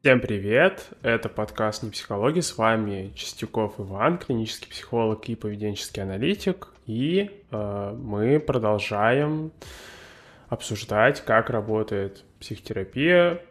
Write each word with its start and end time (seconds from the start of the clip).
Всем 0.00 0.20
привет! 0.20 0.90
Это 1.02 1.28
подкаст 1.28 1.82
«Не 1.82 1.90
психология». 1.90 2.40
С 2.40 2.56
вами 2.56 3.10
Чистяков 3.16 3.80
Иван, 3.80 4.18
клинический 4.18 4.70
психолог 4.70 5.28
и 5.28 5.34
поведенческий 5.34 6.00
аналитик. 6.00 6.68
И 6.86 7.42
э, 7.50 7.96
мы 7.98 8.38
продолжаем 8.38 9.50
обсуждать, 10.48 11.24
как 11.24 11.50
работает 11.50 12.24
психотерапия, 12.38 13.42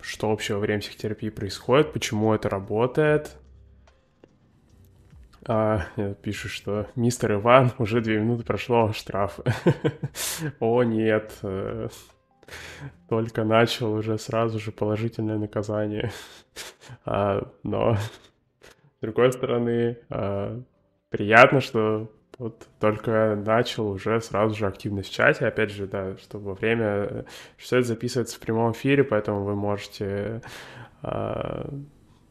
что 0.00 0.30
вообще 0.30 0.54
во 0.54 0.60
время 0.60 0.80
психотерапии 0.80 1.28
происходит, 1.28 1.92
почему 1.92 2.32
это 2.32 2.48
работает. 2.48 3.36
А, 5.44 5.88
пишет, 6.22 6.52
что 6.52 6.86
мистер 6.96 7.34
Иван, 7.34 7.72
уже 7.76 8.00
две 8.00 8.18
минуты 8.18 8.44
прошло 8.44 8.94
штраф. 8.94 9.40
О, 10.58 10.82
нет, 10.84 11.34
э, 11.42 11.88
только 13.08 13.44
начал 13.44 13.92
уже 13.92 14.18
сразу 14.18 14.58
же 14.58 14.72
положительное 14.72 15.38
наказание. 15.38 16.10
А, 17.04 17.46
но, 17.62 17.94
с 17.94 19.00
другой 19.00 19.32
стороны, 19.32 19.98
а, 20.08 20.60
приятно, 21.08 21.60
что 21.60 22.10
вот 22.36 22.66
только 22.80 23.36
начал 23.36 23.88
уже 23.90 24.20
сразу 24.20 24.56
же 24.56 24.66
активность 24.66 25.10
в 25.10 25.12
чате. 25.12 25.46
Опять 25.46 25.70
же, 25.70 25.86
да, 25.86 26.16
что 26.16 26.38
во 26.38 26.54
время... 26.54 27.26
Все 27.56 27.78
это 27.78 27.88
записывается 27.88 28.36
в 28.36 28.40
прямом 28.40 28.72
эфире, 28.72 29.04
поэтому 29.04 29.44
вы 29.44 29.54
можете 29.54 30.42
а, 31.02 31.70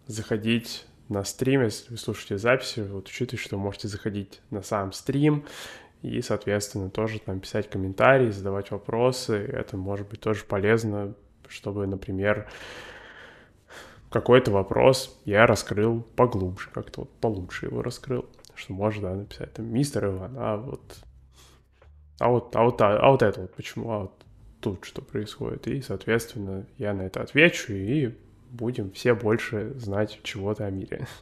заходить 0.08 0.88
на 1.10 1.24
стрим, 1.24 1.64
если 1.64 1.92
вы 1.92 1.98
слушаете 1.98 2.38
записи, 2.38 2.82
вот 2.82 3.08
учитывайте, 3.08 3.38
что 3.38 3.58
можете 3.58 3.88
заходить 3.88 4.42
на 4.50 4.62
сам 4.62 4.92
стрим, 4.92 5.46
и, 6.02 6.22
соответственно, 6.22 6.90
тоже 6.90 7.20
там 7.20 7.40
писать 7.40 7.70
комментарии, 7.70 8.32
задавать 8.32 8.72
вопросы. 8.72 9.36
Это 9.36 9.76
может 9.78 10.08
быть 10.10 10.22
тоже 10.22 10.46
полезно, 10.46 11.14
чтобы, 11.48 11.88
например, 11.88 12.50
какой-то 14.10 14.52
вопрос 14.52 15.20
я 15.26 15.46
раскрыл 15.46 16.02
поглубже, 16.16 16.70
как-то 16.72 17.02
вот 17.02 17.12
получше 17.20 17.68
его 17.68 17.82
раскрыл, 17.82 18.26
что 18.56 18.74
можно 18.74 19.10
да, 19.10 19.16
написать 19.16 19.54
там 19.54 19.66
мистер 19.66 20.08
Иван, 20.08 20.36
а 20.38 20.58
вот, 20.58 20.82
а 22.20 22.30
вот, 22.30 22.56
а 22.56 22.64
вот, 22.64 22.82
а, 22.82 22.98
а 22.98 23.12
вот 23.12 23.22
это 23.22 23.42
вот 23.42 23.54
почему, 23.54 23.92
а 23.92 24.00
вот 24.00 24.14
тут 24.62 24.86
что 24.86 25.02
происходит, 25.02 25.68
и, 25.68 25.82
соответственно, 25.82 26.66
я 26.78 26.94
на 26.94 27.04
это 27.04 27.22
отвечу, 27.22 27.74
и 27.74 28.16
будем 28.50 28.92
все 28.92 29.14
больше 29.14 29.74
знать 29.76 30.20
чего-то 30.24 30.66
о 30.66 30.70
мире. 30.70 31.08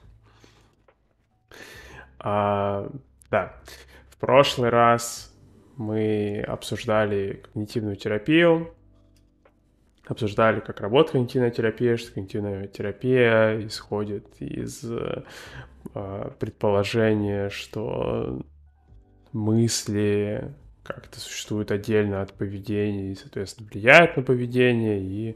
А, 2.20 2.90
да. 3.30 3.54
Прошлый 4.20 4.70
раз 4.70 5.34
мы 5.76 6.42
обсуждали 6.42 7.44
когнитивную 7.44 7.96
терапию, 7.96 8.74
обсуждали, 10.08 10.60
как 10.60 10.82
работает 10.82 11.12
когнитивная 11.12 11.52
терапия, 11.52 11.98
что 11.98 12.14
когнитивная 12.14 12.68
терапия 12.68 13.60
исходит 13.66 14.26
из 14.40 14.84
э, 14.84 15.24
предположения, 16.40 17.50
что 17.50 18.42
мысли 19.34 20.54
как-то 20.84 21.20
существуют 21.20 21.72
отдельно 21.72 22.22
от 22.22 22.34
поведения 22.34 23.12
и, 23.12 23.16
соответственно, 23.16 23.70
влияют 23.72 24.16
на 24.18 24.24
поведение, 24.24 25.00
и, 25.00 25.36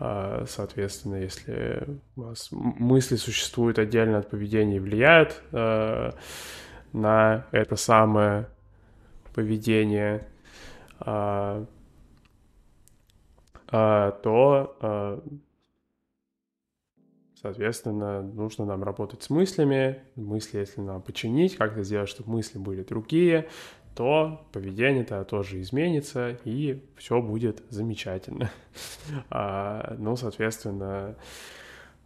э, 0.00 0.44
соответственно, 0.48 1.16
если 1.16 1.86
у 2.16 2.22
вас 2.22 2.48
мысли 2.50 3.16
существуют 3.16 3.78
отдельно 3.78 4.18
от 4.18 4.30
поведения 4.30 4.76
и 4.76 4.80
влияют 4.80 5.42
э, 5.52 6.12
на 6.96 7.46
это 7.52 7.76
самое 7.76 8.48
поведение, 9.34 10.26
а, 10.98 11.66
а, 13.68 14.12
то, 14.12 14.76
а, 14.80 15.22
соответственно, 17.40 18.22
нужно 18.22 18.64
нам 18.64 18.82
работать 18.82 19.22
с 19.22 19.30
мыслями. 19.30 20.02
Мысли, 20.16 20.58
если 20.58 20.80
нам 20.80 21.02
починить, 21.02 21.56
как-то 21.56 21.82
сделать, 21.82 22.08
чтобы 22.08 22.32
мысли 22.32 22.58
были 22.58 22.82
другие, 22.82 23.48
то 23.94 24.46
поведение-то 24.52 25.24
тоже 25.24 25.60
изменится, 25.60 26.38
и 26.44 26.82
все 26.96 27.20
будет 27.20 27.62
замечательно. 27.70 28.50
Ну, 29.98 30.16
соответственно, 30.16 31.16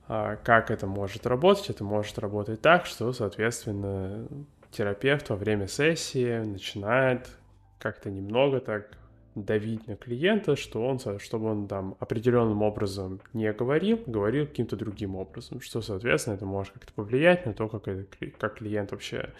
как 0.06 0.70
это 0.70 0.86
может 0.86 1.26
работать? 1.26 1.70
Это 1.70 1.82
может 1.82 2.18
работать 2.18 2.60
так, 2.60 2.86
что, 2.86 3.12
соответственно, 3.12 4.28
терапевт 4.70 5.28
во 5.30 5.36
время 5.36 5.66
сессии 5.66 6.38
начинает 6.38 7.28
как-то 7.78 8.10
немного 8.10 8.60
так 8.60 8.96
давить 9.34 9.86
на 9.86 9.96
клиента, 9.96 10.56
что 10.56 10.84
он, 10.86 10.98
чтобы 11.18 11.50
он 11.50 11.68
там 11.68 11.96
определенным 12.00 12.62
образом 12.62 13.20
не 13.32 13.52
говорил, 13.52 14.02
говорил 14.06 14.46
каким-то 14.46 14.76
другим 14.76 15.16
образом, 15.16 15.60
что, 15.60 15.80
соответственно, 15.80 16.34
это 16.34 16.46
может 16.46 16.74
как-то 16.74 16.92
повлиять 16.92 17.46
на 17.46 17.54
то, 17.54 17.68
как, 17.68 17.86
это, 17.86 18.06
как 18.38 18.56
клиент 18.56 18.90
вообще 18.90 19.30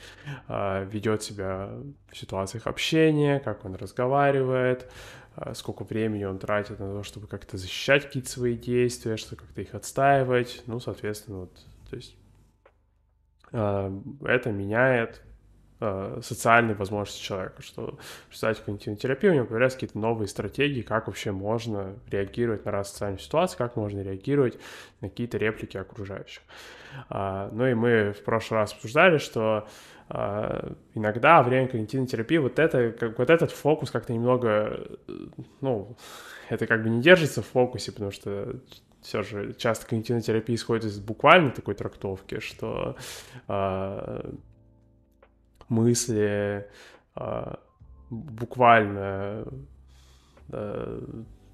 э, 0.49 0.85
ведет 0.91 1.23
себя 1.23 1.71
в 2.11 2.17
ситуациях 2.17 2.67
общения, 2.67 3.41
как 3.41 3.65
он 3.65 3.75
разговаривает, 3.75 4.91
э, 5.37 5.55
сколько 5.55 5.83
времени 5.83 6.25
он 6.25 6.39
тратит 6.39 6.79
на 6.79 6.93
то, 6.93 7.03
чтобы 7.03 7.27
как-то 7.27 7.57
защищать 7.57 8.07
какие-то 8.07 8.31
свои 8.31 8.57
действия, 8.57 9.17
что 9.17 9.35
как-то 9.35 9.61
их 9.61 9.75
отстаивать, 9.75 10.63
ну, 10.67 10.79
соответственно, 10.79 11.41
вот, 11.41 11.53
то 11.91 11.97
есть 11.97 12.17
это 13.53 14.51
меняет 14.51 15.23
а, 15.83 16.21
социальные 16.23 16.75
возможности 16.75 17.23
человека, 17.23 17.63
что 17.63 17.99
в 18.29 18.33
результате 18.33 18.63
когнитивной 18.63 19.31
у 19.31 19.35
него 19.35 19.47
появляются 19.47 19.79
какие-то 19.79 19.99
новые 19.99 20.29
стратегии, 20.29 20.83
как 20.83 21.07
вообще 21.07 21.33
можно 21.33 21.97
реагировать 22.11 22.67
на 22.67 22.71
разные 22.71 22.93
социальные 22.93 23.21
ситуации, 23.21 23.57
как 23.57 23.77
можно 23.77 24.01
реагировать 24.01 24.59
на 25.01 25.09
какие-то 25.09 25.39
реплики 25.39 25.79
окружающих. 25.79 26.43
А, 27.09 27.49
ну 27.53 27.67
и 27.67 27.73
мы 27.73 28.13
в 28.13 28.23
прошлый 28.25 28.61
раз 28.61 28.73
обсуждали, 28.73 29.19
что 29.19 29.67
иногда 30.97 31.37
во 31.37 31.45
время 31.45 31.69
когнитивной 31.69 32.09
терапии 32.09 32.39
вот, 32.39 32.59
это, 32.59 32.91
как, 32.91 33.17
вот 33.17 33.31
этот 33.31 33.53
фокус 33.53 33.93
как-то 33.93 34.13
немного, 34.13 34.99
ну, 35.61 35.97
это 36.49 36.67
как 36.67 36.83
бы 36.83 36.91
не 36.91 37.01
держится 37.01 37.43
в 37.43 37.47
фокусе, 37.47 37.93
потому 37.93 38.11
что 38.11 38.57
все 39.03 39.23
же 39.23 39.55
часто 39.55 39.87
когнитивная 39.87 40.23
терапия 40.23 40.57
исходит 40.57 40.85
из 40.85 40.99
буквальной 40.99 41.51
такой 41.51 41.75
трактовки, 41.75 42.41
что 42.41 42.97
э, 43.49 44.31
мысли 45.69 46.69
э, 47.17 47.55
буквально 48.11 49.47
э, 50.49 51.01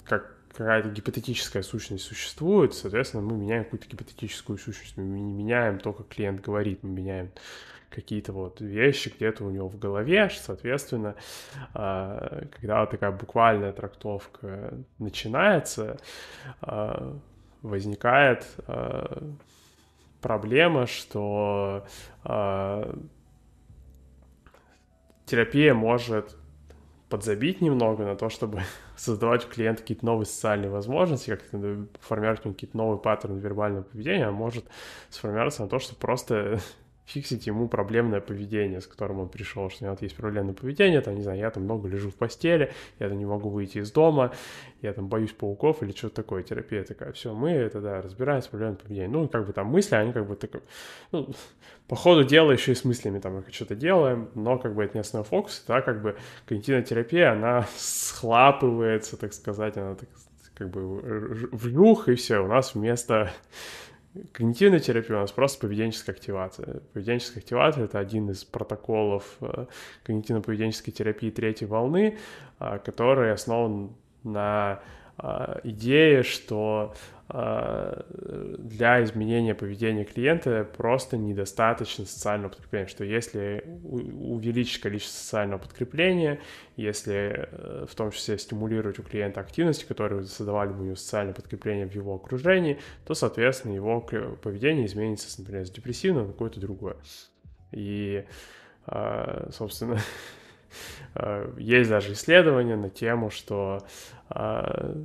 как 0.04 0.36
какая-то 0.56 0.88
гипотетическая 0.88 1.62
сущность 1.62 2.04
существует, 2.04 2.72
соответственно, 2.72 3.22
мы 3.22 3.36
меняем 3.36 3.64
какую-то 3.64 3.88
гипотетическую 3.88 4.58
сущность, 4.58 4.96
мы 4.96 5.04
не 5.04 5.32
меняем 5.32 5.78
то, 5.78 5.92
как 5.92 6.08
клиент 6.08 6.40
говорит, 6.40 6.82
мы 6.82 6.90
меняем 6.90 7.30
какие-то 7.90 8.32
вот 8.32 8.60
вещи 8.60 9.12
где-то 9.14 9.44
у 9.44 9.50
него 9.50 9.68
в 9.68 9.78
голове, 9.78 10.30
соответственно, 10.30 11.14
когда 11.72 12.80
вот 12.80 12.90
такая 12.90 13.12
буквальная 13.12 13.72
трактовка 13.72 14.78
начинается, 14.98 15.98
возникает 17.66 18.46
э, 18.66 19.32
проблема, 20.20 20.86
что 20.86 21.84
э, 22.24 22.94
терапия 25.26 25.74
может 25.74 26.36
подзабить 27.08 27.60
немного 27.60 28.04
на 28.04 28.16
то, 28.16 28.28
чтобы 28.28 28.62
создавать 28.96 29.44
у 29.44 29.48
клиента 29.48 29.82
какие-то 29.82 30.06
новые 30.06 30.26
социальные 30.26 30.70
возможности, 30.70 31.30
как-то 31.30 31.86
формировать 32.00 32.42
какие-то 32.42 32.76
новые 32.76 32.98
паттерны 32.98 33.38
вербального 33.38 33.82
поведения, 33.82 34.26
а 34.26 34.32
может 34.32 34.64
сформироваться 35.10 35.62
на 35.62 35.68
то, 35.68 35.78
что 35.78 35.94
просто 35.94 36.60
фиксить 37.06 37.46
ему 37.46 37.68
проблемное 37.68 38.20
поведение, 38.20 38.80
с 38.80 38.86
которым 38.86 39.20
он 39.20 39.28
пришел, 39.28 39.70
что 39.70 39.84
у 39.84 39.86
него 39.86 39.94
вот 39.94 40.02
есть 40.02 40.16
проблемное 40.16 40.54
поведение, 40.54 41.00
там, 41.00 41.14
не 41.14 41.22
знаю, 41.22 41.38
я 41.38 41.50
там 41.50 41.62
много 41.62 41.88
лежу 41.88 42.10
в 42.10 42.14
постели, 42.14 42.72
я 42.98 43.08
там 43.08 43.18
не 43.18 43.24
могу 43.24 43.48
выйти 43.48 43.78
из 43.78 43.92
дома, 43.92 44.32
я 44.82 44.92
там 44.92 45.06
боюсь 45.08 45.32
пауков 45.32 45.82
или 45.82 45.92
что-то 45.92 46.16
такое, 46.16 46.42
терапия 46.42 46.82
такая, 46.82 47.12
все, 47.12 47.32
мы 47.32 47.50
это, 47.50 47.80
да, 47.80 48.02
разбираем 48.02 48.42
с 48.42 48.48
проблемным 48.48 48.76
поведением. 48.76 49.12
Ну, 49.12 49.28
как 49.28 49.46
бы 49.46 49.52
там 49.52 49.68
мысли, 49.68 49.94
они 49.94 50.12
как 50.12 50.26
бы 50.26 50.34
так, 50.34 50.50
ну, 51.12 51.28
по 51.86 51.94
ходу 51.94 52.24
дела 52.24 52.50
еще 52.50 52.72
и 52.72 52.74
с 52.74 52.84
мыслями 52.84 53.20
там 53.20 53.44
что-то 53.52 53.76
делаем, 53.76 54.28
но 54.34 54.58
как 54.58 54.74
бы 54.74 54.82
это 54.82 54.96
не 54.96 55.00
основной 55.00 55.28
фокус, 55.28 55.64
да, 55.68 55.82
как 55.82 56.02
бы 56.02 56.16
когнитивная 56.46 56.82
терапия, 56.82 57.32
она 57.32 57.66
схлапывается, 57.76 59.16
так 59.16 59.32
сказать, 59.32 59.76
она 59.76 59.94
так, 59.94 60.08
как 60.54 60.70
бы 60.70 60.80
в 61.52 61.66
люх, 61.68 62.08
и 62.08 62.16
все, 62.16 62.38
у 62.38 62.48
нас 62.48 62.74
вместо 62.74 63.30
Когнитивная 64.32 64.80
терапия 64.80 65.16
у 65.16 65.20
нас 65.20 65.32
просто 65.32 65.60
поведенческая 65.60 66.14
активация. 66.14 66.80
Поведенческая 66.92 67.42
активация— 67.42 67.84
это 67.86 67.98
один 67.98 68.30
из 68.30 68.44
протоколов 68.44 69.36
э, 69.40 69.66
когнитивно-поведенческой 70.04 70.92
терапии 70.92 71.30
третьей 71.30 71.66
волны, 71.66 72.18
э, 72.58 72.78
который 72.84 73.32
основан 73.32 73.90
на 74.24 74.80
э, 75.18 75.60
идеи, 75.64 76.22
что 76.22 76.94
э, 77.28 78.02
для 78.58 79.02
изменения 79.04 79.54
поведения 79.54 80.04
клиента 80.04 80.66
просто 80.76 81.16
недостаточно 81.16 82.04
социального 82.04 82.50
подкрепления, 82.50 82.88
что 82.88 83.04
если 83.04 83.64
увеличить 83.84 84.80
количество 84.80 85.18
социального 85.18 85.58
подкрепления, 85.60 86.40
если 86.76 87.48
в 87.86 87.94
том 87.94 88.10
числе 88.10 88.38
стимулировать 88.38 88.98
у 88.98 89.02
клиента 89.02 89.40
активности, 89.40 89.84
которые 89.84 90.24
создавали 90.24 90.72
бы 90.72 90.82
у 90.82 90.84
него 90.84 90.96
социальное 90.96 91.34
подкрепление 91.34 91.86
в 91.86 91.94
его 91.94 92.14
окружении, 92.14 92.78
то, 93.06 93.14
соответственно, 93.14 93.72
его 93.72 94.00
поведение 94.00 94.86
изменится, 94.86 95.40
например, 95.40 95.66
с 95.66 95.70
депрессивного 95.70 96.26
на 96.26 96.32
какое-то 96.32 96.60
другое. 96.60 96.96
И, 97.72 98.24
собственно, 99.50 99.98
Э, 99.98 100.00
есть 101.56 101.90
даже 101.90 102.12
исследования 102.12 102.76
на 102.76 102.90
тему, 102.90 103.30
что 103.30 103.86
э, 104.30 105.04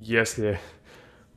если 0.00 0.60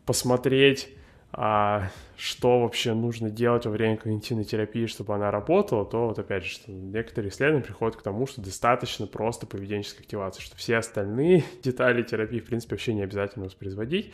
посмотреть, 0.06 0.89
а 1.36 1.89
что 2.15 2.62
вообще 2.62 2.94
нужно 2.94 3.31
делать 3.31 3.65
во 3.65 3.71
время 3.71 3.98
когнитивной 3.98 4.44
терапии, 4.44 4.86
чтобы 4.86 5.15
она 5.15 5.31
работала, 5.31 5.83
то 5.83 6.07
вот 6.07 6.19
опять 6.19 6.44
же, 6.44 6.51
что 6.51 6.71
некоторые 6.71 7.31
исследования 7.31 7.63
приходят 7.63 7.95
к 7.95 8.04
тому, 8.04 8.27
что 8.27 8.39
достаточно 8.42 9.07
просто 9.07 9.48
поведенческой 9.48 10.01
активации, 10.04 10.42
что 10.42 10.56
все 10.56 10.77
остальные 10.77 11.44
детали 11.63 12.04
терапии, 12.04 12.39
в 12.39 12.45
принципе, 12.45 12.75
вообще 12.75 12.94
не 12.94 13.01
обязательно 13.01 13.45
воспроизводить, 13.45 14.13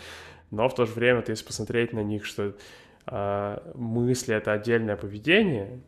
но 0.50 0.69
в 0.69 0.75
то 0.75 0.86
же 0.86 0.94
время, 0.94 1.24
если 1.28 1.45
посмотреть 1.45 1.92
на 1.92 2.04
них, 2.04 2.25
что 2.25 2.56
э, 3.06 3.72
мысли— 3.75 4.34
это 4.36 4.54
отдельное 4.54 4.95
поведение, 4.95 5.81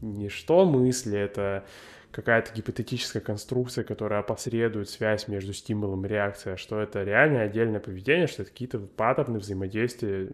не 0.00 0.28
что 0.28 0.64
мысли— 0.64 1.18
это 1.18 1.64
какая-то 2.12 2.52
гипотетическая 2.52 3.22
конструкция, 3.22 3.84
которая 3.84 4.20
опосредует 4.20 4.88
связь 4.88 5.28
между 5.28 5.52
стимулом 5.52 6.04
и 6.04 6.08
реакцией, 6.08 6.54
а 6.54 6.56
что 6.56 6.80
это 6.80 7.02
реальное 7.02 7.46
отдельное 7.46 7.80
поведение, 7.80 8.26
что 8.26 8.42
это 8.42 8.50
какие-то 8.50 8.78
паттерны 8.78 9.38
взаимодействия 9.38 10.30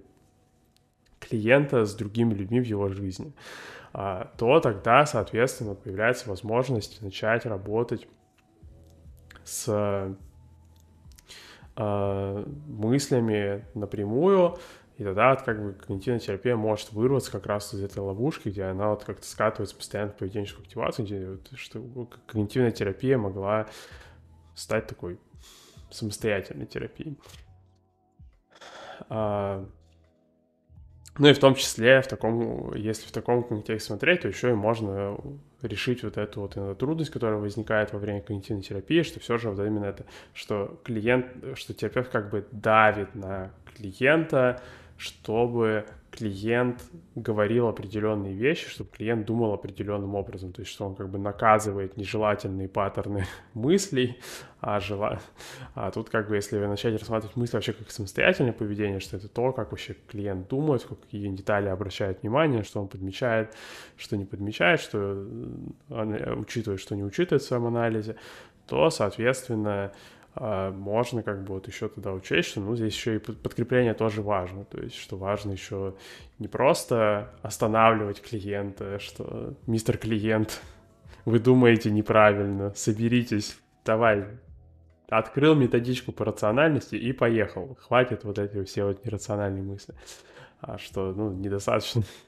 клиента 1.21 1.85
с 1.85 1.95
другими 1.95 2.35
людьми 2.35 2.61
в 2.61 2.65
его 2.65 2.89
жизни, 2.89 3.33
а, 3.93 4.33
то 4.37 4.61
тогда, 4.61 5.07
соответственно, 5.07 5.75
появляется 5.75 6.29
возможность 6.29 7.01
начать 7.01 7.47
работать 7.47 8.07
с 9.45 10.15
э, 11.77 12.45
мыслями 12.67 13.65
напрямую, 13.75 14.59
и 14.99 15.05
тогда 15.05 15.31
вот, 15.31 15.43
как 15.43 15.63
бы 15.63 15.73
когнитивная 15.75 16.19
терапия 16.19 16.57
может 16.57 16.93
вырваться 16.93 17.31
как 17.31 17.47
раз 17.47 17.73
из 17.73 17.83
этой 17.83 18.01
ловушки, 18.01 18.49
где 18.49 18.65
она 18.65 18.91
вот 18.91 19.05
как-то 19.05 19.25
скатывается 19.25 19.77
постоянно 19.77 20.11
в 20.11 20.17
поведенческую 20.17 20.65
активацию, 20.65 21.07
где 21.07 21.27
вот, 21.31 21.51
что 21.55 21.81
когнитивная 22.27 22.73
терапия 22.73 23.17
могла 23.17 23.69
стать 24.57 24.89
такой 24.89 25.21
самостоятельной 25.91 26.67
терапией. 26.67 27.17
А, 29.09 29.65
ну 31.17 31.29
и 31.29 31.33
в 31.33 31.39
том 31.39 31.55
числе, 31.55 32.03
в 32.03 32.09
таком, 32.09 32.75
если 32.75 33.07
в 33.07 33.13
таком 33.13 33.45
контексте 33.45 33.87
смотреть, 33.87 34.23
то 34.23 34.29
еще 34.29 34.51
и 34.51 34.55
можно 34.55 35.17
решить 35.63 36.03
вот 36.03 36.17
эту 36.17 36.41
вот 36.41 36.57
эту 36.57 36.75
трудность, 36.75 37.11
которая 37.11 37.39
возникает 37.39 37.93
во 37.93 38.01
время 38.01 38.21
когнитивной 38.21 38.65
терапии, 38.65 39.03
что 39.03 39.21
все 39.21 39.39
же 39.39 39.51
вот 39.51 39.65
именно 39.65 39.85
это, 39.85 40.07
что 40.35 40.81
клиент, 40.83 41.27
что 41.55 41.73
терапевт 41.73 42.11
как 42.11 42.31
бы 42.31 42.45
давит 42.51 43.15
на 43.15 43.53
клиента, 43.77 44.61
чтобы 44.99 45.87
клиент 46.11 46.83
говорил 47.15 47.69
определенные 47.69 48.35
вещи, 48.35 48.69
чтобы 48.69 48.91
клиент 48.91 49.27
думал 49.27 49.53
определенным 49.53 50.17
образом, 50.17 50.53
то 50.53 50.61
есть 50.61 50.73
что 50.73 50.87
он 50.87 50.97
как 50.97 51.09
бы 51.09 51.19
наказывает 51.19 51.97
нежелательные 51.97 52.69
паттерны 52.69 53.25
мыслей, 53.55 54.19
а, 54.61 54.81
жела... 54.81 55.21
а 55.75 55.93
тут 55.93 56.11
как 56.11 56.29
бы 56.29 56.35
если 56.35 56.59
начать 56.59 56.99
рассматривать 56.99 57.37
мысли 57.37 57.55
вообще 57.55 57.73
как 57.73 57.91
самостоятельное 57.91 58.53
поведение, 58.53 58.99
что 58.99 59.17
это 59.17 59.29
то, 59.29 59.53
как 59.53 59.71
вообще 59.71 59.95
клиент 60.09 60.49
думает, 60.49 60.85
какие 60.85 61.29
детали 61.29 61.69
обращает 61.69 62.23
внимание, 62.23 62.65
что 62.65 62.81
он 62.81 62.89
подмечает, 62.89 63.55
что 63.97 64.17
не 64.17 64.25
подмечает, 64.25 64.81
что 64.81 64.99
он 65.91 66.15
э, 66.15 66.35
учитывает, 66.35 66.81
что 66.81 66.97
не 66.97 67.05
учитывает 67.05 67.43
в 67.43 67.47
своем 67.47 67.67
анализе, 67.67 68.17
то, 68.67 68.91
соответственно, 68.91 69.93
можно 70.41 71.23
как 71.23 71.43
бы 71.43 71.55
вот 71.55 71.67
еще 71.67 71.89
туда 71.89 72.13
учесть, 72.13 72.51
что 72.51 72.61
ну 72.61 72.77
здесь 72.77 72.95
еще 72.95 73.17
и 73.17 73.19
подкрепление 73.19 73.95
тоже 73.95 74.23
важно, 74.23 74.65
то 74.65 74.81
есть 74.81 74.97
что 74.97 75.17
важно 75.17 75.53
еще 75.53 75.95
не 76.39 76.47
просто 76.47 77.35
останавливать 77.43 78.23
клиента, 78.23 78.99
что 79.01 79.55
мистер 79.67 79.99
клиент, 79.99 80.61
вы 81.25 81.41
думаете 81.41 81.91
неправильно, 81.91 82.73
соберитесь, 82.75 83.59
давай, 83.85 84.27
открыл 85.09 85.57
методичку 85.57 86.13
по 86.13 86.25
рациональности 86.25 86.95
и 86.95 87.13
поехал, 87.13 87.77
хватит 87.81 88.23
вот 88.25 88.39
эти 88.39 88.63
все 88.65 88.85
вот 88.85 89.05
нерациональные 89.05 89.65
мысли, 89.65 89.95
а 90.61 90.79
что 90.79 91.13
ну 91.13 91.33
недостаточно 91.33 92.03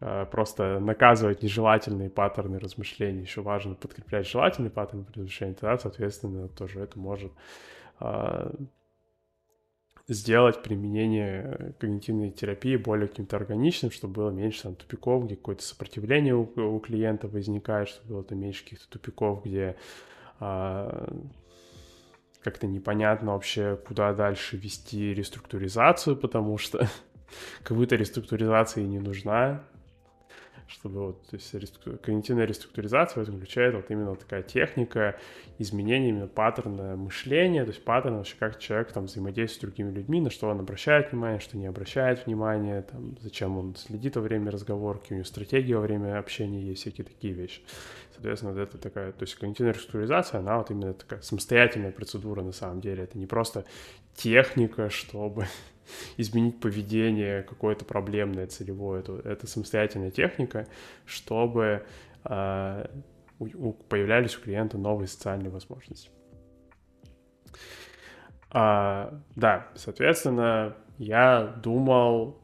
просто 0.00 0.78
наказывать 0.78 1.42
нежелательные 1.42 2.10
паттерны 2.10 2.58
размышлений. 2.58 3.22
Еще 3.22 3.42
важно 3.42 3.74
подкреплять 3.74 4.28
желательные 4.28 4.70
паттерны 4.70 5.04
размышлений, 5.12 5.54
тогда, 5.54 5.78
соответственно, 5.78 6.48
тоже 6.48 6.80
это 6.80 6.98
может 6.98 7.32
а, 7.98 8.52
сделать 10.08 10.62
применение 10.62 11.74
когнитивной 11.78 12.30
терапии 12.30 12.76
более 12.76 13.08
каким-то 13.08 13.36
органичным, 13.36 13.90
чтобы 13.90 14.14
было 14.14 14.30
меньше 14.30 14.62
там 14.62 14.74
тупиков, 14.74 15.24
где 15.24 15.36
какое-то 15.36 15.62
сопротивление 15.62 16.34
у, 16.34 16.44
у 16.44 16.80
клиента 16.80 17.28
возникает, 17.28 17.88
чтобы 17.88 18.08
было 18.08 18.24
там 18.24 18.38
меньше 18.38 18.64
каких-то 18.64 18.88
тупиков, 18.88 19.44
где 19.44 19.76
а, 20.40 21.12
как-то 22.42 22.66
непонятно 22.66 23.32
вообще, 23.32 23.76
куда 23.86 24.14
дальше 24.14 24.56
вести 24.56 25.12
реструктуризацию, 25.12 26.16
потому 26.16 26.56
что 26.56 26.88
как 27.62 27.76
будто 27.76 27.96
реструктуризация 27.96 28.84
и 28.84 28.88
не 28.88 29.00
нужна, 29.00 29.64
чтобы 30.68 31.06
вот, 31.06 31.26
то 31.28 31.36
есть 31.36 31.52
реструк... 31.54 32.00
когнитивная 32.00 32.44
реструктуризация 32.44 33.24
включает 33.24 33.74
вот 33.74 33.90
именно 33.90 34.14
такая 34.14 34.42
техника 34.42 35.18
изменения 35.58 36.10
именно 36.10 36.26
паттерна 36.28 36.94
мышления, 36.96 37.64
то 37.64 37.70
есть 37.70 37.82
паттерна 37.82 38.18
вообще 38.18 38.36
как 38.38 38.58
человек 38.58 38.92
там 38.92 39.06
взаимодействует 39.06 39.58
с 39.58 39.60
другими 39.60 39.90
людьми, 39.90 40.20
на 40.20 40.30
что 40.30 40.48
он 40.48 40.60
обращает 40.60 41.10
внимание, 41.10 41.40
что 41.40 41.56
не 41.56 41.66
обращает 41.66 42.26
внимания, 42.26 42.82
там, 42.82 43.16
зачем 43.20 43.56
он 43.58 43.74
следит 43.76 44.16
во 44.16 44.22
время 44.22 44.50
разговора, 44.50 44.98
какие 44.98 45.14
у 45.14 45.18
него 45.18 45.26
стратегии 45.26 45.72
во 45.72 45.80
время 45.80 46.18
общения 46.18 46.62
есть, 46.62 46.82
всякие 46.82 47.06
такие 47.06 47.32
вещи. 47.32 47.62
Соответственно, 48.12 48.52
вот 48.52 48.60
это 48.60 48.78
такая, 48.78 49.12
то 49.12 49.22
есть 49.22 49.34
когнитивная 49.36 49.72
реструктуризация, 49.72 50.40
она 50.40 50.58
вот 50.58 50.70
именно 50.70 50.92
такая 50.92 51.22
самостоятельная 51.22 51.92
процедура 51.92 52.42
на 52.42 52.52
самом 52.52 52.80
деле, 52.80 53.04
это 53.04 53.16
не 53.16 53.26
просто 53.26 53.64
техника, 54.14 54.90
чтобы 54.90 55.46
изменить 56.16 56.60
поведение 56.60 57.42
какое-то 57.42 57.84
проблемное, 57.84 58.46
целевое. 58.46 59.00
Это, 59.00 59.20
это 59.24 59.46
самостоятельная 59.46 60.10
техника, 60.10 60.66
чтобы 61.06 61.84
э, 62.24 62.86
появлялись 63.88 64.36
у 64.36 64.40
клиента 64.40 64.78
новые 64.78 65.08
социальные 65.08 65.50
возможности. 65.50 66.10
А, 68.50 69.20
да, 69.36 69.68
соответственно, 69.74 70.76
я 70.96 71.42
думал, 71.62 72.40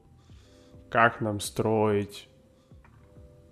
как 0.90 1.21
нам 1.21 1.40
строить 1.40 2.28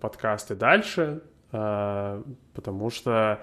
подкасты 0.01 0.55
дальше, 0.55 1.23
а, 1.51 2.23
потому 2.55 2.91
что 2.91 3.43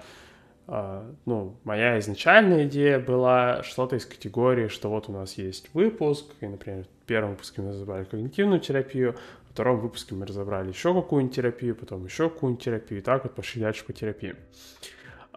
ну, 1.26 1.56
моя 1.64 1.98
изначальная 1.98 2.64
идея 2.66 3.00
была 3.00 3.64
что-то 3.64 3.96
из 3.96 4.06
категории, 4.06 4.68
что 4.68 4.88
вот 4.88 5.08
у 5.08 5.12
нас 5.12 5.36
есть 5.36 5.68
выпуск, 5.74 6.26
и, 6.40 6.46
например, 6.46 6.84
в 6.84 7.06
первом 7.06 7.32
выпуске 7.32 7.60
мы 7.60 7.70
разобрали 7.70 8.04
когнитивную 8.04 8.60
терапию, 8.60 9.16
во 9.48 9.52
втором 9.52 9.80
выпуске 9.80 10.14
мы 10.14 10.26
разобрали 10.26 10.68
еще 10.68 10.94
какую-нибудь 10.94 11.34
терапию, 11.34 11.74
потом 11.74 12.04
еще 12.04 12.30
какую-нибудь 12.30 12.64
терапию, 12.64 13.00
и 13.00 13.02
так 13.02 13.24
вот 13.24 13.34
пошли 13.34 13.60
дальше 13.60 13.84
по 13.84 13.92
терапии. 13.92 14.36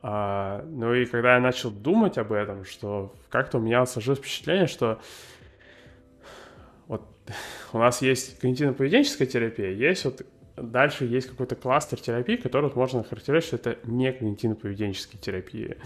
А, 0.03 0.63
ну 0.69 0.93
и 0.93 1.05
когда 1.05 1.33
я 1.33 1.39
начал 1.39 1.71
думать 1.71 2.19
об 2.19 2.31
этом, 2.31 2.63
что 2.63 3.15
как-то 3.29 3.57
у 3.57 3.61
меня 3.61 3.85
сложилось 3.87 4.19
впечатление, 4.19 4.67
что 4.67 4.99
вот 6.87 7.07
у 7.73 7.79
нас 7.79 8.03
есть 8.03 8.39
когнитивно-поведенческая 8.39 9.25
терапия, 9.25 9.71
есть 9.71 10.05
вот 10.05 10.21
Дальше 10.55 11.05
есть 11.05 11.27
какой-то 11.27 11.55
кластер 11.55 11.99
терапии, 11.99 12.35
который 12.35 12.65
вот 12.65 12.75
можно 12.75 13.03
характеризовать, 13.03 13.43
что 13.43 13.55
это 13.55 13.77
не 13.85 14.11
когнитивно-поведенческие 14.11 15.19
терапии, 15.19 15.77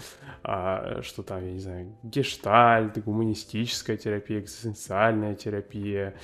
а, 0.42 1.00
что 1.02 1.22
там, 1.22 1.44
я 1.44 1.52
не 1.52 1.60
знаю, 1.60 1.96
гештальт, 2.02 3.02
гуманистическая 3.02 3.96
терапия, 3.96 4.40
экзистенциальная 4.40 5.34
терапия, 5.34 6.14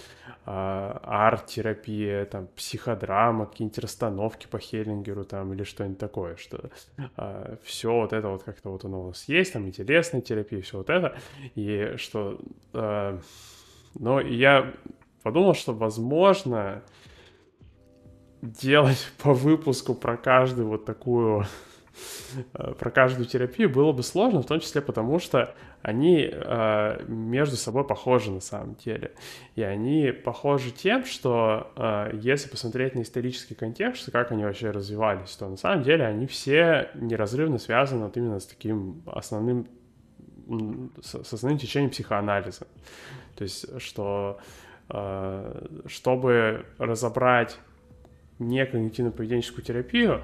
а, 0.44 1.00
арт-терапия, 1.04 2.26
там, 2.26 2.48
психодрама, 2.54 3.46
какие-нибудь 3.46 3.78
расстановки 3.78 4.46
по 4.46 4.58
Хеллингеру 4.58 5.24
там 5.24 5.54
или 5.54 5.64
что-нибудь 5.64 5.98
такое, 5.98 6.36
что 6.36 6.70
а, 7.16 7.56
все 7.62 7.92
вот 7.92 8.12
это 8.12 8.28
вот 8.28 8.42
как-то 8.42 8.68
вот 8.70 8.84
оно 8.84 9.04
у 9.04 9.06
нас 9.08 9.26
есть, 9.26 9.54
там, 9.54 9.66
интересная 9.66 10.20
терапия, 10.20 10.60
все 10.60 10.78
вот 10.78 10.90
это, 10.90 11.16
и 11.54 11.94
что... 11.96 12.38
А, 12.74 13.18
но 13.94 14.20
я 14.20 14.74
подумал, 15.22 15.54
что, 15.54 15.72
возможно, 15.72 16.82
делать 18.44 19.12
по 19.22 19.32
выпуску 19.32 19.94
про 19.94 20.16
каждую 20.16 20.68
вот 20.68 20.84
такую 20.84 21.46
э, 22.52 22.74
про 22.74 22.90
каждую 22.90 23.26
терапию 23.26 23.70
было 23.70 23.92
бы 23.92 24.02
сложно, 24.02 24.42
в 24.42 24.46
том 24.46 24.60
числе 24.60 24.80
потому, 24.80 25.18
что 25.18 25.54
они 25.82 26.30
э, 26.30 27.04
между 27.06 27.56
собой 27.56 27.86
похожи 27.86 28.30
на 28.30 28.40
самом 28.40 28.74
деле. 28.76 29.12
И 29.54 29.62
они 29.62 30.12
похожи 30.12 30.70
тем, 30.70 31.04
что 31.04 31.72
э, 31.76 32.10
если 32.14 32.48
посмотреть 32.48 32.94
на 32.94 33.02
исторический 33.02 33.54
контекст, 33.54 34.10
как 34.10 34.32
они 34.32 34.44
вообще 34.44 34.70
развивались, 34.70 35.34
то 35.36 35.48
на 35.48 35.56
самом 35.56 35.82
деле 35.82 36.06
они 36.06 36.26
все 36.26 36.90
неразрывно 36.94 37.58
связаны 37.58 38.04
вот 38.04 38.16
именно 38.16 38.40
с 38.40 38.46
таким 38.46 39.02
основным, 39.06 39.66
с, 41.02 41.14
основным 41.14 41.58
течением 41.58 41.90
психоанализа. 41.90 42.66
То 43.36 43.44
есть, 43.44 43.80
что 43.80 44.38
э, 44.88 45.66
чтобы 45.86 46.66
разобрать 46.78 47.58
не 48.38 48.64
когнитивно-поведенческую 48.64 49.62
терапию, 49.62 50.22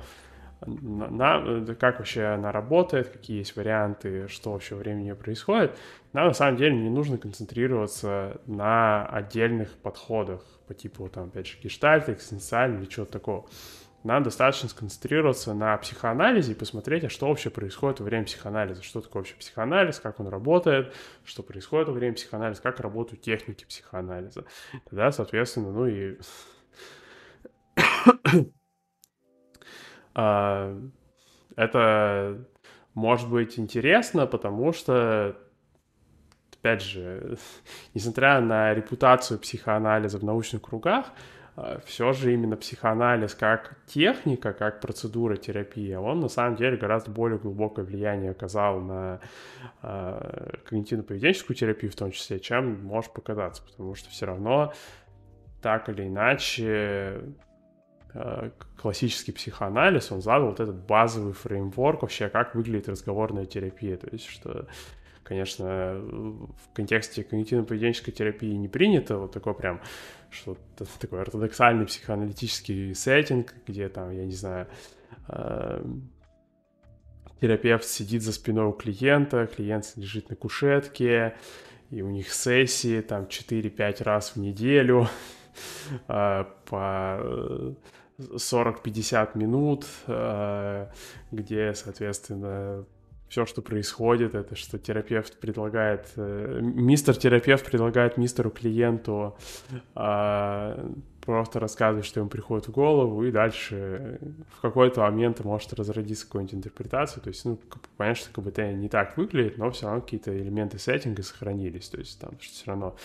на, 0.67 1.75
как 1.75 1.99
вообще 1.99 2.25
она 2.25 2.53
работает, 2.53 3.09
какие 3.09 3.39
есть 3.39 3.57
варианты, 3.57 4.29
что 4.29 4.53
вообще 4.53 4.75
во 4.75 4.81
времени 4.81 5.13
происходит, 5.13 5.77
нам 6.13 6.27
на 6.27 6.33
самом 6.35 6.57
деле 6.57 6.77
не 6.77 6.91
нужно 6.91 7.19
концентрироваться 7.19 8.41
на 8.47 9.07
отдельных 9.07 9.71
подходах 9.79 10.45
по 10.67 10.75
типу, 10.75 11.09
там, 11.09 11.29
опять 11.29 11.47
же, 11.47 11.57
гештальт, 11.63 12.09
экзистенциальный 12.09 12.81
или 12.81 12.87
чего-то 12.87 13.13
такого. 13.13 13.49
Нам 14.03 14.23
достаточно 14.23 14.69
сконцентрироваться 14.69 15.53
на 15.53 15.77
психоанализе 15.77 16.53
и 16.53 16.55
посмотреть, 16.55 17.05
а 17.05 17.11
что 17.11 17.29
вообще 17.29 17.51
происходит 17.51 18.01
во 18.01 18.07
время 18.07 18.25
психоанализа, 18.25 18.83
что 18.83 19.03
такое 19.03 19.21
вообще 19.21 19.35
психоанализ, 19.35 20.01
как 20.01 20.21
он 20.21 20.29
работает, 20.29 20.95
что 21.25 21.43
происходит 21.43 21.89
во 21.89 21.95
время 21.95 22.15
психоанализа, 22.15 22.63
как 22.63 22.81
работают 22.81 23.21
техники 23.21 23.67
психоанализа. 23.67 24.45
Тогда, 24.89 25.13
соответственно, 25.13 25.71
ну 25.71 25.87
и 25.87 26.17
это 31.57 32.45
может 32.95 33.29
быть 33.31 33.59
интересно, 33.59 34.27
потому 34.27 34.73
что, 34.73 35.37
опять 36.59 36.83
же, 36.83 37.37
несмотря 37.95 38.41
на 38.41 38.75
репутацию 38.75 39.39
психоанализа 39.39 40.19
в 40.19 40.25
научных 40.25 40.63
кругах, 40.63 41.07
а, 41.57 41.81
все 41.85 42.13
же 42.13 42.33
именно 42.33 42.57
психоанализ 42.57 43.35
как 43.35 43.77
техника, 43.87 44.53
как 44.53 44.81
процедура 44.81 45.37
терапии, 45.37 45.95
он 45.95 46.21
на 46.21 46.29
самом 46.29 46.57
деле 46.57 46.77
гораздо 46.77 47.11
более 47.11 47.39
глубокое 47.39 47.85
влияние 47.85 48.31
оказал 48.31 48.81
на 48.81 49.21
э, 49.83 50.53
когнитивно-поведенческую 50.69 51.55
терапию 51.55 51.93
в 51.93 51.97
том 51.97 52.13
числе, 52.13 52.41
чем 52.41 52.83
может 52.85 53.13
показаться, 53.13 53.63
потому 53.63 53.95
что 53.95 54.09
все 54.11 54.27
равно 54.27 54.73
так 55.61 55.89
или 55.89 56.07
иначе 56.07 57.23
классический 58.77 59.33
психоанализ, 59.33 60.11
он 60.11 60.23
задал 60.23 60.49
вот 60.49 60.61
этот 60.61 60.87
базовый 60.87 61.33
фреймворк 61.33 62.03
вообще, 62.03 62.29
как 62.29 62.55
выглядит 62.55 62.89
разговорная 62.89 63.47
терапия. 63.47 63.97
То 63.97 64.09
есть, 64.11 64.27
что, 64.27 64.67
конечно, 65.23 65.95
в 66.01 66.73
контексте 66.75 67.23
когнитивно-поведенческой 67.23 68.13
терапии 68.13 68.53
не 68.55 68.69
принято 68.69 69.19
вот 69.19 69.33
такой 69.33 69.55
прям, 69.55 69.81
что 70.31 70.57
такой 71.01 71.23
ортодоксальный 71.23 71.87
психоаналитический 71.87 72.95
сеттинг, 72.95 73.55
где 73.67 73.89
там, 73.89 74.11
я 74.11 74.25
не 74.25 74.35
знаю, 74.35 74.67
э, 75.29 75.85
терапевт 77.41 77.85
сидит 77.85 78.23
за 78.23 78.33
спиной 78.33 78.67
у 78.67 78.73
клиента, 78.73 79.47
клиент 79.47 79.93
лежит 79.97 80.31
на 80.31 80.37
кушетке, 80.37 81.37
и 81.91 82.03
у 82.03 82.11
них 82.11 82.33
сессии 82.33 83.01
там 83.01 83.25
4-5 83.25 84.05
раз 84.05 84.37
в 84.37 84.37
неделю 84.37 85.09
э, 86.09 86.45
по 86.67 87.77
40-50 88.35 89.37
минут, 89.37 89.87
э, 90.07 90.87
где, 91.31 91.75
соответственно, 91.75 92.85
все, 93.31 93.47
что 93.47 93.63
происходит, 93.63 94.35
это 94.35 94.57
что 94.57 94.79
терапевт 94.79 95.39
предлагает, 95.39 96.09
э, 96.17 96.59
мистер 96.61 97.17
терапевт 97.17 97.65
предлагает 97.65 98.17
мистеру 98.17 98.51
клиенту 98.51 99.37
э, 99.95 100.91
просто 101.21 101.61
рассказывать, 101.61 102.07
что 102.07 102.21
ему 102.21 102.29
приходит 102.29 102.67
в 102.67 102.73
голову, 102.73 103.25
и 103.25 103.31
дальше 103.31 104.19
в 104.57 104.61
какой-то 104.61 105.03
момент 105.03 105.45
может 105.45 105.73
разродиться 105.75 106.27
какой-нибудь 106.27 106.55
интерпретацию. 106.55 107.23
То 107.23 107.29
есть, 107.29 107.45
ну, 107.45 107.59
понятно, 107.97 108.21
что 108.21 108.41
КБТ 108.41 108.59
не 108.75 108.89
так 108.89 109.17
выглядит, 109.17 109.59
но 109.59 109.71
все 109.71 109.87
равно 109.87 110.01
какие-то 110.01 110.37
элементы 110.37 110.81
сеттинга 110.81 111.23
сохранились. 111.23 111.89
То 111.89 111.99
есть 111.99 112.21
там 112.21 112.33
что 112.41 112.53
все 112.53 112.67
равно 112.67 112.97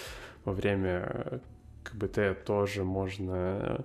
во 0.44 0.54
время 0.54 1.42
КБТ 1.84 2.44
тоже 2.46 2.84
можно 2.84 3.84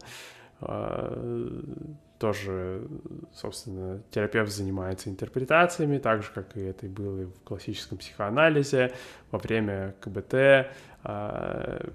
тоже, 2.20 2.86
собственно, 3.32 4.02
терапевт 4.10 4.52
занимается 4.52 5.08
интерпретациями, 5.08 5.96
так 5.96 6.22
же, 6.22 6.30
как 6.34 6.54
и 6.56 6.60
это 6.60 6.84
и 6.84 6.88
было 6.88 7.24
в 7.24 7.40
классическом 7.44 7.96
психоанализе, 7.96 8.92
во 9.30 9.38
время 9.38 9.94
КБТ. 10.00 10.34
А, 11.02 11.90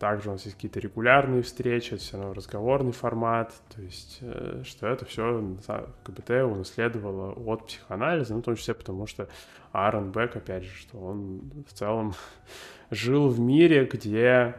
также 0.00 0.28
у 0.28 0.32
нас 0.32 0.44
есть 0.44 0.56
какие-то 0.56 0.80
регулярные 0.80 1.42
встречи, 1.42 1.94
это 1.94 2.02
все 2.02 2.18
равно 2.18 2.34
разговорный 2.34 2.92
формат, 2.92 3.54
то 3.74 3.80
есть, 3.80 4.18
э, 4.20 4.62
что 4.64 4.88
это 4.88 5.06
все 5.06 5.56
КБТ 6.04 6.30
унаследовало 6.30 7.32
от 7.32 7.66
психоанализа, 7.66 8.34
ну, 8.34 8.40
в 8.40 8.44
том 8.44 8.56
числе 8.56 8.74
потому, 8.74 9.06
что 9.06 9.28
Аарон 9.72 10.10
Бек, 10.10 10.36
опять 10.36 10.64
же, 10.64 10.74
что 10.74 10.98
он 10.98 11.64
в 11.66 11.72
целом 11.72 12.14
жил 12.90 13.28
в 13.28 13.38
мире, 13.40 13.86
где 13.86 14.56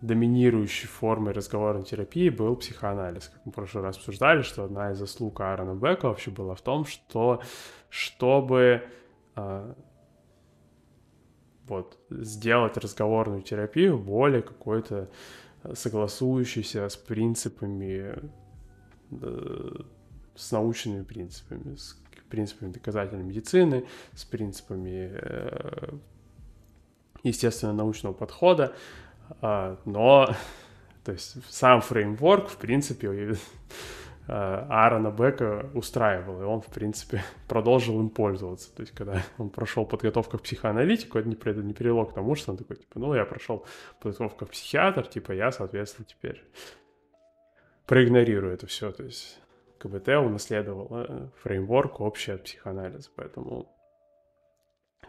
доминирующей 0.00 0.88
формой 0.88 1.32
разговорной 1.32 1.84
терапии 1.84 2.30
был 2.30 2.56
психоанализ. 2.56 3.28
Как 3.28 3.44
мы 3.44 3.52
в 3.52 3.54
прошлый 3.54 3.84
раз 3.84 3.96
обсуждали, 3.96 4.42
что 4.42 4.64
одна 4.64 4.92
из 4.92 4.98
заслуг 4.98 5.40
Аарона 5.40 5.74
Бека 5.74 6.08
вообще 6.08 6.30
была 6.30 6.54
в 6.54 6.62
том, 6.62 6.84
что 6.86 7.42
чтобы 7.90 8.82
э, 9.36 9.74
вот, 11.66 11.98
сделать 12.10 12.76
разговорную 12.76 13.42
терапию 13.42 13.98
более 13.98 14.42
какой-то 14.42 15.10
согласующейся 15.74 16.88
с 16.88 16.96
принципами, 16.96 18.14
э, 19.10 19.82
с 20.34 20.52
научными 20.52 21.02
принципами, 21.02 21.76
с 21.76 22.00
принципами 22.30 22.72
доказательной 22.72 23.24
медицины, 23.24 23.84
с 24.14 24.24
принципами 24.24 25.10
э, 25.12 25.92
естественно 27.22 27.72
научного 27.72 28.14
подхода, 28.14 28.74
но, 29.40 30.28
то 31.04 31.12
есть, 31.12 31.36
сам 31.52 31.80
фреймворк, 31.80 32.48
в 32.48 32.56
принципе, 32.56 33.36
а, 34.32 34.66
Аарона 34.70 35.10
Бека 35.10 35.68
устраивал, 35.74 36.40
и 36.40 36.44
он, 36.44 36.60
в 36.60 36.66
принципе, 36.66 37.22
продолжил 37.48 37.98
им 38.00 38.10
пользоваться. 38.10 38.74
То 38.74 38.82
есть, 38.82 38.94
когда 38.94 39.22
он 39.38 39.50
прошел 39.50 39.84
подготовку 39.84 40.38
к 40.38 40.42
психоаналитику, 40.42 41.18
это 41.18 41.28
не, 41.28 41.36
не 41.62 41.74
привело 41.74 42.04
к 42.04 42.14
тому, 42.14 42.36
что 42.36 42.52
он 42.52 42.58
такой, 42.58 42.76
типа, 42.76 42.98
ну, 43.00 43.14
я 43.14 43.24
прошел 43.24 43.66
подготовку 44.00 44.46
к 44.46 44.50
психиатр, 44.50 45.06
типа, 45.06 45.32
я, 45.32 45.50
соответственно, 45.50 46.06
теперь 46.08 46.44
проигнорирую 47.86 48.54
это 48.54 48.68
все. 48.68 48.92
То 48.92 49.02
есть, 49.02 49.40
КБТ 49.78 50.08
унаследовал 50.08 50.88
э, 50.90 51.28
фреймворк 51.42 52.00
общий 52.00 52.32
от 52.32 52.44
психоанализа, 52.44 53.10
поэтому 53.16 53.66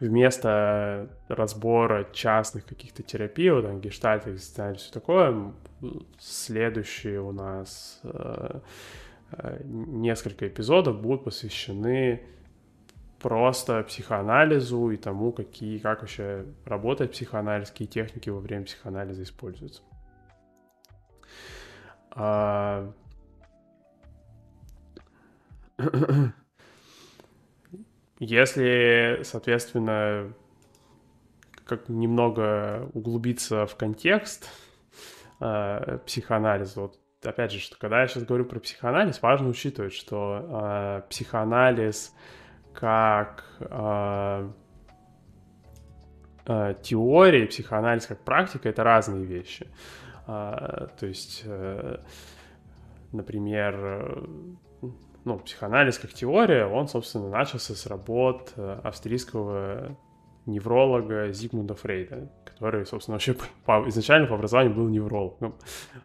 вместо 0.01 1.09
разбора 1.27 2.07
частных 2.11 2.65
каких-то 2.65 3.03
терапий, 3.03 3.51
вот 3.51 3.65
там 3.65 3.79
гештальт, 3.79 4.27
экзистенциаль, 4.27 4.77
все 4.77 4.91
такое, 4.91 5.53
следующие 6.19 7.21
у 7.21 7.31
нас 7.31 8.01
э, 8.03 8.59
э, 9.31 9.61
несколько 9.63 10.47
эпизодов 10.47 10.99
будут 10.99 11.23
посвящены 11.23 12.23
просто 13.19 13.83
психоанализу 13.83 14.89
и 14.89 14.97
тому, 14.97 15.31
какие, 15.31 15.77
как 15.77 16.01
вообще 16.01 16.45
работает 16.65 17.11
психоанализ, 17.11 17.69
какие 17.69 17.87
техники 17.87 18.29
во 18.29 18.39
время 18.39 18.65
психоанализа 18.65 19.21
используются. 19.23 19.83
А... 22.11 22.91
Если, 28.23 29.21
соответственно, 29.23 30.31
как 31.65 31.89
немного 31.89 32.87
углубиться 32.93 33.65
в 33.65 33.75
контекст 33.75 34.47
э, 35.39 35.97
психоанализа, 36.05 36.81
вот 36.81 36.99
опять 37.23 37.51
же, 37.51 37.59
что 37.59 37.79
когда 37.79 38.01
я 38.01 38.07
сейчас 38.07 38.23
говорю 38.25 38.45
про 38.45 38.59
психоанализ, 38.59 39.23
важно 39.23 39.49
учитывать, 39.49 39.93
что 39.93 40.45
э, 40.47 41.01
психоанализ 41.09 42.13
как 42.75 43.43
э, 43.59 44.51
э, 46.45 46.75
теория, 46.83 47.47
психоанализ 47.47 48.05
как 48.05 48.19
практика 48.19 48.69
это 48.69 48.83
разные 48.83 49.25
вещи. 49.25 49.67
Э, 50.27 50.89
то 50.95 51.07
есть, 51.07 51.41
э, 51.45 51.97
например, 53.13 54.27
ну, 55.23 55.39
психоанализ 55.39 55.99
как 55.99 56.13
теория, 56.13 56.65
он, 56.65 56.87
собственно, 56.87 57.29
начался 57.29 57.73
с 57.75 57.85
работ 57.85 58.53
э, 58.55 58.79
австрийского 58.83 59.97
невролога 60.45 61.31
Зигмунда 61.31 61.75
Фрейда, 61.75 62.31
который, 62.45 62.85
собственно, 62.85 63.15
вообще 63.15 63.35
по, 63.65 63.87
изначально 63.87 64.27
по 64.27 64.35
образованию 64.35 64.75
был 64.75 64.89
неврологом, 64.89 65.55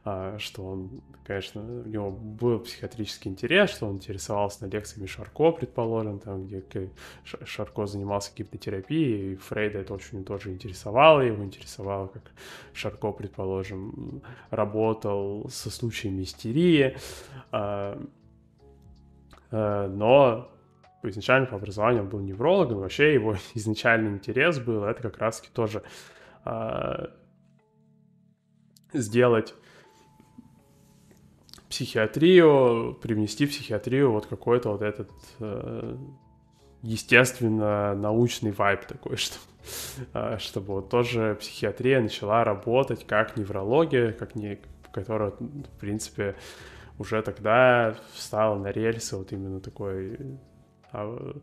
а, 0.04 0.38
что 0.38 0.64
он, 0.64 1.00
конечно, 1.24 1.62
у 1.62 1.88
него 1.88 2.10
был 2.10 2.60
психиатрический 2.60 3.30
интерес, 3.30 3.70
что 3.70 3.86
он 3.86 3.96
интересовался 3.96 4.66
на 4.66 4.70
лекциями 4.70 5.06
Шарко, 5.06 5.52
предположим, 5.52 6.18
там, 6.18 6.46
где 6.46 6.62
Шарко 7.24 7.86
занимался 7.86 8.32
гипнотерапией, 8.36 9.32
и 9.32 9.36
Фрейда 9.36 9.78
это 9.78 9.94
очень 9.94 10.24
тоже 10.24 10.50
интересовало, 10.50 11.20
его 11.20 11.42
интересовало, 11.42 12.08
как 12.08 12.32
Шарко, 12.74 13.12
предположим, 13.12 14.22
работал 14.50 15.48
со 15.48 15.70
случаями 15.70 16.22
истерии, 16.22 16.96
а, 17.52 17.98
но 19.50 20.50
изначально 21.02 21.46
по 21.46 21.56
образованию 21.56 22.02
он 22.02 22.08
был 22.08 22.20
неврологом, 22.20 22.78
вообще 22.78 23.14
его 23.14 23.36
изначальный 23.54 24.10
интерес 24.10 24.58
был, 24.58 24.84
это 24.84 25.02
как 25.02 25.18
раз-таки 25.18 25.52
тоже 25.52 25.82
э, 26.44 27.06
сделать 28.92 29.54
психиатрию, 31.68 32.94
привнести 33.02 33.46
в 33.46 33.50
психиатрию 33.50 34.12
вот 34.12 34.26
какой-то 34.26 34.70
вот 34.70 34.82
этот 34.82 35.10
э, 35.40 35.96
естественно 36.82 37.94
научный 37.94 38.52
вайб 38.52 38.84
такой, 38.86 39.16
что, 39.16 39.36
э, 40.14 40.38
чтобы 40.38 40.74
вот 40.74 40.88
тоже 40.88 41.36
психиатрия 41.40 42.00
начала 42.00 42.44
работать 42.44 43.06
как 43.06 43.36
неврология, 43.36 44.12
как 44.12 44.34
не, 44.34 44.58
которая, 44.92 45.30
в 45.30 45.78
принципе, 45.80 46.36
уже 46.98 47.22
тогда 47.22 47.96
встала 48.12 48.58
на 48.58 48.68
рельсы 48.68 49.16
вот 49.16 49.32
именно 49.32 49.60
такой 49.60 50.18
а, 50.92 51.36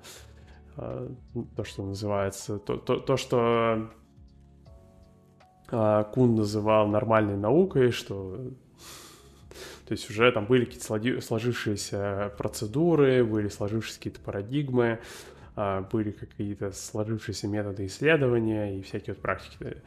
а, 0.75 1.11
то, 1.55 1.63
что 1.63 1.83
называется, 1.83 2.57
то, 2.59 2.77
то, 2.77 2.97
то 2.97 3.17
что 3.17 3.89
а, 5.69 6.03
Кун 6.05 6.35
называл 6.35 6.87
нормальной 6.87 7.37
наукой, 7.37 7.91
что 7.91 8.51
то 9.85 9.91
есть 9.91 10.09
уже 10.09 10.31
там 10.31 10.45
были 10.45 10.65
какие-то 10.65 11.21
сложившиеся 11.21 12.33
процедуры, 12.37 13.23
были 13.23 13.49
сложившиеся 13.49 13.99
какие-то 13.99 14.21
парадигмы, 14.21 14.99
были 15.91 16.11
какие-то 16.11 16.71
сложившиеся 16.71 17.47
методы 17.47 17.85
исследования 17.85 18.79
и 18.79 18.81
всякие 18.81 19.13
вот 19.13 19.21
практики. 19.21 19.83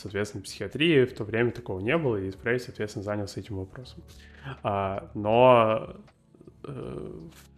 Соответственно, 0.00 0.42
психиатрии 0.42 1.04
в 1.04 1.14
то 1.14 1.24
время 1.24 1.50
такого 1.50 1.80
не 1.80 1.96
было, 1.96 2.16
и 2.16 2.30
Фрейд, 2.30 2.62
соответственно, 2.62 3.04
занялся 3.04 3.40
этим 3.40 3.56
вопросом. 3.56 4.02
Но 5.14 5.96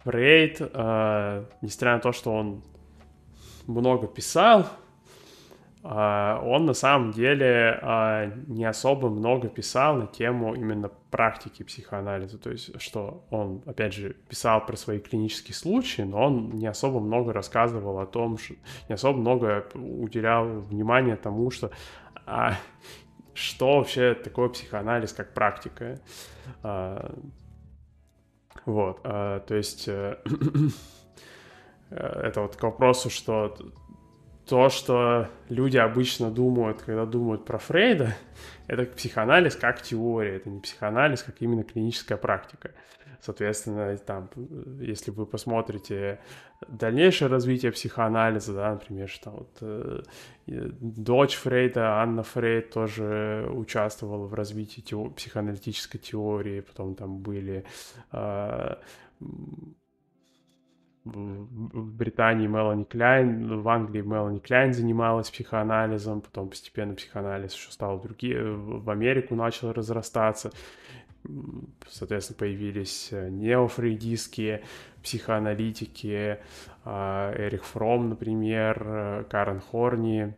Фрейд, 0.03 0.57
э, 0.59 1.45
несмотря 1.61 1.93
на 1.93 1.99
то, 1.99 2.11
что 2.11 2.33
он 2.33 2.63
много 3.67 4.07
писал, 4.07 4.67
э, 5.83 6.39
он 6.43 6.65
на 6.65 6.73
самом 6.73 7.11
деле 7.11 7.79
э, 7.81 8.31
не 8.47 8.65
особо 8.65 9.09
много 9.09 9.47
писал 9.47 9.95
на 9.95 10.07
тему 10.07 10.55
именно 10.55 10.89
практики 11.09 11.63
психоанализа. 11.63 12.37
То 12.37 12.51
есть, 12.51 12.81
что 12.81 13.23
он, 13.29 13.61
опять 13.65 13.93
же, 13.93 14.15
писал 14.27 14.65
про 14.65 14.75
свои 14.75 14.99
клинические 14.99 15.55
случаи, 15.55 16.01
но 16.01 16.25
он 16.25 16.49
не 16.51 16.67
особо 16.67 16.99
много 16.99 17.31
рассказывал 17.31 17.99
о 17.99 18.05
том, 18.05 18.37
что 18.37 18.55
не 18.89 18.95
особо 18.95 19.19
много 19.19 19.67
уделял 19.73 20.59
внимания 20.59 21.15
тому, 21.15 21.49
что 21.49 21.71
а, 22.25 22.57
что 23.33 23.77
вообще 23.77 24.13
такое 24.13 24.49
психоанализ 24.49 25.13
как 25.13 25.33
практика. 25.33 25.99
А, 26.61 27.15
вот, 28.65 28.99
а, 29.03 29.39
то 29.41 29.55
есть 29.55 29.87
э, 29.87 30.15
это 31.89 32.41
вот 32.41 32.55
к 32.55 32.63
вопросу, 32.63 33.09
что 33.09 33.57
то, 34.47 34.69
что 34.69 35.29
люди 35.49 35.77
обычно 35.77 36.29
думают, 36.29 36.81
когда 36.81 37.05
думают 37.05 37.45
про 37.45 37.57
Фрейда, 37.57 38.15
это 38.67 38.85
психоанализ 38.85 39.55
как 39.55 39.81
теория, 39.81 40.35
это 40.37 40.49
не 40.49 40.59
психоанализ, 40.59 41.23
как 41.23 41.35
именно 41.39 41.63
клиническая 41.63 42.17
практика. 42.17 42.71
Соответственно, 43.23 43.97
там, 43.99 44.29
если 44.81 45.09
вы 45.11 45.25
посмотрите 45.25 46.19
дальнейшее 46.67 47.29
развитие 47.29 47.71
психоанализа, 47.71 48.53
да, 48.53 48.71
например, 48.73 49.07
что 49.07 49.29
вот 49.29 49.57
э, 49.61 50.01
дочь 50.45 51.35
Фрейда, 51.35 52.01
Анна 52.01 52.23
Фрейд 52.23 52.71
тоже 52.71 53.49
участвовала 53.49 54.27
в 54.27 54.33
развитии 54.33 54.81
тео- 54.81 55.09
психоаналитической 55.11 56.01
теории, 56.01 56.59
потом 56.59 56.95
там 56.95 57.19
были 57.19 57.63
э, 58.11 58.75
в 61.05 61.95
Британии 61.95 62.47
Мелани 62.47 62.83
Кляйн, 62.83 63.61
в 63.61 63.69
Англии 63.69 64.01
Мелани 64.01 64.39
Кляйн 64.39 64.73
занималась 64.73 65.29
психоанализом, 65.29 66.21
потом 66.21 66.49
постепенно 66.49 66.93
психоанализ 66.93 67.53
еще 67.53 67.71
стал 67.71 68.01
другие, 68.01 68.43
в 68.43 68.89
Америку 68.89 69.35
начал 69.35 69.71
разрастаться 69.71 70.51
соответственно, 71.89 72.37
появились 72.37 73.09
э, 73.11 73.29
неофрейдистские 73.29 74.63
психоаналитики, 75.01 76.39
а, 76.85 77.33
Эрих 77.35 77.65
Фром, 77.65 78.09
например, 78.09 78.83
э, 78.85 79.23
Карен 79.29 79.59
Хорни, 79.59 80.35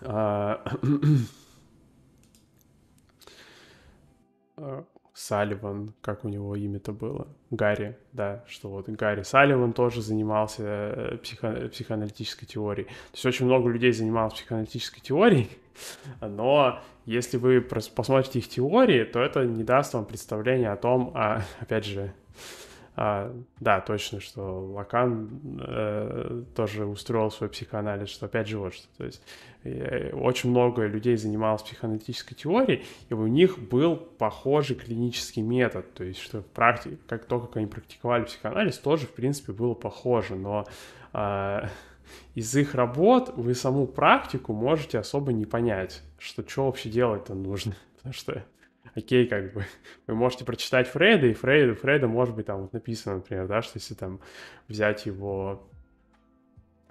а, 0.00 0.62
а, 4.56 4.84
Салливан, 5.14 5.94
как 6.00 6.24
у 6.24 6.28
него 6.28 6.56
имя-то 6.56 6.92
было? 6.92 7.28
Гарри, 7.50 7.98
да, 8.12 8.44
что 8.48 8.70
вот 8.70 8.88
Гарри 8.88 9.22
Салливан 9.22 9.72
тоже 9.72 10.00
занимался 10.00 10.62
э, 10.64 11.18
психо- 11.18 11.68
психоаналитической 11.68 12.48
теорией. 12.48 12.86
То 12.86 13.14
есть 13.14 13.26
очень 13.26 13.46
много 13.46 13.68
людей 13.68 13.92
занималось 13.92 14.34
психоаналитической 14.34 15.00
теорией, 15.02 15.50
но 16.20 16.80
если 17.06 17.36
вы 17.36 17.60
посмотрите 17.60 18.38
их 18.38 18.48
теории, 18.48 19.04
то 19.04 19.20
это 19.20 19.44
не 19.44 19.64
даст 19.64 19.94
вам 19.94 20.04
представления 20.04 20.70
о 20.70 20.76
том, 20.76 21.12
а, 21.14 21.42
опять 21.60 21.84
же, 21.84 22.12
а, 22.94 23.34
да, 23.58 23.80
точно, 23.80 24.20
что 24.20 24.60
Лакан 24.66 25.60
э, 25.60 26.42
тоже 26.54 26.84
устроил 26.84 27.30
свой 27.30 27.48
психоанализ, 27.48 28.10
что 28.10 28.26
опять 28.26 28.48
же 28.48 28.58
вот 28.58 28.74
что. 28.74 28.86
То 28.98 29.04
есть 29.04 29.22
э, 29.64 30.10
очень 30.12 30.50
много 30.50 30.86
людей 30.86 31.16
занималось 31.16 31.62
психоаналитической 31.62 32.36
теорией, 32.36 32.84
и 33.08 33.14
у 33.14 33.26
них 33.26 33.58
был 33.58 33.96
похожий 33.96 34.76
клинический 34.76 35.40
метод. 35.40 35.94
То 35.94 36.04
есть 36.04 36.20
что 36.20 36.42
в 36.42 36.46
практике, 36.46 36.98
как 37.08 37.24
то, 37.24 37.40
как 37.40 37.56
они 37.56 37.66
практиковали 37.66 38.24
психоанализ, 38.24 38.76
тоже, 38.76 39.06
в 39.06 39.12
принципе, 39.14 39.52
было 39.52 39.72
похоже, 39.72 40.34
но 40.34 40.66
э, 41.14 41.60
из 42.34 42.54
их 42.54 42.74
работ 42.74 43.32
вы 43.36 43.54
саму 43.54 43.86
практику 43.86 44.52
можете 44.52 44.98
особо 44.98 45.32
не 45.32 45.46
понять, 45.46 46.02
что 46.22 46.48
что 46.48 46.66
вообще 46.66 46.88
делать-то 46.88 47.34
нужно. 47.34 47.74
Потому 47.96 48.12
что, 48.14 48.44
окей, 48.94 49.26
как 49.26 49.52
бы, 49.52 49.64
вы 50.06 50.14
можете 50.14 50.44
прочитать 50.44 50.88
Фрейда, 50.88 51.26
и 51.26 51.34
Фрейда, 51.34 51.74
Фрейда 51.74 52.08
может 52.08 52.34
быть 52.34 52.46
там 52.46 52.62
вот 52.62 52.72
написано, 52.72 53.16
например, 53.16 53.46
да, 53.46 53.62
что 53.62 53.78
если 53.78 53.94
там 53.94 54.20
взять 54.68 55.06
его 55.06 55.68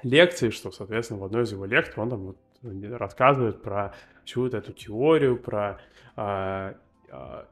лекции, 0.04 0.50
что, 0.50 0.72
соответственно, 0.72 1.20
в 1.20 1.24
одной 1.24 1.44
из 1.44 1.52
его 1.52 1.65
лекций 1.65 2.02
он 2.02 2.10
там 2.10 2.20
вот 2.20 2.38
рассказывает 2.63 3.62
про 3.62 3.94
всю 4.26 4.41
вот 4.41 4.54
эту 4.54 4.72
теорию, 4.72 5.38
про 5.38 5.80
э, 6.15 6.74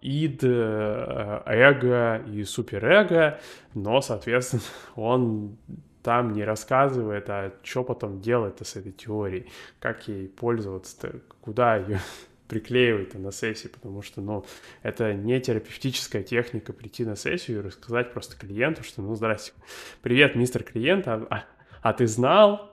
ид, 0.01 0.43
э, 0.43 1.41
эго 1.45 2.23
и 2.27 2.43
суперэго, 2.43 3.39
но, 3.73 4.01
соответственно, 4.01 4.61
он 4.95 5.57
там 6.03 6.33
не 6.33 6.43
рассказывает, 6.43 7.29
а 7.29 7.53
что 7.63 7.83
потом 7.83 8.21
делать-то 8.21 8.63
с 8.63 8.75
этой 8.75 8.91
теорией, 8.91 9.49
как 9.79 10.07
ей 10.07 10.27
пользоваться-то, 10.27 11.19
куда 11.41 11.77
ее 11.77 11.99
приклеивать 12.47 13.13
на 13.13 13.31
сессии, 13.31 13.67
потому 13.67 14.01
что, 14.01 14.21
ну, 14.21 14.45
это 14.81 15.13
не 15.13 15.39
терапевтическая 15.39 16.23
техника 16.23 16.73
прийти 16.73 17.05
на 17.05 17.15
сессию 17.15 17.59
и 17.59 17.61
рассказать 17.63 18.13
просто 18.13 18.37
клиенту, 18.37 18.83
что, 18.83 19.01
ну, 19.01 19.15
здрасте, 19.15 19.53
привет, 20.01 20.35
мистер 20.35 20.63
клиент, 20.63 21.07
а, 21.07 21.25
а, 21.29 21.43
а 21.81 21.93
ты 21.93 22.07
знал, 22.07 22.71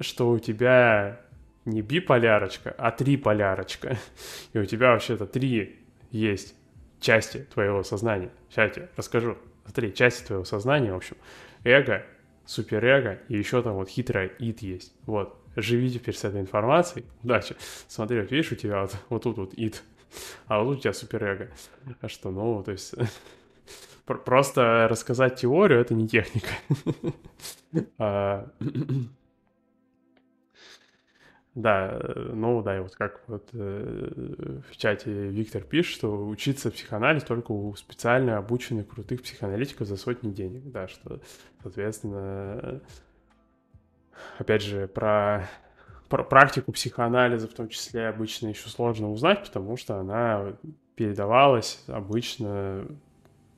что 0.00 0.30
у 0.30 0.38
тебя 0.38 1.20
не 1.64 1.82
биполярочка, 1.82 2.74
а 2.78 2.90
триполярочка, 2.90 3.98
и 4.52 4.58
у 4.58 4.64
тебя 4.64 4.92
вообще-то 4.92 5.26
три 5.26 5.80
есть 6.10 6.54
части 7.00 7.46
твоего 7.52 7.82
сознания. 7.82 8.30
Сейчас 8.48 8.56
я 8.56 8.68
тебе 8.70 8.88
расскажу. 8.96 9.36
Три 9.74 9.94
части 9.94 10.26
твоего 10.26 10.44
сознания, 10.44 10.92
в 10.92 10.96
общем 10.96 11.16
эго, 11.64 12.04
суперэго 12.44 13.20
и 13.28 13.36
еще 13.36 13.62
там 13.62 13.74
вот 13.74 13.88
хитрое 13.88 14.28
ид 14.38 14.60
есть. 14.60 14.94
Вот, 15.06 15.38
живи 15.56 15.90
теперь 15.90 16.14
с 16.14 16.24
этой 16.24 16.40
информацией. 16.40 17.04
Удачи. 17.22 17.56
Смотри, 17.88 18.20
вот 18.20 18.30
видишь, 18.30 18.52
у 18.52 18.54
тебя 18.54 18.82
вот, 18.82 18.96
вот 19.08 19.22
тут 19.22 19.38
вот 19.38 19.54
ид, 19.54 19.82
а 20.46 20.60
вот 20.62 20.70
тут 20.70 20.78
у 20.78 20.80
тебя 20.82 20.92
суперэго. 20.92 21.50
А 22.00 22.08
что, 22.08 22.30
ну, 22.30 22.62
то 22.62 22.72
есть... 22.72 22.94
Просто 24.06 24.86
рассказать 24.88 25.34
теорию— 25.34 25.80
это 25.80 25.92
не 25.92 26.06
техника. 26.06 26.46
Да, 31.56 31.98
э, 31.98 32.32
ну 32.34 32.62
да, 32.62 32.76
и 32.76 32.80
вот 32.80 32.94
как 32.96 33.22
вот 33.28 33.48
э, 33.54 34.60
в 34.70 34.76
чате 34.76 35.10
Виктор 35.10 35.62
пишет, 35.62 35.94
что 35.94 36.28
учиться 36.28 36.70
психоанализ 36.70 37.24
только 37.24 37.52
у 37.52 37.74
специально 37.76 38.36
обученных 38.36 38.86
крутых 38.86 39.22
психоаналитиков 39.22 39.86
за 39.86 39.96
сотни 39.96 40.30
денег, 40.32 40.70
да, 40.70 40.86
что, 40.86 41.18
соответственно, 41.62 42.82
опять 44.36 44.60
же, 44.60 44.86
про, 44.86 45.48
про 46.10 46.24
практику 46.24 46.72
психоанализа 46.72 47.48
в 47.48 47.54
том 47.54 47.70
числе 47.70 48.08
обычно 48.08 48.48
еще 48.48 48.68
сложно 48.68 49.10
узнать, 49.10 49.42
потому 49.42 49.78
что 49.78 49.98
она 49.98 50.52
передавалась 50.94 51.82
обычно 51.86 52.84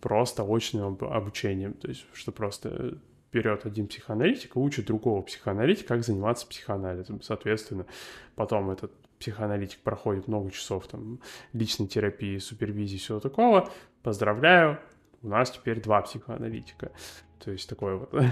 просто 0.00 0.44
очным 0.44 0.96
обучением. 1.00 1.72
То 1.72 1.88
есть, 1.88 2.06
что 2.12 2.30
просто 2.30 2.98
берет 3.32 3.66
один 3.66 3.86
психоаналитик 3.88 4.56
и 4.56 4.58
учит 4.58 4.86
другого 4.86 5.22
психоаналитика, 5.22 5.88
как 5.88 6.04
заниматься 6.04 6.46
психоанализом. 6.46 7.20
Соответственно, 7.22 7.86
потом 8.34 8.70
этот 8.70 8.92
психоаналитик 9.18 9.80
проходит 9.80 10.28
много 10.28 10.50
часов 10.50 10.86
там 10.86 11.20
личной 11.52 11.88
терапии, 11.88 12.38
супервизии, 12.38 12.96
всего 12.96 13.20
такого. 13.20 13.70
Поздравляю, 14.02 14.78
у 15.22 15.28
нас 15.28 15.50
теперь 15.50 15.80
два 15.80 16.02
психоаналитика. 16.02 16.92
То 17.44 17.52
есть 17.52 17.68
такое 17.68 17.96
вот 17.96 18.12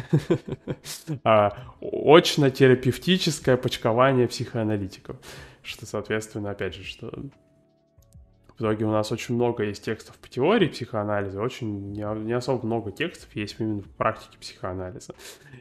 а, 1.24 1.74
очно-терапевтическое 1.80 3.56
почкование 3.56 4.26
психоаналитиков. 4.28 5.16
Что, 5.62 5.86
соответственно, 5.86 6.50
опять 6.50 6.74
же, 6.74 6.84
что 6.84 7.12
в 8.56 8.60
итоге 8.60 8.86
у 8.86 8.90
нас 8.90 9.12
очень 9.12 9.34
много 9.34 9.64
есть 9.64 9.84
текстов 9.84 10.16
по 10.16 10.28
теории 10.28 10.68
психоанализа, 10.68 11.40
очень 11.42 11.92
не, 11.92 12.32
особо 12.32 12.64
много 12.64 12.90
текстов 12.90 13.34
есть 13.36 13.56
именно 13.58 13.82
в 13.82 13.90
практике 13.90 14.38
психоанализа. 14.38 15.14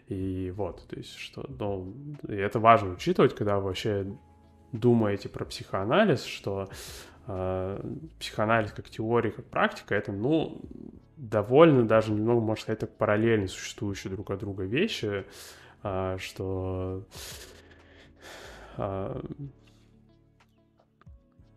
И 0.07 0.53
вот, 0.55 0.87
то 0.87 0.95
есть, 0.95 1.15
что, 1.17 1.45
ну, 1.59 1.93
это 2.27 2.59
важно 2.59 2.93
учитывать, 2.93 3.35
когда 3.35 3.57
вы 3.57 3.65
вообще 3.65 4.07
думаете 4.71 5.27
про 5.27 5.43
психоанализ, 5.43 6.23
что 6.23 6.69
э, 7.27 7.95
психоанализ 8.19 8.71
как 8.71 8.89
теория, 8.89 9.31
как 9.31 9.45
практика, 9.45 9.93
это, 9.93 10.13
ну, 10.13 10.61
довольно 11.17 11.83
даже 11.83 12.13
немного, 12.13 12.39
можно 12.39 12.61
сказать, 12.61 12.79
так 12.79 12.95
параллельно 12.97 13.47
существующие 13.47 14.11
друг 14.13 14.31
от 14.31 14.39
друга 14.39 14.63
вещи, 14.63 15.25
э, 15.83 16.17
что 16.19 17.03
э, 18.77 19.21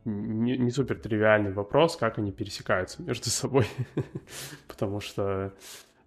не, 0.09 0.57
не 0.57 0.71
супер 0.71 0.99
тривиальный 0.99 1.53
вопрос, 1.53 1.97
как 1.97 2.19
они 2.19 2.33
пересекаются 2.33 3.03
между 3.03 3.31
собой. 3.31 3.67
Потому 4.67 5.01
что, 5.01 5.53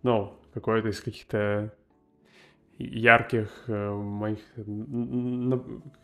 ну, 0.04 0.34
какой-то 0.54 0.90
из 0.90 1.02
каких-то 1.02 1.74
ярких 2.78 3.50
э, 3.68 3.92
моих 3.94 4.40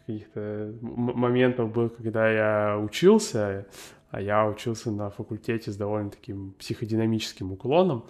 каких-то 0.05 0.73
моментов 0.81 1.71
был, 1.71 1.89
когда 1.89 2.29
я 2.29 2.77
учился, 2.77 3.65
а 4.09 4.21
я 4.21 4.47
учился 4.47 4.91
на 4.91 5.09
факультете 5.09 5.71
с 5.71 5.75
довольно 5.75 6.11
таким 6.11 6.53
психодинамическим 6.53 7.51
уклоном, 7.51 8.05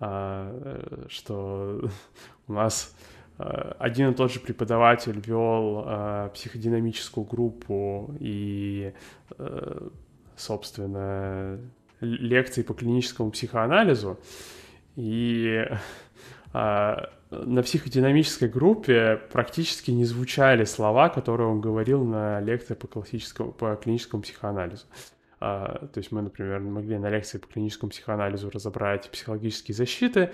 а, 0.00 0.50
э, 0.52 1.06
что 1.08 1.88
у 2.48 2.52
нас 2.52 2.94
один 3.38 4.10
и 4.10 4.14
тот 4.14 4.32
же 4.32 4.40
преподаватель 4.40 5.20
вел 5.24 5.84
э, 5.86 6.30
психодинамическую 6.34 7.24
группу 7.24 8.14
и, 8.20 8.92
э, 9.38 9.88
собственно, 10.36 11.58
лекции 12.00 12.62
по 12.62 12.74
клиническому 12.74 13.30
психоанализу. 13.30 14.18
И 14.96 15.66
э, 16.52 16.96
на 17.32 17.62
психодинамической 17.62 18.48
группе 18.48 19.20
практически 19.32 19.90
не 19.90 20.04
звучали 20.04 20.64
слова, 20.64 21.08
которые 21.08 21.48
он 21.48 21.60
говорил 21.60 22.04
на 22.04 22.40
лекции 22.40 22.74
по, 22.74 22.86
классическому, 22.86 23.52
по 23.52 23.74
клиническому 23.76 24.22
психоанализу. 24.22 24.84
Uh, 25.40 25.88
то 25.88 25.98
есть 25.98 26.12
мы, 26.12 26.22
например, 26.22 26.60
могли 26.60 26.98
на 26.98 27.10
лекции 27.10 27.38
по 27.38 27.48
клиническому 27.48 27.90
психоанализу 27.90 28.48
разобрать 28.48 29.10
психологические 29.10 29.74
защиты, 29.74 30.30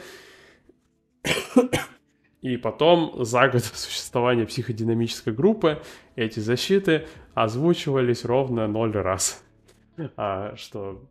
и 2.40 2.57
потом 2.57 3.24
за 3.24 3.48
год 3.48 3.64
существования 3.64 4.46
психодинамической 4.46 5.33
группы 5.33 5.83
эти 6.16 6.40
защиты 6.40 7.07
озвучивались 7.35 8.24
ровно 8.24 8.66
ноль 8.66 8.92
раз. 8.92 9.44
А, 10.16 10.55
что 10.57 11.03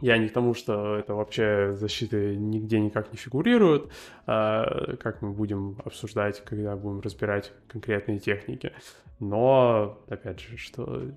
я 0.00 0.18
не 0.18 0.28
к 0.28 0.32
тому, 0.32 0.54
что 0.54 0.96
это 0.96 1.14
вообще 1.14 1.74
защиты 1.74 2.36
нигде 2.36 2.80
никак 2.80 3.12
не 3.12 3.18
фигурируют, 3.18 3.92
а, 4.26 4.96
как 4.96 5.22
мы 5.22 5.30
будем 5.30 5.78
обсуждать, 5.84 6.42
когда 6.44 6.74
будем 6.76 7.00
разбирать 7.00 7.52
конкретные 7.68 8.18
техники. 8.18 8.72
Но, 9.20 10.02
опять 10.08 10.40
же, 10.40 10.56
что 10.56 11.12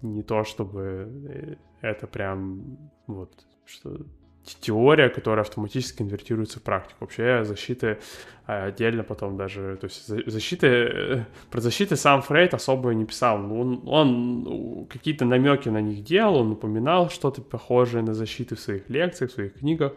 не 0.00 0.22
то, 0.22 0.44
чтобы 0.44 1.58
это 1.80 2.06
прям 2.06 2.78
вот, 3.06 3.30
что 3.66 3.98
теория, 4.44 5.08
которая 5.08 5.44
автоматически 5.44 5.98
конвертируется 5.98 6.58
в 6.58 6.62
практику. 6.62 6.96
Вообще 7.00 7.44
защиты 7.44 7.98
э, 8.46 8.66
отдельно 8.66 9.04
потом 9.04 9.36
даже, 9.36 9.76
то 9.76 9.86
есть 9.86 10.06
защиты, 10.06 10.66
э, 10.66 11.24
про 11.50 11.60
защиты 11.60 11.96
сам 11.96 12.22
Фрейд 12.22 12.54
особо 12.54 12.92
не 12.94 13.04
писал, 13.04 13.36
он, 13.36 13.82
он 13.86 14.86
какие-то 14.86 15.24
намеки 15.24 15.68
на 15.68 15.80
них 15.80 16.02
делал, 16.02 16.36
он 16.36 16.52
упоминал 16.52 17.10
что-то 17.10 17.42
похожее 17.42 18.02
на 18.02 18.14
защиты 18.14 18.56
в 18.56 18.60
своих 18.60 18.88
лекциях, 18.88 19.30
в 19.30 19.34
своих 19.34 19.54
книгах, 19.54 19.92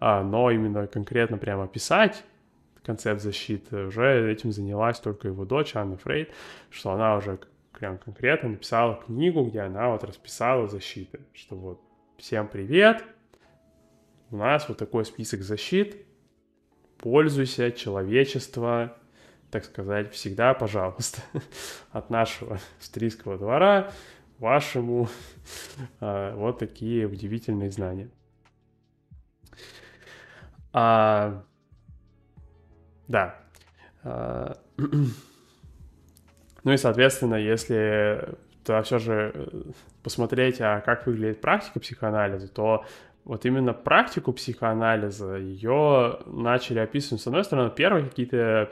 а, 0.00 0.22
но 0.22 0.50
именно 0.50 0.86
конкретно 0.86 1.38
прямо 1.38 1.66
писать 1.66 2.24
концепт 2.84 3.20
защиты, 3.20 3.84
уже 3.84 4.32
этим 4.32 4.50
занялась 4.50 4.98
только 4.98 5.28
его 5.28 5.44
дочь 5.44 5.76
Анна 5.76 5.98
Фрейд, 5.98 6.32
что 6.70 6.92
она 6.92 7.16
уже 7.16 7.38
прям 7.78 7.98
конкретно 7.98 8.48
написала 8.50 8.94
книгу, 8.94 9.44
где 9.44 9.60
она 9.60 9.90
вот 9.90 10.04
расписала 10.04 10.68
защиты, 10.68 11.20
что 11.34 11.54
вот 11.54 11.80
всем 12.16 12.48
привет, 12.48 13.04
у 14.30 14.36
нас 14.36 14.68
вот 14.68 14.78
такой 14.78 15.04
список 15.04 15.42
защит. 15.42 16.04
Пользуйся, 16.98 17.70
человечество, 17.70 18.96
так 19.50 19.64
сказать, 19.64 20.12
всегда, 20.12 20.54
пожалуйста, 20.54 21.22
от 21.92 22.10
нашего 22.10 22.58
австрийского 22.78 23.38
двора 23.38 23.92
вашему 24.38 25.08
а, 26.00 26.34
вот 26.34 26.58
такие 26.58 27.06
удивительные 27.06 27.70
знания. 27.70 28.10
А, 30.72 31.44
да. 33.06 33.36
А, 34.02 34.58
ну 34.76 36.72
и, 36.72 36.76
соответственно, 36.76 37.36
если 37.36 38.36
то 38.68 38.82
все 38.82 38.98
же 38.98 39.32
э, 39.34 39.62
посмотреть, 40.02 40.60
а 40.60 40.82
как 40.82 41.06
выглядит 41.06 41.40
практика 41.40 41.80
психоанализа, 41.80 42.48
то 42.48 42.84
вот 43.28 43.44
именно 43.44 43.74
практику 43.74 44.32
психоанализа, 44.32 45.36
ее 45.36 46.18
начали 46.24 46.78
описывать, 46.78 47.20
с 47.20 47.26
одной 47.26 47.44
стороны, 47.44 47.70
первые 47.70 48.06
какие-то 48.06 48.70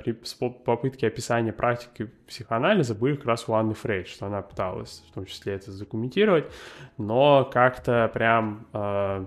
попытки 0.64 1.04
описания 1.04 1.52
практики 1.52 2.10
психоанализа 2.26 2.94
были 2.94 3.16
как 3.16 3.26
раз 3.26 3.46
у 3.50 3.52
Анны 3.52 3.74
Фрейд, 3.74 4.08
что 4.08 4.24
она 4.24 4.40
пыталась 4.40 5.04
в 5.10 5.14
том 5.14 5.26
числе 5.26 5.52
это 5.52 5.70
задокументировать, 5.70 6.50
но 6.96 7.44
как-то 7.44 8.10
прям 8.14 8.66
э, 8.72 9.26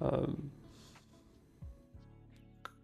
э, 0.00 0.26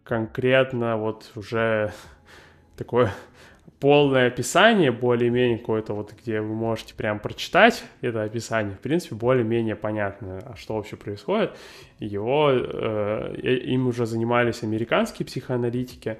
конкретно 0.03 0.97
вот 0.97 1.31
уже 1.35 1.91
такое 2.77 3.11
полное 3.79 4.27
описание, 4.27 4.91
более-менее 4.91 5.57
какое-то 5.57 5.93
вот, 5.93 6.13
где 6.13 6.41
вы 6.41 6.53
можете 6.53 6.93
прям 6.95 7.19
прочитать 7.19 7.83
это 8.01 8.23
описание, 8.23 8.75
в 8.75 8.79
принципе, 8.79 9.15
более-менее 9.15 9.75
понятно, 9.75 10.39
а 10.45 10.55
что 10.55 10.75
вообще 10.75 10.95
происходит. 10.95 11.51
Его, 11.99 12.51
э, 12.51 13.35
им 13.41 13.87
уже 13.87 14.05
занимались 14.05 14.63
американские 14.63 15.25
психоаналитики, 15.25 16.17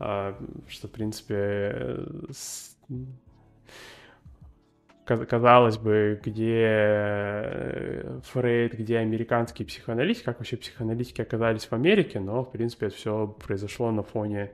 э, 0.00 0.34
что, 0.68 0.88
в 0.88 0.90
принципе, 0.90 1.98
с, 2.30 2.76
казалось 5.04 5.76
бы, 5.76 6.20
где 6.22 6.66
э, 6.66 8.20
Фрейд, 8.32 8.74
где 8.74 8.98
американские 8.98 9.66
психоаналитики, 9.66 10.24
как 10.24 10.38
вообще 10.38 10.56
психоаналитики 10.56 11.20
оказались 11.20 11.66
в 11.66 11.72
Америке, 11.72 12.20
но, 12.20 12.44
в 12.44 12.50
принципе, 12.50 12.86
это 12.86 12.96
все 12.96 13.26
произошло 13.46 13.90
на 13.90 14.02
фоне 14.02 14.52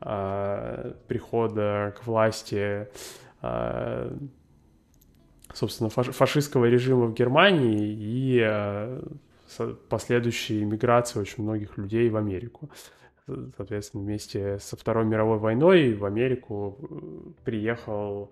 э, 0.00 0.92
прихода 1.06 1.94
к 1.98 2.06
власти, 2.06 2.88
э, 3.42 4.16
собственно, 5.52 5.90
фаш 5.90 6.08
фашистского 6.08 6.64
режима 6.64 7.06
в 7.06 7.14
Германии 7.14 7.92
и 7.92 8.40
э, 8.42 9.02
последующей 9.88 10.64
миграции 10.64 11.20
очень 11.20 11.42
многих 11.42 11.76
людей 11.76 12.08
в 12.08 12.16
Америку. 12.16 12.70
Соответственно, 13.56 14.02
вместе 14.02 14.58
со 14.58 14.76
Второй 14.76 15.04
мировой 15.04 15.38
войной 15.38 15.94
в 15.94 16.04
Америку 16.04 16.78
э, 16.80 17.44
приехал 17.44 18.30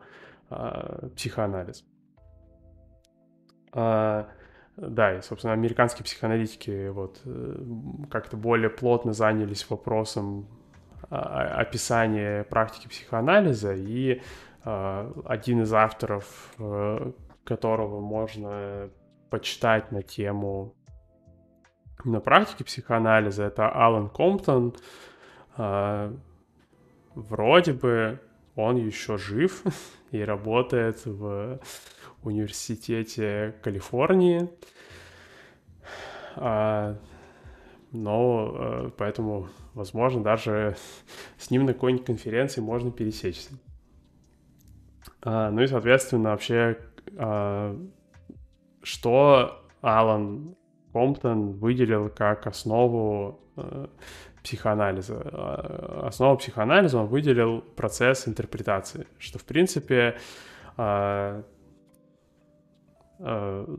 а, 0.51 1.09
психоанализ. 1.15 1.85
А, 3.73 4.29
да, 4.77 5.19
и, 5.19 5.21
собственно, 5.21 5.53
американские 5.53 6.05
психоаналитики 6.05 6.89
вот 6.89 7.21
э, 7.25 7.57
как-то 8.11 8.37
более 8.37 8.71
плотно 8.71 9.13
занялись 9.13 9.69
вопросом 9.69 10.49
а, 11.11 11.61
описания 11.61 12.45
практики 12.45 12.89
психоанализа, 12.89 13.75
и 13.75 14.23
один 14.65 15.63
из 15.63 15.73
авторов, 15.73 16.53
э, 16.59 17.13
которого 17.45 18.01
можно 18.01 18.91
почитать 19.31 19.93
на 19.93 20.03
тему 20.03 20.75
на 22.05 22.21
практике 22.21 22.65
психоанализа, 22.65 23.45
это 23.45 23.69
Алан 23.71 24.11
Комптон, 24.11 24.77
вроде 27.15 27.73
бы 27.73 28.21
он 28.55 28.77
еще 28.77 29.17
жив 29.17 29.63
и 30.11 30.21
работает 30.21 31.05
в 31.05 31.61
университете 32.23 33.55
Калифорнии. 33.63 34.49
А, 36.37 36.97
но 37.93 38.55
э, 38.55 38.91
поэтому, 38.97 39.49
возможно, 39.75 40.23
даже 40.23 40.77
с 41.39 41.51
ним 41.51 41.65
на 41.65 41.73
какой-нибудь 41.73 42.07
конференции 42.07 42.61
можно 42.61 42.91
пересечься. 42.91 43.53
А, 45.23 45.51
ну 45.51 45.63
и, 45.63 45.67
соответственно, 45.67 46.31
вообще, 46.31 46.79
а, 47.17 47.77
что 48.83 49.65
Алан 49.81 50.57
Комптон 50.93 51.53
выделил 51.53 52.09
как 52.09 52.47
основу 52.47 53.41
э, 53.57 53.87
психоанализа. 54.43 55.21
А, 55.25 56.07
основу 56.09 56.37
психоанализа 56.39 56.99
он 56.99 57.07
выделил 57.07 57.61
процесс 57.61 58.29
интерпретации, 58.29 59.07
что, 59.19 59.39
в 59.39 59.45
принципе, 59.45 60.19
а, 60.77 61.43
а, 63.19 63.77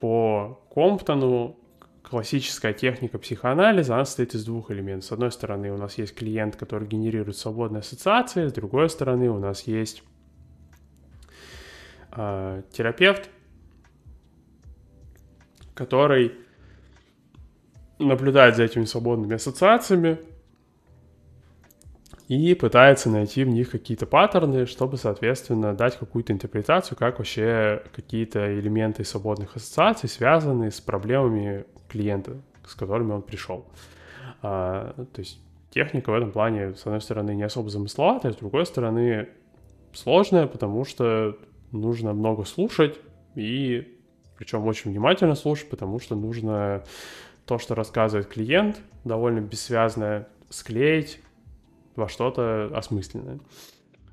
по 0.00 0.66
Комптону 0.70 1.58
классическая 2.02 2.72
техника 2.72 3.18
психоанализа, 3.18 3.94
она 3.94 4.04
состоит 4.04 4.34
из 4.34 4.44
двух 4.44 4.70
элементов. 4.70 5.08
С 5.08 5.12
одной 5.12 5.30
стороны, 5.30 5.72
у 5.72 5.78
нас 5.78 5.96
есть 5.98 6.14
клиент, 6.14 6.56
который 6.56 6.86
генерирует 6.88 7.36
свободные 7.36 7.80
ассоциации, 7.80 8.48
с 8.48 8.52
другой 8.52 8.90
стороны, 8.90 9.30
у 9.30 9.38
нас 9.38 9.62
есть 9.62 10.02
терапевт, 12.10 13.30
который 15.72 16.34
наблюдает 18.04 18.56
за 18.56 18.64
этими 18.64 18.84
свободными 18.84 19.34
ассоциациями 19.34 20.18
и 22.28 22.54
пытается 22.54 23.10
найти 23.10 23.44
в 23.44 23.48
них 23.48 23.70
какие-то 23.70 24.06
паттерны, 24.06 24.66
чтобы, 24.66 24.96
соответственно, 24.96 25.74
дать 25.74 25.98
какую-то 25.98 26.32
интерпретацию, 26.32 26.96
как 26.96 27.18
вообще 27.18 27.82
какие-то 27.94 28.58
элементы 28.58 29.04
свободных 29.04 29.56
ассоциаций 29.56 30.08
связаны 30.08 30.70
с 30.70 30.80
проблемами 30.80 31.64
клиента, 31.88 32.36
с 32.66 32.74
которыми 32.74 33.12
он 33.12 33.22
пришел. 33.22 33.66
А, 34.40 34.94
то 35.12 35.20
есть 35.20 35.40
техника 35.70 36.10
в 36.10 36.14
этом 36.14 36.32
плане, 36.32 36.74
с 36.74 36.86
одной 36.86 37.00
стороны, 37.00 37.34
не 37.34 37.42
особо 37.42 37.68
замысловатая, 37.68 38.32
с 38.32 38.36
другой 38.36 38.66
стороны, 38.66 39.28
сложная, 39.92 40.46
потому 40.46 40.84
что 40.84 41.36
нужно 41.70 42.12
много 42.12 42.44
слушать 42.44 42.98
и 43.34 43.98
причем 44.38 44.66
очень 44.66 44.90
внимательно 44.90 45.34
слушать, 45.34 45.68
потому 45.70 46.00
что 46.00 46.16
нужно 46.16 46.82
то, 47.46 47.58
что 47.58 47.74
рассказывает 47.74 48.28
клиент, 48.28 48.80
довольно 49.04 49.40
бессвязно 49.40 50.26
склеить 50.50 51.20
во 51.96 52.08
что-то 52.08 52.70
осмысленное. 52.74 53.40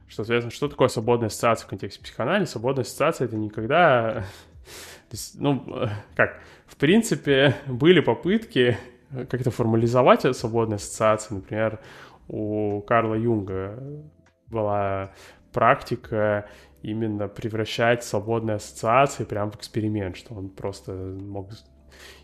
Что, 0.08 0.24
соответственно, 0.24 0.52
что 0.52 0.68
такое 0.68 0.88
свободная 0.88 1.28
ассоциация 1.28 1.68
в 1.68 1.70
контексте 1.70 2.04
психоанализа? 2.04 2.52
Свободная 2.52 2.84
ассоциация— 2.84 3.26
это 3.28 3.36
никогда... 3.36 4.26
ну, 5.36 5.64
как, 6.16 6.42
в 6.66 6.76
принципе, 6.78 7.56
были 7.68 8.00
попытки 8.00 8.78
как-то 9.12 9.52
формализовать 9.52 10.36
свободные 10.36 10.76
ассоциации. 10.76 11.36
Например, 11.36 11.80
у 12.28 12.82
Карла 12.82 13.16
Юнга 13.16 13.80
была 14.48 15.12
практика 15.52 16.48
именно 16.82 17.28
превращать 17.28 18.04
свободные 18.04 18.56
ассоциации 18.56 19.26
прям 19.26 19.52
в 19.52 19.56
эксперимент, 19.58 20.16
что 20.16 20.34
он 20.34 20.50
просто 20.50 20.92
мог 20.92 21.50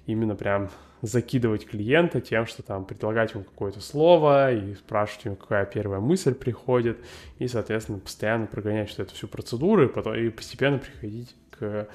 именно 0.05 0.35
прям 0.35 0.69
закидывать 1.05 1.65
клиента 1.65 2.21
тем, 2.21 2.45
что 2.45 2.63
там 2.63 2.85
предлагать 2.85 3.33
ему 3.33 3.43
какое-то 3.43 3.79
слово 3.79 4.53
и 4.53 4.75
спрашивать 4.75 5.25
ему, 5.25 5.35
какая 5.35 5.65
первая 5.65 5.99
мысль 5.99 6.33
приходит, 6.33 6.97
и, 7.39 7.47
соответственно, 7.47 7.99
постоянно 7.99 8.47
прогонять 8.47 8.89
что 8.89 9.03
эту 9.03 9.13
всю 9.13 9.27
процедуру 9.27 9.85
и, 9.85 9.87
потом, 9.87 10.15
и 10.15 10.29
постепенно 10.29 10.79
приходить 10.79 11.35
к 11.51 11.87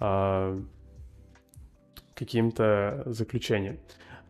э, 0.00 0.60
каким-то 2.14 3.02
заключениям. 3.06 3.78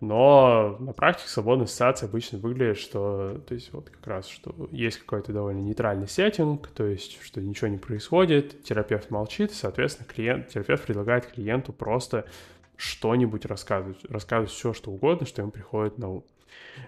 Но 0.00 0.76
на 0.78 0.92
практике 0.92 1.30
свободная 1.30 1.64
ассоциация 1.64 2.08
обычно 2.08 2.38
выглядит, 2.38 2.76
что, 2.76 3.40
то 3.48 3.54
есть 3.54 3.72
вот 3.72 3.88
как 3.88 4.06
раз, 4.06 4.28
что 4.28 4.68
есть 4.70 4.98
какой-то 4.98 5.32
довольно 5.32 5.60
нейтральный 5.60 6.06
сеттинг, 6.06 6.68
то 6.68 6.84
есть, 6.84 7.18
что 7.22 7.40
ничего 7.40 7.68
не 7.68 7.78
происходит, 7.78 8.62
терапевт 8.62 9.10
молчит, 9.10 9.52
соответственно, 9.52 10.06
клиент, 10.06 10.48
терапевт 10.48 10.84
предлагает 10.84 11.26
клиенту 11.26 11.72
просто 11.72 12.26
что-нибудь 12.76 13.46
рассказывать, 13.46 14.04
рассказывать 14.04 14.50
все, 14.50 14.72
что 14.72 14.90
угодно, 14.90 15.26
что 15.26 15.42
ему 15.42 15.50
приходит 15.50 15.98
на 15.98 16.10
ум. 16.10 16.24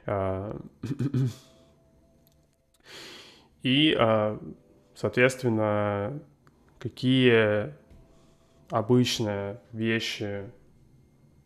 А, 0.06 0.60
и, 3.62 3.94
а, 3.98 4.38
соответственно, 4.94 6.20
какие 6.78 7.74
обычные 8.70 9.60
вещи 9.72 10.50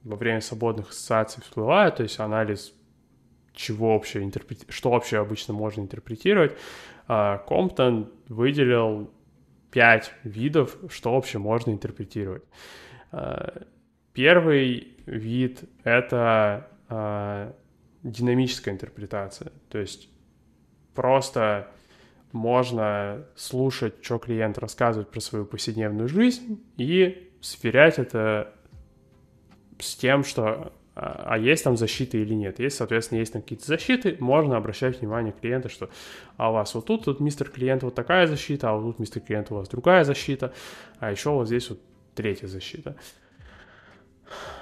во 0.02 0.16
время 0.16 0.40
свободных 0.40 0.90
ассоциаций 0.90 1.42
всплывают, 1.42 1.96
то 1.96 2.02
есть 2.02 2.18
анализ 2.18 2.74
чего 3.54 3.94
вообще 3.94 4.22
интерпрети... 4.22 4.66
что 4.70 4.90
вообще 4.90 5.18
обычно 5.18 5.54
можно 5.54 5.82
интерпретировать, 5.82 6.56
а, 7.06 7.38
Комптон 7.38 8.10
выделил 8.28 9.12
пять 9.70 10.12
видов, 10.24 10.76
что 10.90 11.14
вообще 11.14 11.38
можно 11.38 11.70
интерпретировать. 11.70 12.42
Первый 14.12 14.88
вид— 15.06 15.64
это 15.84 16.68
э, 16.88 17.52
динамическая 18.02 18.74
интерпретация, 18.74 19.52
то 19.68 19.78
есть 19.78 20.08
просто 20.94 21.68
можно 22.32 23.26
слушать, 23.36 23.94
что 24.02 24.18
клиент 24.18 24.58
рассказывает 24.58 25.10
про 25.10 25.20
свою 25.20 25.44
повседневную 25.44 26.08
жизнь 26.08 26.62
и 26.76 27.30
сверять 27.40 27.98
это 27.98 28.54
с 29.78 29.94
тем, 29.96 30.24
что 30.24 30.72
а, 30.94 31.24
а 31.26 31.38
есть 31.38 31.64
там 31.64 31.76
защита 31.76 32.18
или 32.18 32.34
нет. 32.34 32.58
Если, 32.58 32.78
соответственно, 32.78 33.18
есть 33.18 33.32
там 33.32 33.42
какие-то 33.42 33.66
защиты, 33.66 34.16
можно 34.20 34.56
обращать 34.56 35.00
внимание 35.00 35.32
клиента, 35.32 35.68
что 35.68 35.88
а 36.36 36.50
у 36.50 36.54
вас 36.54 36.74
вот 36.74 36.86
тут, 36.86 37.04
тут 37.04 37.20
мистер 37.20 37.48
клиент 37.48 37.82
вот 37.82 37.94
такая 37.94 38.26
защита, 38.26 38.70
а 38.70 38.74
вот 38.74 38.82
тут 38.92 38.98
мистер 38.98 39.20
клиент 39.20 39.50
у 39.50 39.56
вас 39.56 39.68
другая 39.68 40.04
защита, 40.04 40.52
а 40.98 41.10
еще 41.10 41.30
вот 41.30 41.46
здесь 41.46 41.68
вот 41.70 41.80
третья 42.14 42.46
защита. 42.46 42.96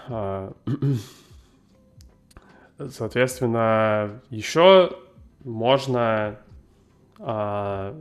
А, 0.09 0.53
соответственно, 2.91 4.21
еще 4.31 4.97
можно 5.45 6.39
а, 7.19 7.97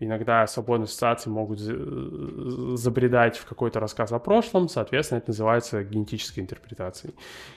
иногда 0.00 0.46
свободные 0.46 0.84
ассоциации 0.84 1.30
могут 1.30 1.58
забредать 1.58 3.36
в 3.36 3.46
какой-то 3.46 3.80
рассказ 3.80 4.12
о 4.12 4.18
прошлом, 4.18 4.68
соответственно, 4.68 5.18
это 5.18 5.30
называется 5.30 5.82
генетической 5.82 6.40
интерпретацией. 6.40 7.14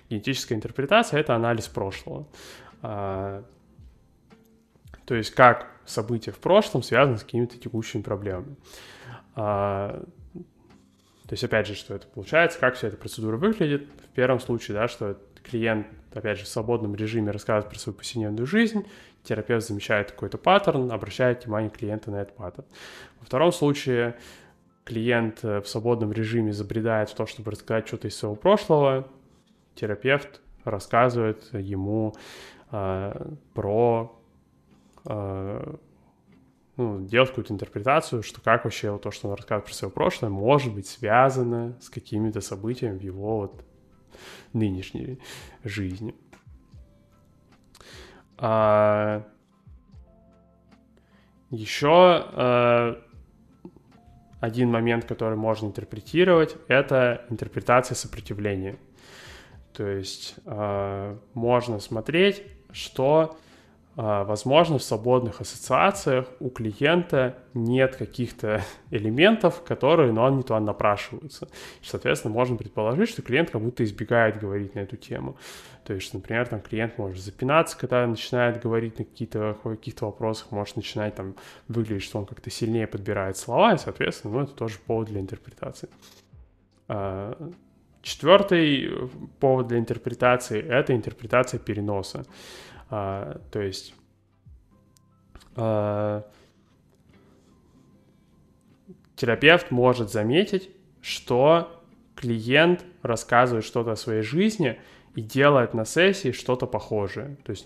Генетическая 0.09 0.55
интерпретация— 0.55 1.19
это 1.19 1.35
анализ 1.35 1.67
прошлого. 1.67 2.27
А, 2.81 3.43
то 5.05 5.15
есть 5.15 5.31
как 5.31 5.67
события 5.85 6.31
в 6.31 6.39
прошлом 6.39 6.83
связаны 6.83 7.17
с 7.17 7.23
какими-то 7.23 7.57
текущими 7.57 8.01
проблемами. 8.01 8.55
То 11.31 11.33
есть, 11.35 11.45
опять 11.45 11.65
же, 11.65 11.75
что 11.75 11.93
это 11.93 12.07
получается, 12.07 12.59
как 12.59 12.75
вся 12.75 12.89
эта 12.89 12.97
процедура 12.97 13.37
выглядит. 13.37 13.87
В 14.03 14.13
первом 14.13 14.41
случае, 14.41 14.75
да, 14.75 14.89
что 14.89 15.17
клиент, 15.49 15.87
опять 16.13 16.37
же, 16.37 16.43
в 16.43 16.49
свободном 16.49 16.93
режиме 16.93 17.31
рассказывает 17.31 17.69
про 17.69 17.79
свою 17.79 17.97
повседневную 17.97 18.45
жизнь, 18.45 18.85
терапевт 19.23 19.65
замечает 19.65 20.11
какой-то 20.11 20.37
паттерн, 20.37 20.91
обращает 20.91 21.45
внимание 21.45 21.69
клиента 21.69 22.11
на 22.11 22.23
этот 22.23 22.35
паттерн. 22.35 22.67
Во 23.21 23.25
втором 23.25 23.53
случае 23.53 24.17
клиент 24.83 25.39
э, 25.43 25.61
в 25.61 25.69
свободном 25.69 26.11
режиме 26.11 26.51
забредает 26.51 27.09
в 27.09 27.15
то, 27.15 27.25
чтобы 27.25 27.51
рассказать 27.51 27.87
что-то 27.87 28.09
из 28.09 28.17
своего 28.17 28.35
прошлого, 28.35 29.07
терапевт 29.75 30.41
рассказывает 30.65 31.45
ему 31.53 32.13
э, 32.71 33.33
про 33.53 34.21
э, 35.05 35.75
ну, 36.77 37.05
делать 37.05 37.29
какую-то 37.29 37.53
интерпретацию, 37.53 38.23
что 38.23 38.41
как 38.41 38.63
вообще 38.63 38.91
вот 38.91 39.01
то, 39.01 39.11
что 39.11 39.27
он 39.27 39.35
рассказывает 39.35 39.65
про 39.65 39.73
свое 39.73 39.91
прошлое, 39.91 40.29
может 40.29 40.73
быть 40.73 40.87
связано 40.87 41.77
с 41.81 41.89
какими-то 41.89 42.41
событиями 42.41 42.97
в 42.97 43.01
его 43.01 43.37
вот 43.39 43.63
нынешней 44.53 45.19
жизни. 45.63 46.15
А... 48.37 49.23
Еще 51.49 51.89
а... 51.89 53.03
один 54.39 54.71
момент, 54.71 55.05
который 55.05 55.37
можно 55.37 55.67
интерпретировать, 55.67 56.55
это 56.67 57.25
интерпретация 57.29 57.95
сопротивления. 57.95 58.77
То 59.73 59.85
есть 59.85 60.35
а... 60.45 61.19
можно 61.33 61.79
смотреть, 61.79 62.43
что 62.71 63.37
возможно, 63.95 64.77
в 64.77 64.83
свободных 64.83 65.41
ассоциациях 65.41 66.27
у 66.39 66.49
клиента 66.49 67.37
нет 67.53 67.95
каких-то 67.97 68.63
элементов, 68.91 69.63
которые 69.63 70.13
но 70.13 70.23
он 70.23 70.43
туда 70.43 70.59
напрашиваются. 70.59 71.49
Соответственно, 71.83 72.33
можно 72.33 72.55
предположить, 72.55 73.09
что 73.09 73.21
клиент 73.21 73.49
как 73.49 73.61
будто 73.61 73.83
избегает 73.83 74.39
говорить 74.39 74.75
на 74.75 74.79
эту 74.79 74.95
тему. 74.95 75.35
То 75.83 75.93
есть, 75.93 76.13
например, 76.13 76.47
там 76.47 76.61
клиент 76.61 76.97
может 76.97 77.21
запинаться, 77.21 77.77
когда 77.77 78.05
начинает 78.07 78.61
говорить 78.61 78.99
на 78.99 79.05
какие-то 79.05 79.57
каких-то 79.63 80.05
вопросах, 80.05 80.51
может 80.51 80.75
начинать 80.75 81.15
там 81.15 81.35
выглядеть, 81.67 82.03
что 82.03 82.19
он 82.19 82.25
как-то 82.25 82.49
сильнее 82.49 82.87
подбирает 82.87 83.35
слова, 83.35 83.73
и, 83.73 83.77
соответственно, 83.77 84.35
ну, 84.35 84.43
это 84.43 84.53
тоже 84.53 84.77
повод 84.85 85.07
для 85.07 85.19
интерпретации. 85.19 85.89
А, 86.87 87.51
четвертый 88.01 89.09
повод 89.39 89.67
для 89.67 89.79
интерпретации— 89.79 90.61
это 90.69 90.95
интерпретация 90.95 91.59
переноса. 91.59 92.25
А, 92.91 93.39
то 93.51 93.61
есть 93.61 93.95
а, 95.55 96.25
терапевт 99.15 99.71
может 99.71 100.11
заметить, 100.11 100.69
что 101.01 101.81
клиент 102.15 102.85
рассказывает 103.01 103.65
что-то 103.65 103.93
о 103.93 103.95
своей 103.95 104.21
жизни 104.21 104.79
и 105.15 105.21
делает 105.21 105.73
на 105.73 105.85
сессии 105.85 106.31
что-то 106.31 106.67
похожее. 106.67 107.37
То 107.45 107.51
есть 107.51 107.65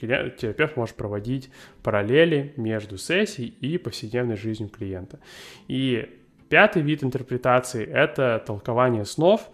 терапевт 0.00 0.76
может 0.76 0.94
проводить 0.94 1.50
параллели 1.82 2.52
между 2.56 2.98
сессией 2.98 3.48
и 3.48 3.78
повседневной 3.78 4.36
жизнью 4.36 4.68
клиента. 4.68 5.20
И 5.68 6.20
пятый 6.50 6.82
вид 6.82 7.02
интерпретации— 7.02 7.86
это 7.86 8.42
толкование 8.46 9.06
снов. 9.06 9.48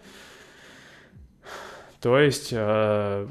То 2.01 2.19
есть 2.19 2.49
э, 2.51 3.27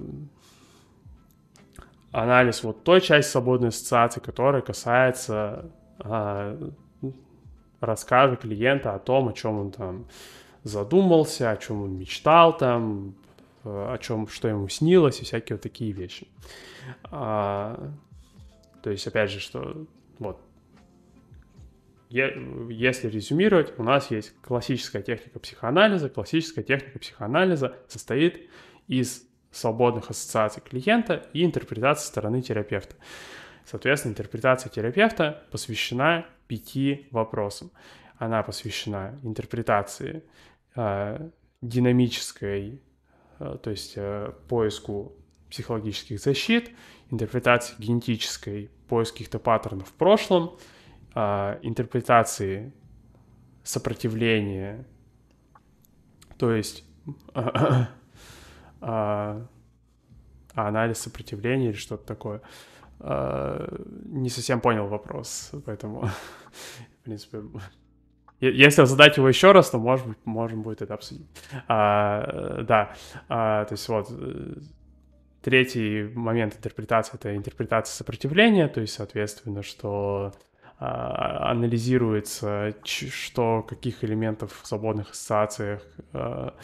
анализ 2.17 2.65
вот 2.65 2.83
той 2.83 3.01
части 3.01 3.31
свободной 3.31 3.69
ассоциации, 3.69 4.21
которая 4.21 4.63
касается 4.63 5.71
а, 5.99 6.59
рассказа 7.81 8.37
клиента 8.37 8.95
о 8.95 8.99
том, 8.99 9.29
о 9.29 9.33
чем 9.33 9.59
он 9.59 9.71
там 9.71 10.07
задумался, 10.65 11.51
о 11.51 11.57
чем 11.59 11.83
он 11.83 11.99
мечтал 11.99 12.57
там, 12.57 13.15
о 13.65 13.99
чем, 13.99 14.29
что 14.29 14.49
ему 14.49 14.69
снилось 14.69 15.21
и 15.21 15.25
всякие 15.25 15.57
вот 15.57 15.63
такие 15.63 15.93
вещи. 15.93 16.27
А, 17.05 17.93
то 18.83 18.91
есть, 18.91 19.07
опять 19.07 19.31
же, 19.31 19.41
что 19.41 19.87
вот 20.19 20.41
если 22.09 23.09
резюмировать, 23.09 23.79
у 23.79 23.83
нас 23.83 24.11
есть 24.11 24.33
классическая 24.41 25.03
техника 25.03 25.39
психоанализа. 25.41 26.09
Классическая 26.09 26.63
техника 26.63 26.99
психоанализа 26.99 27.77
состоит 27.89 28.49
из 28.87 29.27
свободных 29.57 30.11
ассоциаций 30.11 30.63
клиента 30.63 31.27
и 31.33 31.45
интерпретации 31.45 32.07
стороны 32.07 32.43
терапевта. 32.43 32.97
Соответственно, 33.65 34.13
интерпретация 34.13 34.71
терапевта 34.71 35.43
посвящена 35.51 36.27
пяти 36.47 37.09
вопросам. 37.11 37.71
Она 38.19 38.43
посвящена 38.43 39.19
интерпретации 39.23 40.23
э, 40.77 41.31
динамической, 41.63 42.81
э, 43.39 43.59
то 43.63 43.71
есть 43.71 43.95
э, 43.97 44.33
поиску 44.49 45.13
психологических 45.51 46.21
защит, 46.21 46.71
интерпретации 47.11 47.75
генетической, 47.79 48.71
поиск 48.89 49.13
каких-то 49.15 49.39
паттернов 49.39 49.89
в 49.89 49.93
прошлом, 49.93 50.57
э, 51.15 51.59
интерпретации 51.63 52.73
сопротивления, 53.65 54.87
то 56.39 56.53
есть 56.53 56.85
а, 58.81 59.47
а, 60.55 60.69
анализ 60.69 60.99
сопротивления 60.99 61.71
или 61.71 61.77
что-то 61.77 62.07
такое. 62.07 62.43
А, 63.01 63.69
не 64.05 64.31
совсем 64.31 64.61
понял 64.61 64.87
вопрос, 64.87 65.53
поэтому, 65.65 66.03
в 67.01 67.05
принципе, 67.05 67.43
если 68.41 68.85
задать 68.85 69.17
его 69.17 69.29
еще 69.29 69.53
раз, 69.53 69.71
то, 69.71 69.79
может 69.79 70.07
быть, 70.07 70.19
можем 70.25 70.63
будет 70.63 70.83
это 70.83 70.95
обсудить. 70.95 71.27
А, 71.69 72.63
да, 72.63 72.95
а, 73.29 73.65
то 73.65 73.73
есть 73.73 73.89
вот 73.89 74.11
третий 75.43 76.11
момент 76.15 76.57
интерпретации— 76.57 77.15
это 77.15 77.37
интерпретация 77.37 77.95
сопротивления, 77.95 78.69
то 78.69 78.81
есть, 78.81 78.95
соответственно, 78.95 79.63
что 79.63 80.33
а, 80.79 81.53
анализируется, 81.53 82.75
что 82.85 83.63
каких 83.63 84.05
элементов 84.05 84.61
в 84.61 84.67
свободных 84.67 85.13
ассоциациях 85.13 85.83
а, 86.13 86.55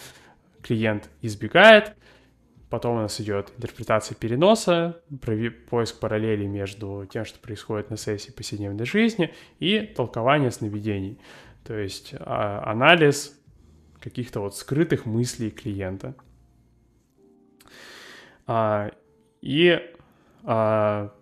клиент 0.62 1.10
избегает. 1.20 1.94
Потом 2.70 2.96
у 2.96 3.00
нас 3.00 3.20
идет 3.20 3.52
интерпретация 3.58 4.14
переноса, 4.14 5.02
поиск 5.68 6.00
параллелей 6.00 6.46
между 6.46 7.06
тем, 7.12 7.26
что 7.26 7.38
происходит 7.38 7.90
на 7.90 7.98
сессии 7.98 8.30
повседневной 8.30 8.86
жизни, 8.86 9.34
и 9.58 9.80
толкование 9.80 10.50
сновидений. 10.50 11.20
То 11.64 11.76
есть 11.76 12.14
а, 12.18 12.62
анализ 12.64 13.38
каких-то 14.00 14.40
вот 14.40 14.56
скрытых 14.56 15.04
мыслей 15.04 15.50
клиента. 15.50 16.14
А, 18.46 18.90
и 19.42 19.78
а, 20.44 21.12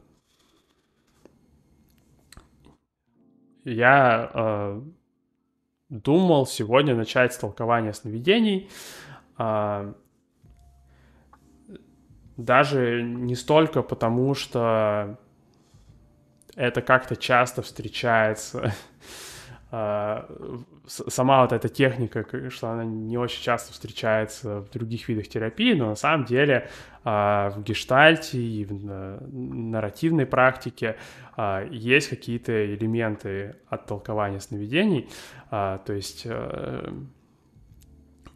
я 3.64 4.81
думал 5.88 6.46
сегодня 6.46 6.94
начать 6.94 7.35
с 7.35 7.38
толкования 7.38 7.92
сновидений. 7.92 8.70
А, 9.40 9.94
даже 12.37 13.03
не 13.03 13.35
столько 13.35 13.83
потому, 13.83 14.35
что 14.35 15.18
это 16.57 16.83
как-то 16.83 17.16
часто 17.16 17.62
встречается. 17.62 18.74
А, 19.72 20.29
сама 20.88 21.42
вот 21.42 21.53
эта 21.53 21.68
техника, 21.68 22.26
что 22.50 22.70
она 22.70 22.85
не 22.85 23.16
очень 23.16 23.40
часто 23.40 23.72
встречается 23.72 24.62
в 24.62 24.70
других 24.70 25.09
видах 25.09 25.29
терапии, 25.29 25.74
но 25.74 25.90
на 25.90 25.94
самом 25.94 26.24
деле 26.24 26.68
а, 27.05 27.50
в 27.50 27.62
гештальте 27.62 28.37
и 28.37 28.64
в 28.64 28.74
нарративной 28.74 30.26
практике 30.26 30.96
есть 31.70 32.09
какие-то 32.09 32.74
элементы 32.74 33.59
от 33.68 33.87
толкования 33.87 34.40
сновидений. 34.40 35.09
То 35.50 35.81
есть 35.87 36.22
э, 36.24 36.92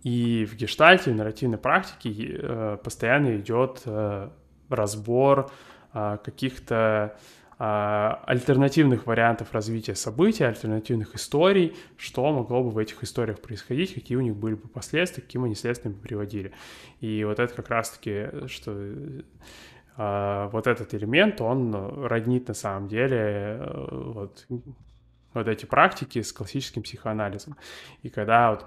и 0.04 0.44
в 0.44 0.54
гештальте, 0.54 1.10
в 1.10 1.16
нарративной 1.16 1.56
практике 1.56 2.38
э, 2.38 2.78
постоянно 2.84 3.36
идет 3.38 3.82
э, 3.86 4.28
разбор 4.68 5.50
э, 5.92 6.18
каких-то 6.22 7.16
альтернативных 7.56 9.06
вариантов 9.06 9.52
развития 9.52 9.94
событий, 9.94 10.42
альтернативных 10.42 11.14
историй, 11.14 11.76
что 11.96 12.32
могло 12.32 12.64
бы 12.64 12.70
в 12.70 12.78
этих 12.78 13.04
историях 13.04 13.40
происходить, 13.40 13.94
какие 13.94 14.18
у 14.18 14.20
них 14.20 14.34
были 14.34 14.54
бы 14.54 14.66
последствия, 14.66 15.22
каким 15.22 15.44
они 15.44 15.54
следствием 15.54 15.94
бы 15.94 16.00
приводили. 16.00 16.52
И 17.00 17.22
вот 17.22 17.38
это 17.38 17.54
как 17.54 17.68
раз-таки, 17.70 18.48
что 18.48 18.76
вот 19.96 20.66
этот 20.66 20.94
элемент, 20.94 21.40
он 21.40 21.72
роднит 22.04 22.48
на 22.48 22.54
самом 22.54 22.88
деле 22.88 23.62
вот, 23.62 24.46
вот 25.32 25.46
эти 25.46 25.64
практики 25.64 26.22
с 26.22 26.32
классическим 26.32 26.82
психоанализом. 26.82 27.56
И 28.02 28.08
когда 28.10 28.50
вот 28.50 28.66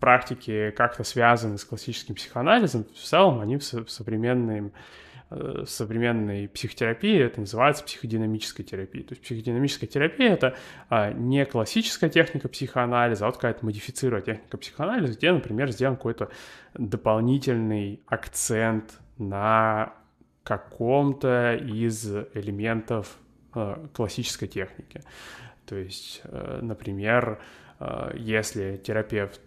практики 0.00 0.72
как-то 0.76 1.04
связаны 1.04 1.58
с 1.58 1.64
классическим 1.64 2.14
психоанализом, 2.14 2.84
в 2.84 2.98
целом 2.98 3.40
они 3.40 3.58
в 3.58 3.62
современной, 3.62 4.72
э, 5.30 5.64
в 5.64 5.70
современной 5.70 6.48
психотерапии 6.48 7.18
это 7.20 7.40
называется 7.40 7.84
психодинамической 7.84 8.64
терапией. 8.64 9.04
То 9.04 9.12
есть 9.12 9.22
психодинамическая 9.22 9.88
терапия— 9.88 10.30
это 10.32 10.56
а, 10.88 11.12
не 11.12 11.44
классическая 11.44 12.08
техника 12.08 12.48
психоанализа, 12.48 13.24
а 13.24 13.28
вот 13.28 13.36
какая-то 13.36 13.64
модифицированная 13.64 14.24
техника 14.24 14.56
психоанализа, 14.56 15.12
где, 15.12 15.32
например, 15.32 15.70
сделан 15.70 15.96
какой-то 15.96 16.30
дополнительный 16.74 18.00
акцент 18.06 18.98
на 19.18 19.92
каком-то 20.42 21.54
из 21.56 22.06
элементов 22.34 23.18
э, 23.54 23.86
классической 23.92 24.48
техники. 24.48 25.02
То 25.66 25.76
есть, 25.76 26.22
э, 26.24 26.58
например, 26.62 27.40
если 28.14 28.76
терапевт 28.76 29.40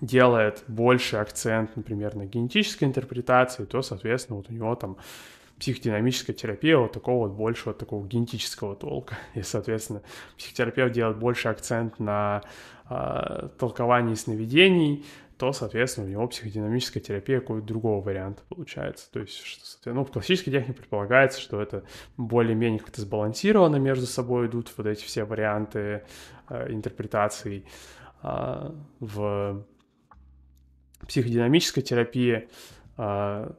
делает 0.00 0.64
больше 0.66 1.16
акцент, 1.16 1.76
например, 1.76 2.14
на 2.14 2.26
генетической 2.26 2.84
интерпретации, 2.84 3.64
то, 3.64 3.82
соответственно, 3.82 4.38
вот 4.38 4.50
у 4.50 4.52
него 4.52 4.74
там 4.74 4.96
психодинамическая 5.58 6.34
терапия 6.34 6.78
вот 6.78 6.92
такого 6.92 7.28
вот 7.28 7.36
большего 7.36 7.74
такого 7.74 8.06
генетического 8.06 8.74
толка. 8.74 9.18
И, 9.34 9.42
соответственно, 9.42 10.02
психотерапевт 10.36 10.92
делает 10.92 11.18
больше 11.18 11.48
акцент 11.48 11.98
на 11.98 12.42
э, 12.88 13.48
толковании 13.58 14.14
сновидений, 14.14 15.04
то, 15.36 15.52
соответственно, 15.52 16.06
у 16.06 16.10
него 16.10 16.26
психодинамическая 16.28 17.02
терапия 17.02 17.40
какого-то 17.40 17.66
другого 17.66 18.02
варианта 18.02 18.42
получается. 18.48 19.10
То 19.10 19.20
есть, 19.20 19.42
что, 19.42 19.92
ну, 19.92 20.04
в 20.04 20.10
классической 20.10 20.50
технике 20.50 20.80
предполагается, 20.80 21.40
что 21.40 21.62
это 21.62 21.84
более-менее 22.16 22.80
как-то 22.80 23.00
сбалансировано 23.00 23.76
между 23.76 24.06
собой 24.06 24.48
идут 24.48 24.72
вот 24.76 24.86
эти 24.86 25.02
все 25.04 25.24
варианты 25.24 26.04
э, 26.48 26.72
интерпретаций. 26.72 27.64
Э, 28.22 28.70
в 28.98 29.64
психодинамической 31.06 31.82
терапии 31.82 32.48
а, 32.96 33.54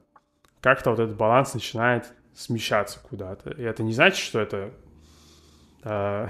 как-то 0.62 0.92
вот 0.92 1.00
этот 1.00 1.16
баланс 1.16 1.54
начинает 1.54 2.14
смещаться 2.34 3.00
куда-то. 3.00 3.52
И 3.52 3.64
это 3.64 3.84
не 3.84 3.94
значит, 3.94 4.20
что 4.20 4.40
это 4.40 4.72
э, 5.84 6.28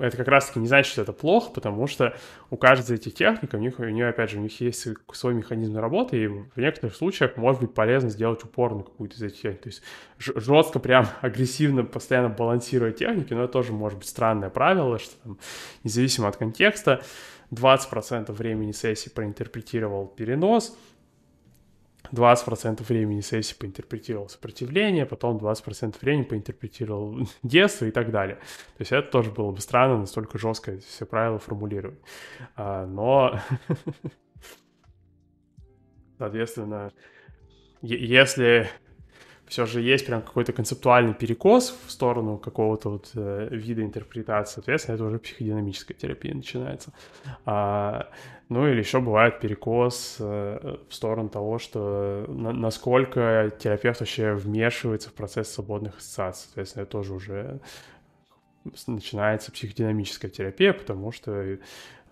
это 0.00 0.16
как 0.16 0.28
раз-таки 0.28 0.58
не 0.58 0.66
значит, 0.66 0.90
что 0.90 1.02
это 1.02 1.12
плохо, 1.12 1.50
потому 1.52 1.86
что 1.86 2.16
у 2.50 2.56
каждой 2.56 2.84
из 2.96 3.00
этих 3.00 3.14
техник, 3.14 3.54
у 3.54 3.56
них, 3.56 3.78
у 3.78 3.84
нее, 3.84 4.08
опять 4.08 4.30
же, 4.30 4.38
у 4.38 4.40
них 4.40 4.60
есть 4.60 4.86
свой 5.12 5.34
механизм 5.34 5.78
работы, 5.78 6.22
и 6.22 6.26
в 6.26 6.56
некоторых 6.56 6.96
случаях 6.96 7.36
может 7.36 7.60
быть 7.60 7.74
полезно 7.74 8.10
сделать 8.10 8.42
упор 8.44 8.74
на 8.74 8.82
какую-то 8.82 9.16
из 9.16 9.22
этих 9.22 9.40
техник. 9.40 9.60
То 9.62 9.68
есть 9.68 9.82
жестко, 10.18 10.78
прям 10.78 11.06
агрессивно, 11.20 11.84
постоянно 11.84 12.28
балансировать 12.28 12.98
техники, 12.98 13.32
но 13.32 13.44
это 13.44 13.52
тоже 13.52 13.72
может 13.72 13.98
быть 13.98 14.08
странное 14.08 14.50
правило, 14.50 14.98
что 14.98 15.14
там, 15.22 15.38
независимо 15.84 16.28
от 16.28 16.36
контекста, 16.36 17.02
20% 17.50 18.32
времени 18.32 18.72
сессии 18.72 19.08
проинтерпретировал 19.08 20.06
перенос, 20.06 20.76
20% 22.12 22.82
времени 22.84 23.20
сессии 23.20 23.54
поинтерпретировал 23.54 24.28
сопротивление, 24.28 25.06
потом 25.06 25.38
20% 25.38 25.96
времени 26.00 26.24
поинтерпретировал 26.24 27.26
детство 27.42 27.86
и 27.86 27.90
так 27.90 28.10
далее. 28.10 28.36
То 28.36 28.80
есть 28.80 28.92
это 28.92 29.10
тоже 29.10 29.30
было 29.30 29.50
бы 29.50 29.60
странно, 29.60 29.98
настолько 29.98 30.38
жестко 30.38 30.78
все 30.78 31.06
правила 31.06 31.38
формулировать. 31.38 31.98
А, 32.54 32.86
но, 32.86 33.40
соответственно, 36.18 36.92
если 37.82 38.68
все 39.46 39.64
же 39.64 39.80
есть 39.80 40.06
прям 40.06 40.22
какой-то 40.22 40.52
концептуальный 40.52 41.14
перекос 41.14 41.76
в 41.86 41.90
сторону 41.90 42.36
какого-то 42.36 42.90
вот 42.90 43.10
э, 43.14 43.48
вида 43.50 43.82
интерпретации, 43.82 44.54
соответственно, 44.54 44.96
это 44.96 45.04
уже 45.04 45.18
психодинамическая 45.18 45.96
терапия 45.96 46.34
начинается. 46.34 46.92
А, 47.44 48.08
ну 48.48 48.66
или 48.68 48.78
еще 48.78 49.00
бывает 49.00 49.40
перекос 49.40 50.16
э, 50.18 50.78
в 50.88 50.94
сторону 50.94 51.28
того, 51.28 51.58
что 51.58 52.24
на, 52.28 52.52
насколько 52.52 53.52
терапевт 53.58 54.00
вообще 54.00 54.34
вмешивается 54.34 55.10
в 55.10 55.14
процесс 55.14 55.52
свободных 55.52 55.98
ассоциаций. 55.98 56.46
Соответственно, 56.46 56.82
это 56.82 56.92
тоже 56.92 57.14
уже 57.14 57.60
начинается 58.88 59.52
психодинамическая 59.52 60.30
терапия, 60.30 60.72
потому 60.72 61.12
что, 61.12 61.32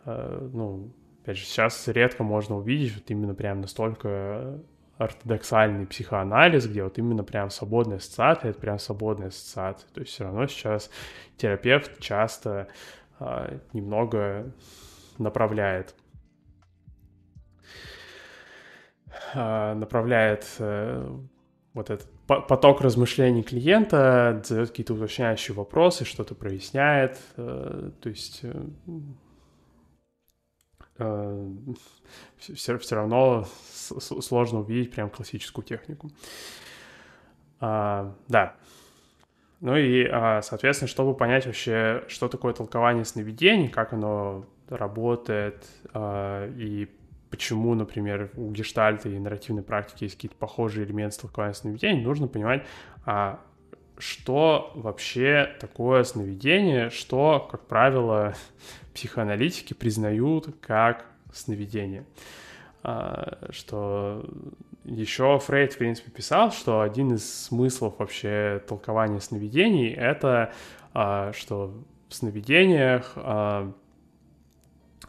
э, 0.05 0.49
ну, 0.53 0.93
опять 1.23 1.39
же, 1.39 1.45
сейчас 1.45 1.89
редко 1.89 2.23
можно 2.23 2.57
увидеть 2.57 2.95
вот 2.95 3.11
именно 3.11 3.35
прям 3.35 3.61
настолько 3.61 4.61
ортодоксальный 4.99 5.87
психоанализ, 5.87 6.67
где 6.67 6.85
вот 6.85 6.99
именно 6.99 7.25
прям 7.25 7.51
свободная 7.51 7.97
ассоциация, 7.99 8.51
это 8.51 8.61
прям 8.61 8.79
свободная 8.79 9.29
ассоциация. 9.29 9.89
То 9.93 10.01
есть 10.01 10.13
все 10.13 10.25
равно 10.25 10.47
сейчас 10.47 10.91
терапевт 11.37 11.99
часто 12.01 12.69
а, 13.19 13.59
немного 13.73 14.53
направляет 15.19 15.95
а, 19.35 19.75
направляет 19.75 20.47
а, 20.59 21.21
вот 21.73 21.91
этот 21.91 22.09
поток 22.27 22.81
размышлений 22.81 23.43
клиента, 23.43 24.41
задает 24.45 24.71
какие-то 24.71 24.95
уточняющие 24.95 25.55
вопросы, 25.55 26.05
что-то 26.05 26.35
проясняет, 26.35 27.19
а, 27.37 27.91
то 28.01 28.09
есть 28.09 28.41
э, 28.45 28.55
все, 30.97 32.79
все 32.79 32.95
равно 32.95 33.47
сложно 33.65 34.61
увидеть 34.61 34.93
прям 34.93 35.11
классическую 35.11 35.65
технику. 35.65 36.11
А, 37.61 38.15
да. 38.29 38.55
Ну 39.61 39.77
и, 39.77 40.05
а, 40.05 40.43
соответственно, 40.43 40.89
чтобы 40.89 41.15
понять 41.15 41.47
вообще, 41.47 42.05
что 42.09 42.29
такое 42.29 42.53
толкование 42.53 43.05
сновидений, 43.05 43.69
как 43.69 43.93
оно 43.93 44.45
работает 44.69 45.67
а, 45.93 46.51
и 46.57 46.89
почему, 47.31 47.75
например, 47.75 48.31
у 48.37 48.51
гештальта 48.53 49.09
и 49.09 49.19
нарративной 49.19 49.63
практики 49.63 50.05
есть 50.05 50.15
какие-то 50.17 50.37
похожие 50.37 50.87
элементы 50.87 51.21
толкования 51.21 51.55
сновидений, 51.55 52.05
нужно 52.05 52.29
понимать, 52.29 52.65
а, 53.07 53.41
что 53.99 54.73
вообще 54.75 55.55
такое 55.61 56.05
сновидение, 56.05 56.91
что, 56.91 57.49
как 57.51 57.67
правило, 57.67 58.35
психоаналитики 58.95 59.75
признают 59.75 60.55
как 60.61 61.07
сновидение. 61.33 62.05
А, 62.83 63.39
что 63.51 64.29
еще 64.85 65.39
Фрейд, 65.39 65.73
в 65.73 65.79
принципе, 65.79 66.11
писал, 66.11 66.53
что 66.53 66.83
один 66.83 67.15
из 67.15 67.45
смыслов 67.45 67.99
вообще 67.99 68.63
толкования 68.69 69.21
сновидений— 69.21 69.91
это 69.95 70.53
а, 70.93 71.33
что 71.33 71.75
в 72.09 72.15
сновидениях 72.15 73.13
а, 73.17 73.73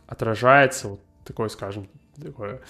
отражается 0.08 0.88
вот 0.88 1.02
такое, 1.26 1.50
скажем, 1.50 1.88
такое 2.22 2.62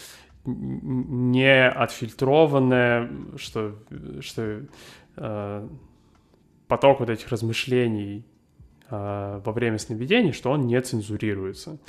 не 0.47 1.67
отфильтрованное, 1.67 3.09
что, 3.37 3.79
что 4.19 4.61
поток 6.67 6.99
вот 6.99 7.09
этих 7.09 7.29
размышлений 7.29 8.23
во 8.89 9.51
время 9.51 9.77
сновидений, 9.77 10.31
что 10.31 10.51
он 10.51 10.67
не 10.67 10.79
цензурируется. 10.81 11.79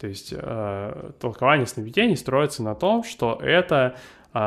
То 0.00 0.06
есть 0.06 0.32
э, 0.34 1.10
толкование 1.20 1.66
сновидений 1.66 2.16
строится 2.16 2.62
на 2.62 2.74
том, 2.74 3.04
что 3.04 3.38
это 3.42 3.96
э, 4.32 4.38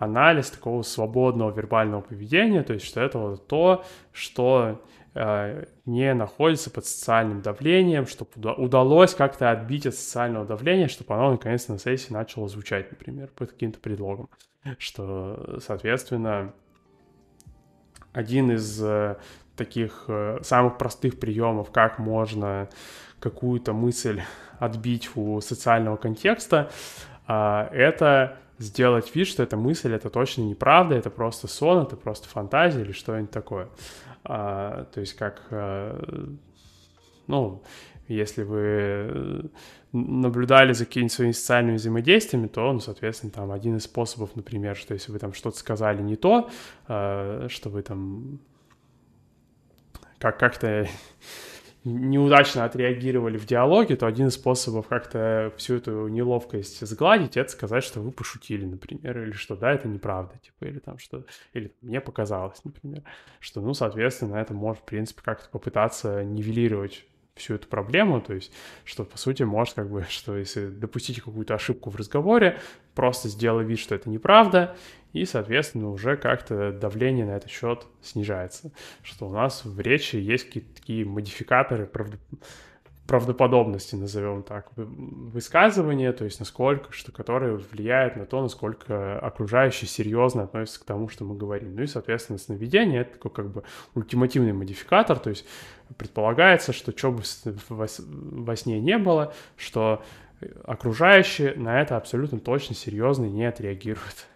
анализ 0.00 0.50
такого 0.50 0.82
свободного 0.82 1.52
вербального 1.52 2.00
поведения, 2.00 2.64
то 2.64 2.72
есть 2.72 2.84
что 2.84 3.00
это 3.00 3.18
вот 3.18 3.46
то, 3.46 3.84
что 4.10 4.82
э, 5.14 5.66
не 5.86 6.12
находится 6.14 6.70
под 6.70 6.84
социальным 6.84 7.42
давлением, 7.42 8.08
чтобы 8.08 8.52
удалось 8.54 9.14
как-то 9.14 9.52
отбить 9.52 9.86
от 9.86 9.94
социального 9.94 10.44
давления, 10.44 10.88
чтобы 10.88 11.14
оно 11.14 11.30
наконец 11.30 11.68
на 11.68 11.78
сессии 11.78 12.12
начало 12.12 12.48
звучать, 12.48 12.90
например, 12.90 13.30
под 13.36 13.52
каким-то 13.52 13.78
предлогом. 13.78 14.28
Что, 14.78 15.60
соответственно, 15.64 16.52
один 18.12 18.50
из 18.50 18.82
э, 18.82 19.16
таких 19.58 20.04
э, 20.08 20.38
самых 20.42 20.78
простых 20.78 21.20
приемов, 21.20 21.70
как 21.70 21.98
можно 21.98 22.68
какую-то 23.20 23.72
мысль 23.74 24.22
отбить 24.58 25.10
у 25.14 25.40
социального 25.40 25.96
контекста, 25.96 26.70
а, 27.26 27.68
это 27.72 28.38
сделать 28.58 29.14
вид, 29.14 29.28
что 29.28 29.42
эта 29.42 29.56
мысль 29.56 29.94
это 29.94 30.10
точно 30.10 30.42
неправда, 30.42 30.94
это 30.94 31.10
просто 31.10 31.46
сон, 31.46 31.82
это 31.82 31.96
просто 31.96 32.28
фантазия 32.28 32.80
или 32.82 32.92
что-нибудь 32.92 33.30
такое. 33.30 33.68
А, 34.24 34.84
то 34.92 35.00
есть 35.00 35.14
как, 35.14 35.42
э, 35.50 36.28
ну, 37.26 37.62
если 38.08 38.42
вы 38.42 39.50
наблюдали 39.92 40.72
за 40.72 40.86
какими-то 40.86 41.14
своими 41.14 41.32
социальными 41.32 41.76
взаимодействиями, 41.76 42.48
то, 42.48 42.72
ну, 42.72 42.80
соответственно, 42.80 43.32
там 43.32 43.52
один 43.52 43.76
из 43.76 43.84
способов, 43.84 44.34
например, 44.34 44.76
что 44.76 44.94
если 44.94 45.12
вы 45.12 45.18
там 45.18 45.32
что-то 45.32 45.58
сказали 45.58 46.02
не 46.02 46.16
то, 46.16 46.50
э, 46.88 47.46
что 47.48 47.70
вы 47.70 47.82
там 47.82 48.40
как 50.18 50.38
как-то 50.38 50.86
неудачно 51.84 52.64
отреагировали 52.64 53.36
в 53.38 53.46
диалоге, 53.46 53.96
то 53.96 54.06
один 54.06 54.28
из 54.28 54.34
способов 54.34 54.88
как-то 54.88 55.52
всю 55.56 55.76
эту 55.76 56.08
неловкость 56.08 56.86
сгладить, 56.86 57.36
это 57.36 57.50
сказать, 57.50 57.84
что 57.84 58.00
вы 58.00 58.10
пошутили, 58.10 58.64
например, 58.64 59.22
или 59.22 59.32
что 59.32 59.56
да, 59.56 59.72
это 59.72 59.88
неправда, 59.88 60.38
типа, 60.38 60.64
или 60.64 60.78
там 60.78 60.98
что, 60.98 61.24
или 61.52 61.72
мне 61.80 62.00
показалось, 62.00 62.64
например, 62.64 63.02
что, 63.40 63.60
ну, 63.60 63.74
соответственно, 63.74 64.36
это 64.36 64.54
может, 64.54 64.82
в 64.82 64.86
принципе, 64.86 65.22
как-то 65.22 65.48
попытаться 65.50 66.24
нивелировать 66.24 67.06
всю 67.38 67.54
эту 67.54 67.68
проблему, 67.68 68.20
то 68.20 68.34
есть, 68.34 68.52
что, 68.84 69.04
по 69.04 69.16
сути, 69.16 69.42
может, 69.42 69.74
как 69.74 69.90
бы, 69.90 70.04
что 70.08 70.36
если 70.36 70.66
допустить 70.66 71.20
какую-то 71.20 71.54
ошибку 71.54 71.90
в 71.90 71.96
разговоре, 71.96 72.60
просто 72.94 73.28
сделай 73.28 73.64
вид, 73.64 73.78
что 73.78 73.94
это 73.94 74.10
неправда, 74.10 74.76
и, 75.12 75.24
соответственно, 75.24 75.90
уже 75.90 76.16
как-то 76.16 76.72
давление 76.72 77.24
на 77.24 77.32
этот 77.32 77.50
счет 77.50 77.86
снижается, 78.02 78.72
что 79.02 79.28
у 79.28 79.32
нас 79.32 79.64
в 79.64 79.80
речи 79.80 80.16
есть 80.16 80.46
какие-то 80.46 80.74
такие 80.74 81.04
модификаторы 81.04 81.86
правд... 81.86 82.18
правдоподобности, 83.08 83.94
назовем 83.94 84.42
так, 84.42 84.70
высказывания, 84.76 86.12
то 86.12 86.24
есть 86.24 86.40
насколько, 86.40 86.92
что 86.92 87.10
которые 87.10 87.56
влияют 87.56 88.16
на 88.16 88.26
то, 88.26 88.42
насколько 88.42 89.18
окружающие 89.18 89.88
серьезно 89.88 90.42
относятся 90.42 90.80
к 90.80 90.84
тому, 90.84 91.08
что 91.08 91.24
мы 91.24 91.34
говорим. 91.34 91.74
Ну 91.74 91.82
и, 91.82 91.86
соответственно, 91.86 92.38
сновидение— 92.38 93.00
это 93.02 93.14
такой 93.14 93.30
как 93.30 93.50
бы 93.50 93.62
ультимативный 93.94 94.52
модификатор, 94.52 95.18
то 95.18 95.30
есть 95.30 95.46
предполагается, 95.96 96.74
что 96.74 96.96
что 96.96 97.12
бы 97.12 97.22
во 97.70 98.56
сне 98.56 98.78
не 98.78 98.98
было, 98.98 99.32
что 99.56 100.02
окружающие 100.64 101.54
на 101.54 101.80
это 101.80 101.96
абсолютно 101.96 102.38
точно 102.38 102.74
серьезно 102.74 103.24
не 103.24 103.46
отреагируют. 103.46 104.26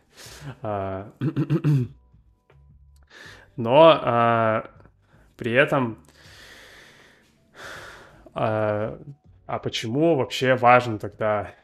А, 0.62 1.12
но 3.56 4.00
а, 4.02 4.70
при 5.36 5.52
этом 5.52 5.98
а, 8.34 9.00
а 9.46 9.58
почему 9.58 10.16
вообще 10.16 10.54
важно 10.54 10.98
тогда 10.98 11.54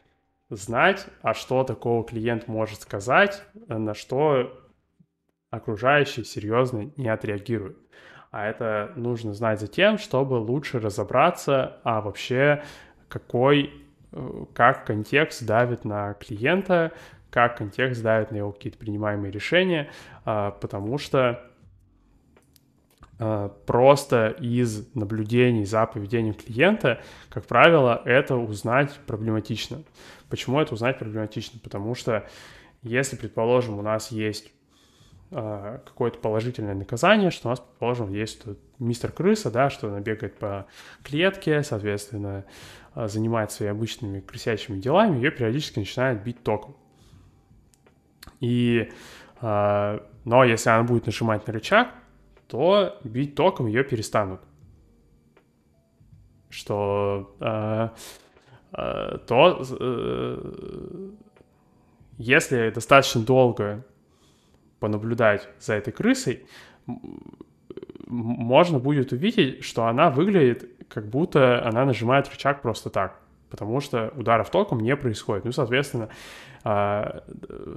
знать, 0.49 1.05
а 1.21 1.33
что 1.33 1.63
такого 1.63 2.03
клиент 2.03 2.47
может 2.47 2.81
сказать, 2.81 3.43
на 3.67 3.93
что 3.93 4.59
окружающие 5.51 6.25
серьезно 6.25 6.91
не 6.97 7.09
отреагируют. 7.09 7.77
А 8.31 8.45
это 8.45 8.91
нужно 8.95 9.33
знать 9.33 9.59
за 9.59 9.67
тем, 9.67 9.97
чтобы 9.97 10.35
лучше 10.35 10.79
разобраться, 10.79 11.79
а 11.83 12.01
вообще 12.01 12.63
какой, 13.07 13.73
э, 14.11 14.45
как 14.53 14.85
контекст 14.85 15.45
давит 15.45 15.83
на 15.83 16.13
клиента, 16.13 16.91
как 17.31 17.57
контекст 17.57 18.03
давит 18.03 18.31
на 18.31 18.37
его 18.37 18.51
какие-то 18.51 18.77
принимаемые 18.77 19.31
решения, 19.31 19.89
а, 20.25 20.51
потому 20.51 20.97
что 20.97 21.48
просто 23.65 24.29
из 24.39 24.95
наблюдений 24.95 25.65
за 25.65 25.85
поведением 25.85 26.33
клиента, 26.33 27.01
как 27.29 27.45
правило, 27.45 28.01
это 28.05 28.35
узнать 28.37 28.97
проблематично. 29.05 29.83
Почему 30.29 30.61
это 30.61 30.73
узнать 30.73 30.97
проблематично? 30.97 31.59
Потому 31.61 31.95
что 31.95 32.25
если, 32.81 33.17
предположим, 33.17 33.77
у 33.77 33.81
нас 33.81 34.11
есть 34.11 34.53
а, 35.31 35.79
какое-то 35.85 36.17
положительное 36.17 36.73
наказание, 36.73 37.29
что 37.29 37.49
у 37.49 37.51
нас, 37.51 37.59
предположим, 37.59 38.11
есть 38.11 38.43
тут 38.43 38.57
мистер 38.79 39.11
крыса, 39.11 39.51
да, 39.51 39.69
что 39.69 39.87
она 39.87 39.99
бегает 39.99 40.35
по 40.39 40.65
клетке, 41.03 41.61
соответственно, 41.61 42.45
а, 42.95 43.07
занимается 43.07 43.57
своими 43.57 43.75
обычными 43.75 44.19
крысячими 44.21 44.79
делами, 44.79 45.17
ее 45.17 45.29
периодически 45.29 45.79
начинает 45.79 46.23
бить 46.23 46.41
током. 46.41 46.75
И, 48.39 48.89
но 49.41 50.43
если 50.45 50.69
она 50.69 50.83
будет 50.83 51.05
нажимать 51.05 51.45
на 51.45 51.51
рычаг, 51.51 51.89
то 52.49 52.99
бить 53.03 53.35
током 53.35 53.67
ее 53.67 53.83
перестанут. 53.83 54.41
Что 56.49 57.35
э, 57.39 57.89
э, 58.73 59.17
то 59.27 59.63
э, 59.79 61.09
если 62.17 62.71
достаточно 62.71 63.21
долго 63.21 63.85
понаблюдать 64.79 65.47
за 65.59 65.75
этой 65.75 65.93
крысой, 65.93 66.45
можно 68.07 68.79
будет 68.79 69.11
увидеть, 69.11 69.63
что 69.63 69.85
она 69.85 70.09
выглядит, 70.09 70.67
как 70.89 71.07
будто 71.07 71.63
она 71.63 71.85
нажимает 71.85 72.27
рычаг 72.29 72.63
просто 72.63 72.89
так 72.89 73.21
потому 73.49 73.79
что 73.81 74.13
ударов 74.15 74.49
током 74.49 74.79
не 74.79 74.95
происходит. 74.95 75.45
Ну, 75.45 75.51
соответственно, 75.51 76.09
а, 76.63 77.23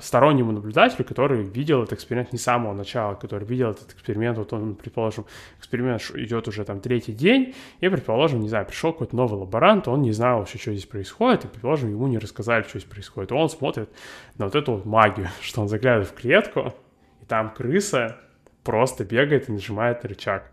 стороннему 0.01 0.53
наблюдателю, 0.53 1.05
который 1.05 1.43
видел 1.43 1.83
этот 1.83 1.95
эксперимент 1.95 2.33
не 2.33 2.39
с 2.39 2.43
самого 2.43 2.75
начала, 2.75 3.15
который 3.15 3.47
видел 3.47 3.71
этот 3.71 3.93
эксперимент, 3.93 4.39
вот 4.39 4.53
он, 4.53 4.75
предположим, 4.75 5.25
эксперимент 5.59 6.03
идет 6.15 6.49
уже 6.49 6.65
там 6.65 6.81
третий 6.81 7.13
день, 7.13 7.55
и, 7.81 7.89
предположим, 7.89 8.41
не 8.41 8.49
знаю, 8.49 8.67
пришел 8.67 8.93
какой-то 8.93 9.15
новый 9.15 9.39
лаборант, 9.39 9.87
он 9.87 10.03
не 10.03 10.13
знал 10.13 10.41
вообще, 10.41 10.59
что 10.59 10.73
здесь 10.73 10.87
происходит, 10.87 11.45
и, 11.45 11.49
предположим, 11.49 11.91
ему 11.91 12.09
не 12.09 12.19
рассказали, 12.19 12.63
что 12.65 12.79
здесь 12.79 12.91
происходит. 12.91 13.31
И 13.31 13.35
он 13.35 13.49
смотрит 13.49 13.89
на 14.37 14.47
вот 14.47 14.55
эту 14.57 14.73
вот 14.73 14.85
магию, 14.85 15.29
что 15.41 15.63
он 15.63 15.69
заглядывает 15.69 16.09
в 16.09 16.15
клетку, 16.15 16.75
и 17.21 17.25
там 17.25 17.55
крыса 17.55 18.17
просто 18.65 19.05
бегает 19.05 19.49
и 19.49 19.53
нажимает 19.53 20.05
рычаг. 20.05 20.51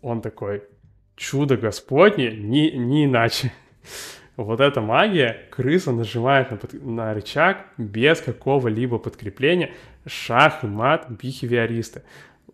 Он 0.00 0.22
такой, 0.22 0.62
чудо 1.20 1.58
Господне, 1.58 2.32
не, 2.32 2.72
не 2.72 3.04
иначе. 3.04 3.52
Вот 4.36 4.60
эта 4.60 4.80
магия, 4.80 5.46
крыса 5.50 5.92
нажимает 5.92 6.50
на, 6.50 6.56
под, 6.56 6.72
на 6.72 7.12
рычаг 7.12 7.66
без 7.76 8.22
какого-либо 8.22 8.98
подкрепления, 8.98 9.70
шах 10.06 10.64
и 10.64 10.66
мат, 10.66 11.10
бихевиористы. 11.10 12.02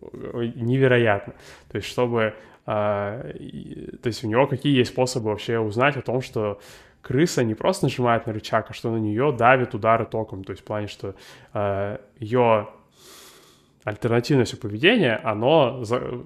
Невероятно. 0.01 1.33
То 1.71 1.77
есть, 1.77 1.87
чтобы... 1.87 2.33
А, 2.65 3.21
то 4.01 4.07
есть, 4.07 4.25
у 4.25 4.27
него 4.27 4.47
какие 4.47 4.77
есть 4.77 4.91
способы 4.91 5.29
вообще 5.29 5.59
узнать 5.59 5.95
о 5.95 6.01
том, 6.01 6.21
что 6.21 6.59
крыса 7.01 7.45
не 7.45 7.55
просто 7.55 7.85
нажимает 7.85 8.27
на 8.27 8.33
рычаг, 8.33 8.69
а 8.69 8.73
что 8.73 8.91
на 8.91 8.97
нее 8.97 9.31
давит 9.31 9.73
удары 9.73 10.05
током. 10.05 10.43
То 10.43 10.51
есть, 10.51 10.63
в 10.63 10.65
плане, 10.65 10.87
что 10.87 11.15
а, 11.53 12.01
ее 12.19 12.67
альтернативное 13.85 14.43
все 14.43 14.57
поведение, 14.57 15.15
оно 15.15 15.85
за, 15.85 16.21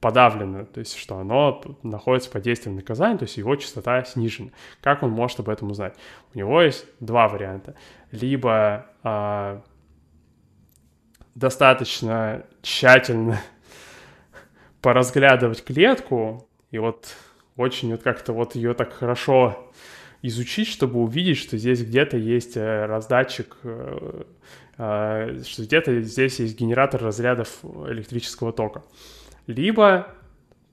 подавлено, 0.00 0.64
то 0.66 0.80
есть 0.80 0.96
что 0.96 1.18
оно 1.18 1.62
находится 1.82 2.30
под 2.30 2.42
действием 2.42 2.76
наказания, 2.76 3.18
то 3.18 3.24
есть 3.24 3.36
его 3.36 3.56
частота 3.56 4.04
снижена. 4.04 4.50
Как 4.80 5.02
он 5.02 5.10
может 5.10 5.40
об 5.40 5.48
этом 5.48 5.70
узнать? 5.70 5.94
У 6.34 6.38
него 6.38 6.60
есть 6.60 6.86
два 7.00 7.28
варианта. 7.28 7.74
Либо 8.12 8.86
а, 9.02 9.62
достаточно 11.34 12.44
тщательно 12.62 13.40
поразглядывать 14.82 15.64
клетку, 15.64 16.46
и 16.70 16.78
вот 16.78 17.16
очень 17.56 17.90
вот 17.92 18.02
как-то 18.02 18.32
вот 18.32 18.54
ее 18.54 18.74
так 18.74 18.92
хорошо 18.92 19.72
изучить, 20.22 20.68
чтобы 20.68 21.00
увидеть, 21.00 21.38
что 21.38 21.56
здесь 21.56 21.82
где-то 21.82 22.16
есть 22.16 22.56
э, 22.56 22.86
раздатчик, 22.86 23.56
э, 23.62 24.24
э, 24.76 25.42
что 25.46 25.62
где-то 25.62 26.02
здесь 26.02 26.40
есть 26.40 26.58
генератор 26.58 27.02
разрядов 27.02 27.60
электрического 27.62 28.52
тока 28.52 28.82
либо 29.46 30.14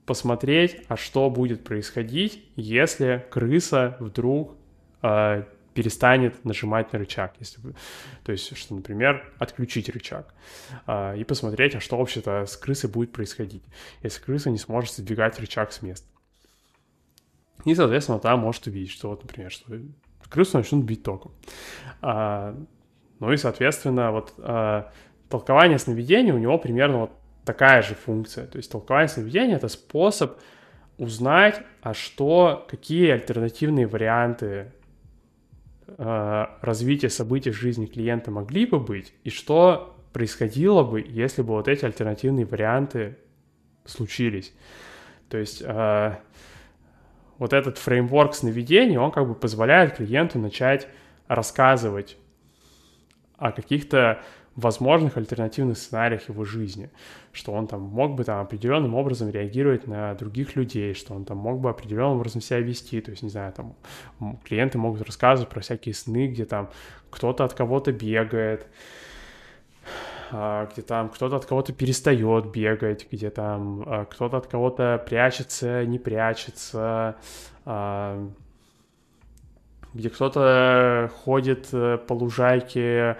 посмотреть, 0.06 0.82
а 0.88 0.96
что 0.96 1.30
будет 1.30 1.64
происходить, 1.64 2.44
если 2.56 3.26
крыса 3.30 3.96
вдруг 4.00 4.56
э, 5.02 5.44
перестанет 5.72 6.44
нажимать 6.44 6.92
на 6.92 6.98
рычаг, 6.98 7.34
если, 7.40 7.60
то 8.22 8.32
есть, 8.32 8.56
что, 8.56 8.74
например, 8.74 9.32
отключить 9.38 9.88
рычаг, 9.88 10.34
э, 10.86 11.18
и 11.18 11.24
посмотреть, 11.24 11.74
а 11.74 11.80
что 11.80 11.96
вообще-то 11.98 12.46
с 12.46 12.56
крысой 12.56 12.90
будет 12.90 13.12
происходить, 13.12 13.64
если 14.02 14.22
крыса 14.22 14.50
не 14.50 14.58
сможет 14.58 14.92
сдвигать 14.92 15.38
рычаг 15.40 15.72
с 15.72 15.82
места. 15.82 16.06
И, 17.64 17.74
соответственно, 17.74 18.18
там 18.18 18.40
может 18.40 18.66
увидеть, 18.66 18.90
что, 18.90 19.08
вот, 19.08 19.22
например, 19.22 19.50
что 19.50 19.74
крысу 20.28 20.58
начнут 20.58 20.84
бить 20.84 21.02
током. 21.02 21.32
А, 22.02 22.56
ну 23.20 23.32
и, 23.32 23.36
соответственно, 23.36 24.10
вот 24.10 24.34
а, 24.38 24.90
толкование 25.28 25.78
сновидений 25.78 26.32
у 26.32 26.38
него 26.38 26.58
примерно 26.58 26.98
вот 26.98 27.12
такая 27.44 27.82
же 27.82 27.94
функция. 27.94 28.46
То 28.46 28.58
есть 28.58 28.70
толкование 28.70 29.08
сновидения— 29.08 29.56
это 29.56 29.68
способ 29.68 30.38
узнать, 30.98 31.60
а 31.82 31.94
что, 31.94 32.66
какие 32.68 33.10
альтернативные 33.10 33.86
варианты 33.86 34.72
э, 35.86 36.46
развития 36.60 37.10
событий 37.10 37.50
в 37.50 37.56
жизни 37.56 37.86
клиента 37.86 38.30
могли 38.30 38.66
бы 38.66 38.78
быть, 38.78 39.12
и 39.24 39.30
что 39.30 39.96
происходило 40.12 40.84
бы, 40.84 41.04
если 41.06 41.42
бы 41.42 41.54
вот 41.54 41.68
эти 41.68 41.84
альтернативные 41.84 42.46
варианты 42.46 43.18
случились. 43.84 44.54
То 45.28 45.38
есть 45.38 45.62
э, 45.64 46.16
вот 47.38 47.52
этот 47.52 47.78
фреймворк 47.78 48.34
сновидений, 48.34 48.96
он 48.96 49.10
как 49.10 49.26
бы 49.26 49.34
позволяет 49.34 49.96
клиенту 49.96 50.38
начать 50.38 50.86
рассказывать 51.26 52.16
о 53.36 53.50
каких-то 53.50 54.22
возможных 54.56 55.16
альтернативных 55.16 55.78
сценариях 55.78 56.28
его 56.28 56.44
жизни, 56.44 56.90
что 57.32 57.52
он 57.52 57.66
там 57.66 57.80
мог 57.82 58.14
бы 58.14 58.24
там 58.24 58.40
определенным 58.40 58.94
образом 58.94 59.30
реагировать 59.30 59.86
на 59.86 60.14
других 60.14 60.54
людей, 60.56 60.94
что 60.94 61.14
он 61.14 61.24
там 61.24 61.38
мог 61.38 61.60
бы 61.60 61.70
определенным 61.70 62.18
образом 62.18 62.40
себя 62.40 62.60
вести, 62.60 63.00
то 63.00 63.10
есть, 63.10 63.22
не 63.22 63.30
знаю, 63.30 63.52
там 63.52 63.74
клиенты 64.44 64.78
могут 64.78 65.02
рассказывать 65.02 65.50
про 65.50 65.60
всякие 65.60 65.94
сны, 65.94 66.28
где 66.28 66.44
там 66.44 66.70
кто-то 67.10 67.44
от 67.44 67.54
кого-то 67.54 67.92
бегает, 67.92 68.66
а, 70.30 70.68
где 70.72 70.82
там 70.82 71.08
кто-то 71.08 71.36
от 71.36 71.46
кого-то 71.46 71.72
перестает 71.72 72.50
бегать, 72.50 73.06
где 73.10 73.30
там 73.30 73.82
а, 73.86 74.04
кто-то 74.04 74.36
от 74.36 74.46
кого-то 74.46 75.02
прячется, 75.04 75.84
не 75.84 75.98
прячется, 75.98 77.16
а, 77.64 78.28
где 79.94 80.10
кто-то 80.10 81.10
ходит 81.22 81.68
э, 81.72 81.96
по 81.98 82.12
лужайке, 82.14 83.16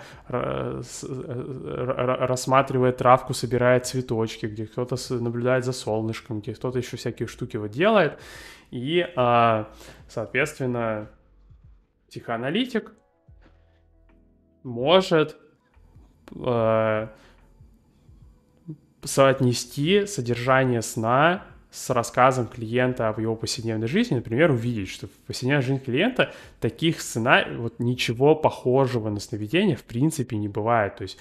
рассматривает 2.27 2.97
травку, 2.97 3.33
собирает 3.33 3.87
цветочки, 3.87 4.47
где 4.47 4.67
кто-то 4.67 4.97
наблюдает 5.15 5.65
за 5.65 5.73
солнышком, 5.73 6.41
где 6.41 6.53
кто-то 6.53 6.79
еще 6.79 6.97
всякие 6.97 7.29
штуки 7.29 7.57
вот 7.57 7.71
делает. 7.71 8.19
И, 8.73 9.07
а, 9.15 9.69
соответственно, 10.09 11.09
психоаналитик 12.09 12.93
может 14.65 15.37
э, 16.35 17.09
соотнести 19.05 20.07
содержание 20.07 20.83
сна 20.83 21.45
с 21.75 21.91
рассказом 21.91 22.47
клиента 22.47 23.09
об 23.09 23.19
его 23.19 23.35
повседневной 23.35 23.89
жизни, 23.89 24.15
например, 24.15 24.53
увидеть, 24.53 24.89
что 24.89 25.09
в 25.09 25.11
повседневной 25.27 25.63
жизни 25.63 25.79
клиента 25.79 26.33
таких 26.61 27.01
сценариев, 27.01 27.59
вот 27.59 27.81
ничего 27.81 28.37
похожего 28.37 29.11
на 29.11 29.19
сновидение 29.19 29.75
в 29.75 29.83
принципе 29.83 30.37
не 30.37 30.47
бывает. 30.47 30.95
То 30.95 31.03
есть, 31.03 31.19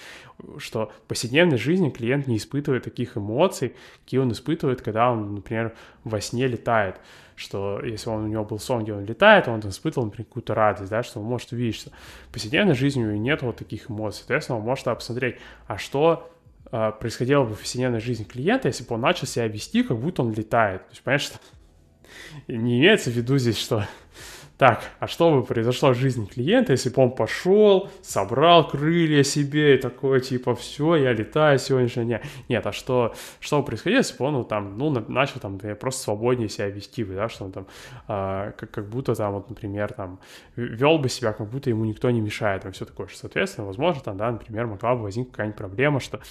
что 0.60 0.92
в 1.06 1.08
повседневной 1.08 1.58
жизни 1.58 1.90
клиент 1.90 2.28
не 2.28 2.38
испытывает 2.38 2.84
таких 2.84 3.18
эмоций, 3.18 3.74
какие 4.04 4.20
он 4.20 4.32
испытывает, 4.32 4.84
когда 4.84 5.12
он, 5.12 5.34
например, 5.34 5.74
во 6.04 6.22
сне 6.22 6.46
летает. 6.46 6.98
Что 7.36 7.84
если 7.84 8.12
он, 8.12 8.26
у 8.26 8.28
него 8.28 8.46
был 8.46 8.60
сон, 8.60 8.84
где 8.84 8.94
он 8.94 9.06
летает, 9.06 9.48
он 9.48 9.60
испытывал, 9.62 10.06
например, 10.06 10.28
какую-то 10.28 10.54
радость, 10.54 10.92
да, 10.92 11.02
что 11.02 11.20
он 11.20 11.26
может 11.26 11.52
увидеть, 11.52 11.78
что 11.78 11.90
в 12.30 12.32
повседневной 12.32 12.76
жизни 12.76 13.04
у 13.04 13.08
него 13.08 13.18
нет 13.18 13.42
вот 13.42 13.56
таких 13.56 13.90
эмоций. 13.90 14.20
Соответственно, 14.20 14.60
он 14.60 14.66
может 14.66 14.86
посмотреть, 14.86 15.38
а 15.66 15.80
что 15.80 16.30
происходило 16.74 17.44
бы 17.44 17.54
в 17.54 17.60
повседневной 17.60 18.00
жизни 18.00 18.24
клиента, 18.24 18.68
если 18.68 18.84
бы 18.84 18.96
он 18.96 19.02
начал 19.02 19.28
себя 19.28 19.48
вести, 19.48 19.84
как 19.84 19.98
будто 19.98 20.24
он 20.24 20.34
летает. 20.34 20.82
То 20.82 20.92
есть, 20.92 21.04
понимаешь, 21.04 21.22
что 21.26 21.40
не 22.48 22.80
имеется 22.80 23.12
в 23.12 23.14
виду 23.14 23.38
здесь, 23.38 23.58
что 23.58 23.88
так, 24.58 24.84
а 25.00 25.08
что 25.08 25.32
бы 25.32 25.44
произошло 25.44 25.90
в 25.90 25.96
жизни 25.96 26.26
клиента, 26.26 26.74
если 26.74 26.90
бы 26.90 27.02
он 27.02 27.12
пошел, 27.12 27.90
собрал 28.02 28.68
крылья 28.68 29.24
себе 29.24 29.76
и 29.76 29.78
такой, 29.78 30.22
типа, 30.22 30.54
все, 30.56 30.96
я 30.96 31.12
летаю 31.12 31.58
сегодняшний 31.58 32.06
день. 32.06 32.20
Нет, 32.50 32.66
а 32.66 32.72
что, 32.72 33.14
что 33.40 33.60
бы 33.60 33.66
происходило, 33.66 34.00
если 34.00 34.16
бы 34.18 34.26
он 34.26 34.46
там, 34.46 34.78
ну, 34.78 34.90
начал 34.90 35.40
там 35.40 35.58
просто 35.58 36.04
свободнее 36.04 36.50
себя 36.50 36.70
вести 36.70 37.04
да, 37.04 37.30
что 37.30 37.46
он 37.46 37.52
там, 37.52 37.68
а, 38.08 38.52
как, 38.52 38.72
как 38.72 38.90
будто 38.90 39.16
там, 39.16 39.34
вот, 39.34 39.50
например, 39.50 39.92
там, 39.92 40.20
вел 40.56 41.00
бы 41.00 41.10
себя, 41.10 41.34
как 41.34 41.50
будто 41.50 41.70
ему 41.70 41.84
никто 41.86 42.10
не 42.12 42.22
мешает, 42.22 42.64
и 42.66 42.72
все 42.72 42.86
такое, 42.86 43.08
что, 43.08 43.18
соответственно, 43.18 43.68
возможно, 43.68 44.02
там, 44.02 44.18
да, 44.18 44.32
например, 44.32 44.68
могла 44.68 44.96
бы 44.96 45.02
возникнуть 45.02 45.32
какая-нибудь 45.32 45.58
проблема, 45.58 46.00
что 46.00 46.18
э, 46.18 46.22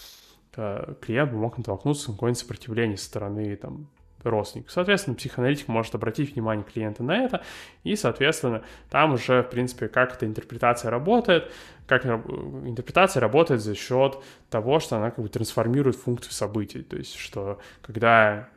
клиент 0.53 1.33
бы 1.33 1.39
мог 1.39 1.59
натолкнуться 1.59 2.11
на 2.11 2.15
какое-нибудь 2.15 2.41
сопротивление 2.41 2.97
со 2.97 3.07
стороны, 3.07 3.57
там, 3.57 3.89
родственник. 4.25 4.71
Соответственно, 4.71 5.17
психоаналитик 5.17 5.69
может 5.69 5.95
обратить 5.95 6.35
внимание 6.35 6.65
клиента 6.65 7.03
на 7.03 7.25
это, 7.25 7.43
и, 7.85 7.97
соответственно, 7.97 8.63
там 8.91 9.15
уже, 9.15 9.43
в 9.43 9.51
принципе, 9.51 9.89
как 9.89 10.15
эта 10.15 10.27
интерпретация 10.27 10.91
работает, 10.91 11.51
как 11.87 12.05
интерпретация 12.05 13.21
работает 13.21 13.61
за 13.61 13.75
счет 13.75 14.19
того, 14.51 14.81
что 14.81 14.97
она 14.97 15.11
как 15.11 15.25
бы 15.25 15.29
трансформирует 15.29 15.97
функцию 15.97 16.33
событий. 16.33 16.83
То 16.83 16.97
есть, 16.97 17.17
что 17.17 17.59
когда 17.83 18.49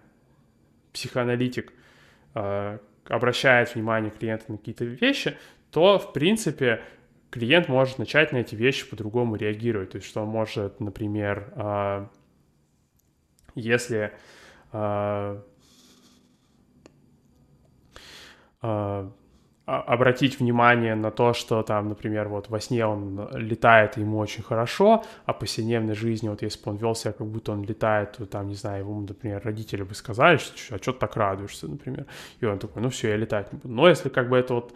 психоаналитик 0.94 1.74
э, 2.36 2.80
обращает 3.08 3.74
внимание 3.76 4.12
клиента 4.12 4.46
на 4.48 4.58
какие-то 4.58 4.86
вещи, 4.86 5.38
то, 5.72 6.00
в 6.00 6.14
принципе, 6.14 6.82
клиент 7.30 7.68
может 7.68 7.98
начать 8.00 8.32
на 8.32 8.38
эти 8.38 8.56
вещи 8.56 8.90
по-другому 8.90 9.36
реагировать. 9.36 9.92
То 9.92 9.98
есть, 9.98 10.08
что 10.08 10.22
он 10.22 10.30
может, 10.30 10.80
например, 10.80 11.54
э, 11.56 12.08
если 13.56 14.12
э, 14.72 15.42
а, 18.68 19.12
обратить 19.66 20.40
внимание 20.40 20.94
на 20.94 21.10
то, 21.10 21.34
что 21.34 21.64
там, 21.64 21.90
например, 21.90 22.28
вот 22.28 22.50
во 22.50 22.60
сне 22.60 22.86
он 22.86 23.28
летает, 23.34 23.98
ему 23.98 24.20
очень 24.20 24.44
хорошо, 24.44 25.04
а 25.26 25.34
по 25.34 25.40
повседневной 25.40 25.96
жизни, 25.96 26.30
вот 26.30 26.44
если 26.44 26.64
бы 26.64 26.72
он 26.72 26.78
вел 26.78 26.94
себя, 26.94 27.14
как 27.14 27.26
будто 27.26 27.52
он 27.52 27.64
летает, 27.64 28.12
то 28.14 28.26
там, 28.28 28.48
не 28.48 28.54
знаю, 28.56 28.82
ему, 28.82 29.02
например, 29.02 29.42
родители 29.44 29.82
бы 29.82 29.96
сказали, 29.96 30.38
что 30.38 30.76
а 30.76 30.78
что 30.78 30.92
ты 30.92 31.00
так 31.00 31.16
радуешься, 31.16 31.68
например, 31.68 32.06
и 32.40 32.46
он 32.46 32.60
такой, 32.60 32.84
ну 32.84 32.90
все, 32.90 33.10
я 33.10 33.18
летать 33.18 33.54
не 33.54 33.60
буду. 33.60 33.74
Но 33.74 33.90
если 33.90 34.10
как 34.10 34.30
бы 34.30 34.38
это 34.38 34.54
вот 34.54 34.76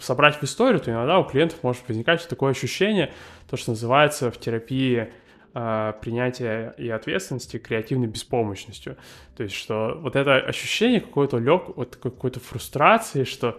собрать 0.00 0.36
в 0.36 0.42
историю, 0.42 0.80
то 0.80 0.90
иногда 0.90 1.18
у 1.18 1.24
клиентов 1.24 1.62
может 1.62 1.86
возникать 1.86 2.26
такое 2.26 2.52
ощущение, 2.52 3.12
то, 3.50 3.58
что 3.58 3.72
называется 3.72 4.30
в 4.30 4.38
терапии 4.38 5.12
э, 5.52 5.92
принятия 6.00 6.74
и 6.78 6.88
ответственности 6.88 7.58
креативной 7.58 8.06
беспомощностью. 8.06 8.96
То 9.36 9.42
есть, 9.42 9.54
что 9.54 9.98
вот 10.00 10.16
это 10.16 10.36
ощущение 10.36 11.00
какой-то 11.00 11.36
лег, 11.36 11.76
вот 11.76 11.96
какой-то 11.96 12.40
фрустрации, 12.40 13.24
что 13.24 13.58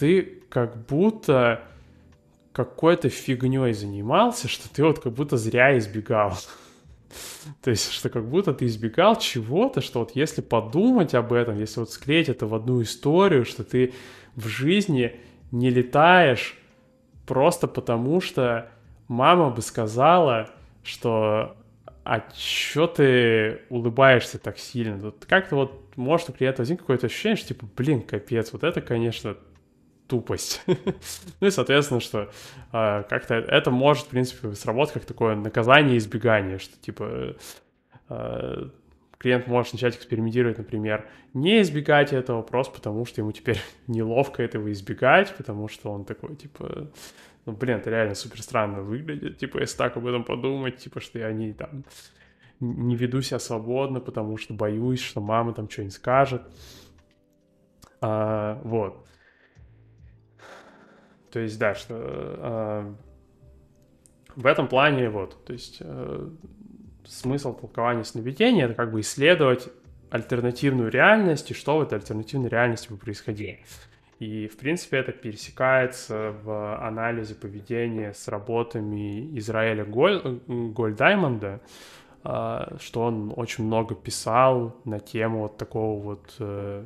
ты 0.00 0.42
как 0.48 0.86
будто 0.86 1.60
какой-то 2.52 3.10
фигней 3.10 3.74
занимался, 3.74 4.48
что 4.48 4.72
ты 4.72 4.82
вот 4.82 4.98
как 4.98 5.12
будто 5.12 5.36
зря 5.36 5.76
избегал. 5.76 6.32
То 7.62 7.68
есть, 7.68 7.92
что 7.92 8.08
как 8.08 8.26
будто 8.26 8.54
ты 8.54 8.64
избегал 8.64 9.16
чего-то, 9.16 9.82
что 9.82 9.98
вот 9.98 10.12
если 10.16 10.40
подумать 10.40 11.14
об 11.14 11.34
этом, 11.34 11.58
если 11.58 11.80
вот 11.80 11.90
склеить 11.90 12.30
это 12.30 12.46
в 12.46 12.54
одну 12.54 12.80
историю, 12.80 13.44
что 13.44 13.62
ты 13.62 13.92
в 14.36 14.48
жизни 14.48 15.16
не 15.52 15.68
летаешь 15.68 16.56
просто 17.26 17.68
потому, 17.68 18.22
что 18.22 18.70
мама 19.06 19.50
бы 19.50 19.60
сказала, 19.60 20.48
что 20.82 21.56
а 22.04 22.20
чё 22.34 22.86
ты 22.86 23.60
улыбаешься 23.68 24.38
так 24.38 24.58
сильно? 24.58 24.98
Тут 24.98 25.26
как-то 25.26 25.56
вот 25.56 25.94
может 25.96 26.30
у 26.30 26.32
клиента 26.32 26.62
возникнуть 26.62 26.80
какое-то 26.80 27.06
ощущение, 27.06 27.36
что 27.36 27.48
типа, 27.48 27.66
блин, 27.76 28.00
капец, 28.00 28.54
вот 28.54 28.64
это, 28.64 28.80
конечно, 28.80 29.36
тупость. 30.10 30.62
ну 30.66 31.46
и, 31.46 31.50
соответственно, 31.50 32.00
что 32.00 32.30
э, 32.72 33.02
как-то 33.08 33.34
это 33.34 33.70
может, 33.70 34.06
в 34.06 34.08
принципе, 34.08 34.52
сработать 34.52 34.94
как 34.94 35.04
такое 35.04 35.36
наказание 35.36 35.96
избегание, 35.96 36.58
что 36.58 36.76
типа 36.78 37.36
э, 38.08 38.68
клиент 39.18 39.46
может 39.46 39.72
начать 39.72 39.96
экспериментировать, 39.96 40.58
например, 40.58 41.06
не 41.32 41.62
избегать 41.62 42.12
этого 42.12 42.42
просто 42.42 42.74
потому, 42.74 43.06
что 43.06 43.20
ему 43.20 43.32
теперь 43.32 43.60
неловко 43.86 44.42
этого 44.42 44.70
избегать, 44.72 45.34
потому 45.36 45.68
что 45.68 45.92
он 45.92 46.04
такой, 46.04 46.34
типа, 46.36 46.90
ну, 47.46 47.52
блин, 47.52 47.78
это 47.78 47.90
реально 47.90 48.14
супер 48.14 48.42
странно 48.42 48.82
выглядит, 48.82 49.38
типа, 49.38 49.58
если 49.58 49.78
так 49.78 49.96
об 49.96 50.06
этом 50.06 50.24
подумать, 50.24 50.78
типа, 50.78 51.00
что 51.00 51.18
я 51.18 51.32
не 51.32 51.52
там 51.52 51.84
не 52.58 52.94
веду 52.94 53.22
себя 53.22 53.38
свободно, 53.38 54.00
потому 54.00 54.36
что 54.36 54.52
боюсь, 54.52 55.00
что 55.00 55.22
мама 55.22 55.54
там 55.54 55.70
что-нибудь 55.70 55.94
скажет. 55.94 56.42
А, 58.02 58.60
вот. 58.64 59.06
То 61.32 61.40
есть, 61.40 61.58
да, 61.58 61.74
что 61.74 61.94
а, 61.98 62.94
в 64.34 64.46
этом 64.46 64.68
плане 64.68 65.10
вот, 65.10 65.44
то 65.44 65.52
есть 65.52 65.78
а, 65.80 66.30
смысл 67.04 67.54
толкования 67.54 68.04
сновидения— 68.04 68.64
это 68.66 68.74
как 68.74 68.92
бы 68.92 69.00
исследовать 69.00 69.68
альтернативную 70.10 70.90
реальность 70.90 71.50
и 71.50 71.54
что 71.54 71.78
в 71.78 71.82
этой 71.82 71.98
альтернативной 71.98 72.48
реальности 72.48 72.88
бы 72.90 72.96
происходило. 72.96 73.56
И, 74.18 74.48
в 74.48 74.58
принципе, 74.58 74.98
это 74.98 75.12
пересекается 75.12 76.34
в 76.42 76.76
анализе 76.84 77.34
поведения 77.34 78.12
с 78.12 78.28
работами 78.28 79.38
Израиля 79.38 79.84
Голь, 79.86 80.40
Гольдаймонда, 80.46 81.60
а, 82.22 82.76
что 82.80 83.02
он 83.02 83.32
очень 83.34 83.64
много 83.64 83.94
писал 83.94 84.76
на 84.84 85.00
тему 85.00 85.42
вот 85.42 85.56
такого 85.56 86.02
вот 86.02 86.34
э, 86.38 86.84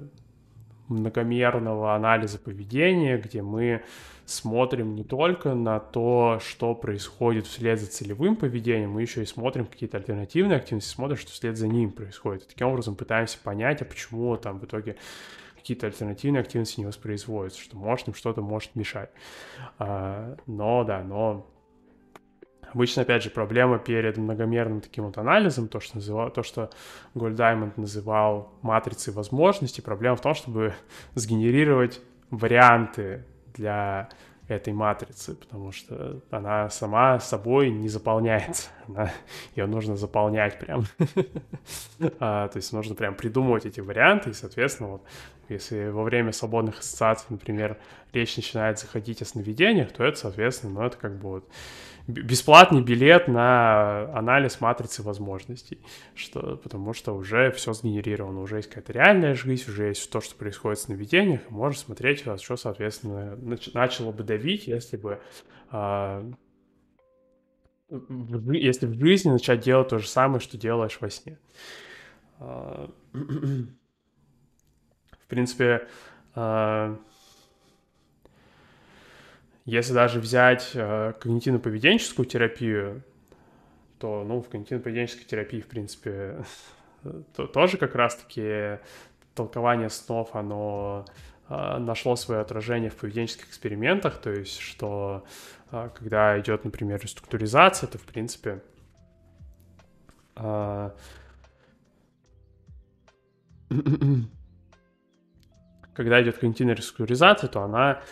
многомерного 0.88 1.94
анализа 1.94 2.38
поведения, 2.38 3.18
где 3.18 3.42
мы 3.42 3.82
смотрим 4.26 4.94
не 4.94 5.04
только 5.04 5.54
на 5.54 5.80
то, 5.80 6.38
что 6.40 6.74
происходит 6.74 7.46
вслед 7.46 7.78
за 7.80 7.86
целевым 7.86 8.36
поведением, 8.36 8.92
мы 8.92 9.02
еще 9.02 9.22
и 9.22 9.26
смотрим 9.26 9.66
какие-то 9.66 9.98
альтернативные 9.98 10.56
активности, 10.56 10.88
смотрим, 10.88 11.16
что 11.16 11.30
вслед 11.30 11.56
за 11.56 11.68
ним 11.68 11.90
происходит. 11.92 12.44
И 12.44 12.48
таким 12.48 12.68
образом 12.68 12.96
пытаемся 12.96 13.38
понять, 13.42 13.82
а 13.82 13.84
почему 13.84 14.36
там 14.36 14.58
в 14.58 14.64
итоге 14.64 14.96
какие-то 15.56 15.86
альтернативные 15.86 16.40
активности 16.40 16.80
не 16.80 16.86
воспроизводятся, 16.86 17.60
что 17.60 17.76
может 17.76 18.08
им 18.08 18.14
что-то 18.14 18.42
может 18.42 18.74
мешать. 18.74 19.10
А, 19.78 20.36
но, 20.46 20.84
да, 20.84 21.02
но 21.02 21.46
Обычно, 22.74 23.02
опять 23.02 23.22
же, 23.22 23.30
проблема 23.30 23.78
перед 23.78 24.16
многомерным 24.16 24.80
таким 24.80 25.04
вот 25.04 25.16
анализом, 25.16 25.68
то, 25.68 25.78
что, 25.78 25.96
называл, 25.96 26.30
то, 26.30 26.42
что 26.42 26.70
Гольдаймонд 27.14 27.76
называл 27.76 28.52
матрицей 28.62 29.12
возможностей, 29.12 29.80
проблема 29.80 30.16
в 30.16 30.20
том, 30.20 30.34
чтобы 30.34 30.74
сгенерировать 31.14 32.00
варианты 32.30 33.24
для 33.54 34.08
этой 34.48 34.72
матрицы, 34.74 35.36
потому 35.36 35.72
что 35.72 36.20
она 36.30 36.68
сама 36.68 37.18
собой 37.18 37.70
не 37.70 37.88
заполняется. 37.88 38.68
Она, 38.88 39.10
ее 39.56 39.66
нужно 39.66 39.96
заполнять 39.96 40.58
прям. 40.58 40.84
а, 42.20 42.48
то 42.48 42.56
есть 42.56 42.72
нужно 42.72 42.94
прям 42.94 43.14
придумывать 43.14 43.64
эти 43.64 43.80
варианты, 43.80 44.30
и, 44.30 44.34
соответственно, 44.34 44.90
вот, 44.90 45.02
если 45.48 45.88
во 45.88 46.02
время 46.02 46.32
свободных 46.32 46.80
ассоциаций, 46.80 47.26
например, 47.30 47.78
речь 48.12 48.36
начинает 48.36 48.78
заходить 48.78 49.22
о 49.22 49.24
сновидениях, 49.24 49.92
то 49.92 50.04
это, 50.04 50.18
соответственно, 50.18 50.74
ну, 50.74 50.82
это 50.82 50.98
как 50.98 51.16
бы 51.16 51.28
вот 51.30 51.48
бесплатный 52.06 52.82
билет 52.82 53.28
на 53.28 54.10
анализ 54.14 54.60
матрицы 54.60 55.02
возможностей, 55.02 55.80
что, 56.14 56.56
потому 56.56 56.92
что 56.92 57.14
уже 57.14 57.50
все 57.50 57.72
сгенерировано, 57.72 58.40
уже 58.40 58.56
есть 58.56 58.68
какая-то 58.68 58.92
реальная 58.92 59.34
жизнь, 59.34 59.70
уже 59.70 59.88
есть 59.88 60.10
то, 60.10 60.20
что 60.20 60.34
происходит 60.34 60.78
в 60.78 60.82
сновидениях, 60.82 61.40
и 61.48 61.52
можешь 61.52 61.80
смотреть, 61.80 62.20
что, 62.20 62.56
соответственно, 62.56 63.36
нач- 63.36 63.70
начало 63.72 64.12
бы 64.12 64.22
давить, 64.22 64.66
если 64.66 64.96
бы 64.96 65.20
а, 65.70 66.30
в, 67.88 68.52
если 68.52 68.86
в 68.86 68.98
жизни 68.98 69.30
начать 69.30 69.60
делать 69.60 69.88
то 69.88 69.98
же 69.98 70.08
самое, 70.08 70.40
что 70.40 70.58
делаешь 70.58 70.98
во 71.00 71.08
сне. 71.10 71.38
А, 72.38 72.90
в 73.12 73.68
принципе, 75.28 75.88
а, 76.34 76.98
если 79.64 79.94
даже 79.94 80.20
взять 80.20 80.72
э, 80.74 81.14
когнитивно-поведенческую 81.20 82.26
терапию, 82.26 83.02
то, 83.98 84.22
ну, 84.24 84.42
в 84.42 84.48
когнитивно-поведенческой 84.50 85.24
терапии, 85.24 85.60
в 85.60 85.66
принципе, 85.68 86.44
то, 87.34 87.46
тоже 87.46 87.78
как 87.78 87.94
раз-таки 87.94 88.78
толкование 89.34 89.88
снов, 89.88 90.34
оно 90.36 91.06
э, 91.48 91.78
нашло 91.78 92.16
свое 92.16 92.42
отражение 92.42 92.90
в 92.90 92.96
поведенческих 92.96 93.48
экспериментах, 93.48 94.18
то 94.20 94.30
есть, 94.30 94.58
что 94.58 95.24
э, 95.70 95.88
когда 95.94 96.38
идет, 96.38 96.64
например, 96.64 97.00
реструктуризация, 97.00 97.88
то, 97.88 97.96
в 97.96 98.04
принципе, 98.04 98.62
э, 100.36 100.90
когда 105.94 106.22
идет 106.22 106.36
когнитивная 106.38 106.74
реструктуризация, 106.74 107.48
то 107.48 107.62
она 107.62 108.02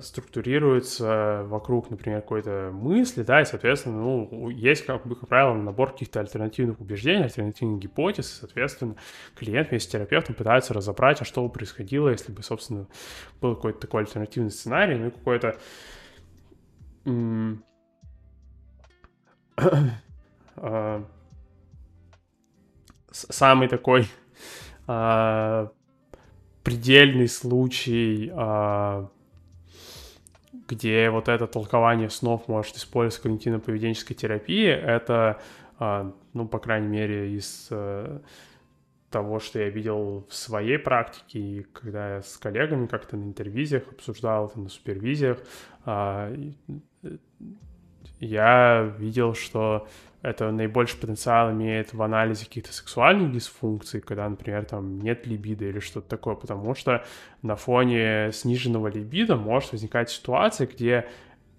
структурируется 0.00 1.44
вокруг, 1.46 1.90
например, 1.90 2.22
какой-то 2.22 2.70
мысли, 2.72 3.22
да, 3.22 3.42
и, 3.42 3.44
соответственно, 3.44 4.00
ну, 4.00 4.50
есть, 4.50 4.86
как 4.86 5.06
бы, 5.06 5.16
как 5.16 5.28
правило, 5.28 5.54
набор 5.54 5.92
каких-то 5.92 6.20
альтернативных 6.20 6.80
убеждений, 6.80 7.24
альтернативных 7.24 7.80
гипотез, 7.80 8.30
и, 8.30 8.40
соответственно, 8.40 8.96
клиент 9.34 9.70
вместе 9.70 9.88
с 9.88 9.92
терапевтом 9.92 10.34
пытается 10.34 10.74
разобрать, 10.74 11.20
а 11.20 11.24
что 11.24 11.42
бы 11.42 11.52
происходило, 11.52 12.08
если 12.08 12.32
бы, 12.32 12.42
собственно, 12.42 12.86
был 13.40 13.54
какой-то 13.54 13.80
такой 13.80 14.02
альтернативный 14.02 14.50
сценарий, 14.50 14.96
ну, 14.96 15.10
какой-то 15.10 15.56
а, 20.56 21.04
самый 23.10 23.68
такой 23.68 24.08
а, 24.86 25.70
предельный 26.62 27.28
случай, 27.28 28.30
а, 28.34 29.10
где 30.68 31.10
вот 31.10 31.28
это 31.28 31.46
толкование 31.46 32.10
снов 32.10 32.48
может 32.48 32.76
использоваться 32.76 33.20
в 33.20 33.24
когнитивно-поведенческой 33.24 34.14
терапии, 34.14 34.68
это, 34.68 35.40
ну, 35.78 36.48
по 36.48 36.58
крайней 36.58 36.88
мере, 36.88 37.34
из 37.36 37.68
э, 37.70 38.20
того, 39.10 39.38
что 39.38 39.60
я 39.60 39.68
видел 39.68 40.26
в 40.28 40.34
своей 40.34 40.78
практике, 40.78 41.38
и 41.38 41.62
когда 41.72 42.16
я 42.16 42.22
с 42.22 42.36
коллегами 42.36 42.86
как-то 42.86 43.16
на 43.16 43.24
интервизиях 43.24 43.84
обсуждал, 43.92 44.50
на 44.56 44.68
супервизиях, 44.68 45.38
я 48.20 48.94
видел, 48.98 49.34
что 49.34 49.86
это 50.24 50.50
наибольший 50.50 50.98
потенциал 50.98 51.52
имеет 51.52 51.92
в 51.92 52.02
анализе 52.02 52.46
каких-то 52.46 52.72
сексуальных 52.72 53.30
дисфункций, 53.30 54.00
когда, 54.00 54.26
например, 54.26 54.64
там 54.64 54.98
нет 54.98 55.26
либидо 55.26 55.66
или 55.66 55.80
что-то 55.80 56.08
такое, 56.08 56.34
потому 56.34 56.74
что 56.74 57.04
на 57.42 57.56
фоне 57.56 58.30
сниженного 58.32 58.88
либидо 58.88 59.36
может 59.36 59.72
возникать 59.72 60.08
ситуация, 60.08 60.66
где 60.66 61.06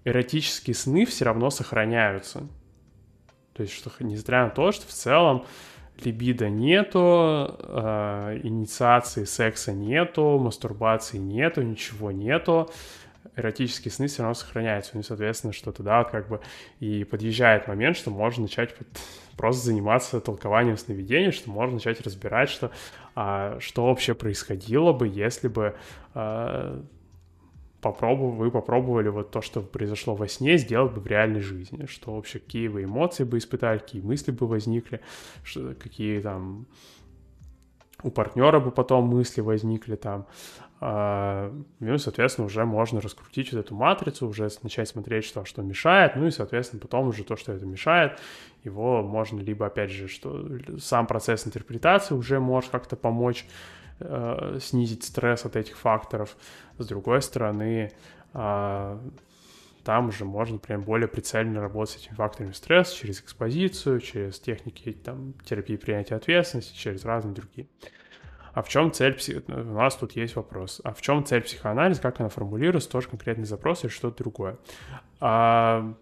эротические 0.04 0.74
сны 0.74 1.06
все 1.06 1.26
равно 1.26 1.50
сохраняются. 1.50 2.48
То 3.52 3.62
есть, 3.62 3.72
что 3.72 3.90
несмотря 4.00 4.44
на 4.44 4.50
то, 4.50 4.72
что 4.72 4.88
в 4.88 4.90
целом 4.90 5.46
либидо 6.04 6.48
нету, 6.48 7.56
э, 7.60 8.40
инициации 8.42 9.24
секса 9.24 9.72
нету, 9.72 10.40
мастурбации 10.40 11.18
нету, 11.18 11.62
ничего 11.62 12.10
нету, 12.10 12.68
эротические 13.34 13.92
сны 13.92 14.06
все 14.06 14.22
равно 14.22 14.34
сохраняются. 14.34 14.92
Ну 14.94 15.00
и, 15.00 15.02
соответственно, 15.02 15.52
что 15.52 15.72
тогда 15.72 16.04
как 16.04 16.28
бы 16.28 16.40
и 16.80 17.04
подъезжает 17.04 17.68
момент, 17.68 17.96
что 17.96 18.10
можно 18.10 18.42
начать 18.42 18.74
просто 19.36 19.66
заниматься 19.66 20.20
толкованием 20.20 20.76
сновидений, 20.76 21.30
что 21.32 21.50
можно 21.50 21.74
начать 21.74 22.00
разбирать, 22.00 22.48
что, 22.48 22.70
а, 23.14 23.58
что 23.60 23.86
вообще 23.86 24.14
происходило 24.14 24.92
бы, 24.92 25.08
если 25.08 25.48
бы 25.48 25.74
а, 26.14 26.82
попробов... 27.80 28.34
вы 28.34 28.50
попробовали 28.50 29.08
вот 29.08 29.30
то, 29.30 29.40
что 29.40 29.60
произошло 29.60 30.14
во 30.14 30.28
сне, 30.28 30.58
сделать 30.58 30.92
бы 30.92 31.00
в 31.00 31.06
реальной 31.06 31.40
жизни, 31.40 31.86
что 31.86 32.14
вообще 32.14 32.38
какие 32.38 32.68
вы 32.68 32.84
эмоции 32.84 33.24
бы 33.24 33.38
испытали, 33.38 33.78
какие 33.78 34.02
мысли 34.02 34.32
бы 34.32 34.46
возникли, 34.46 35.00
что, 35.44 35.74
какие 35.74 36.20
там 36.20 36.66
у 38.02 38.10
партнера 38.10 38.60
бы 38.60 38.70
потом 38.70 39.06
мысли 39.06 39.40
возникли 39.40 39.96
там, 39.96 40.26
ну 40.78 41.94
и, 41.94 41.98
соответственно, 41.98 42.46
уже 42.46 42.64
можно 42.66 43.00
раскрутить 43.00 43.50
вот 43.52 43.60
эту 43.60 43.74
матрицу, 43.74 44.28
уже 44.28 44.48
начать 44.62 44.88
смотреть, 44.88 45.24
что, 45.24 45.46
что 45.46 45.62
мешает, 45.62 46.16
ну 46.16 46.26
и, 46.26 46.30
соответственно, 46.30 46.80
потом 46.80 47.08
уже 47.08 47.24
то, 47.24 47.36
что 47.36 47.52
это 47.52 47.64
мешает, 47.64 48.20
его 48.62 49.02
можно 49.02 49.40
либо, 49.40 49.66
опять 49.66 49.90
же, 49.90 50.06
что 50.06 50.46
сам 50.78 51.06
процесс 51.06 51.46
интерпретации 51.46 52.14
уже 52.14 52.40
может 52.40 52.70
как-то 52.70 52.94
помочь 52.96 53.46
э, 54.00 54.58
снизить 54.60 55.04
стресс 55.04 55.46
от 55.46 55.56
этих 55.56 55.78
факторов. 55.78 56.36
С 56.76 56.86
другой 56.86 57.22
стороны, 57.22 57.92
э, 58.34 58.98
там 59.82 60.08
уже 60.08 60.24
можно 60.24 60.58
прям 60.58 60.82
более 60.82 61.08
прицельно 61.08 61.60
работать 61.60 61.94
с 61.94 61.98
этими 61.98 62.14
факторами 62.14 62.52
стресса 62.52 62.94
через 62.94 63.20
экспозицию, 63.20 64.00
через 64.00 64.40
техники 64.40 64.92
там, 64.92 65.32
терапии 65.44 65.76
принятия 65.76 66.16
ответственности, 66.16 66.76
через 66.76 67.04
разные 67.04 67.34
другие. 67.34 67.68
А 68.56 68.62
в 68.62 68.70
чем 68.70 68.90
цель 68.90 69.12
псих... 69.12 69.42
У 69.48 69.52
нас 69.52 69.96
тут 69.96 70.12
есть 70.12 70.34
вопрос. 70.34 70.80
А 70.82 70.94
в 70.94 71.02
чем 71.02 71.26
цель 71.26 71.42
психоанализа, 71.42 72.00
как 72.00 72.20
она 72.20 72.30
формулируется, 72.30 72.88
тоже 72.88 73.06
конкретный 73.06 73.44
запрос 73.44 73.84
или 73.84 73.90
что-то 73.90 74.16
другое. 74.16 74.56
А... 75.20 75.92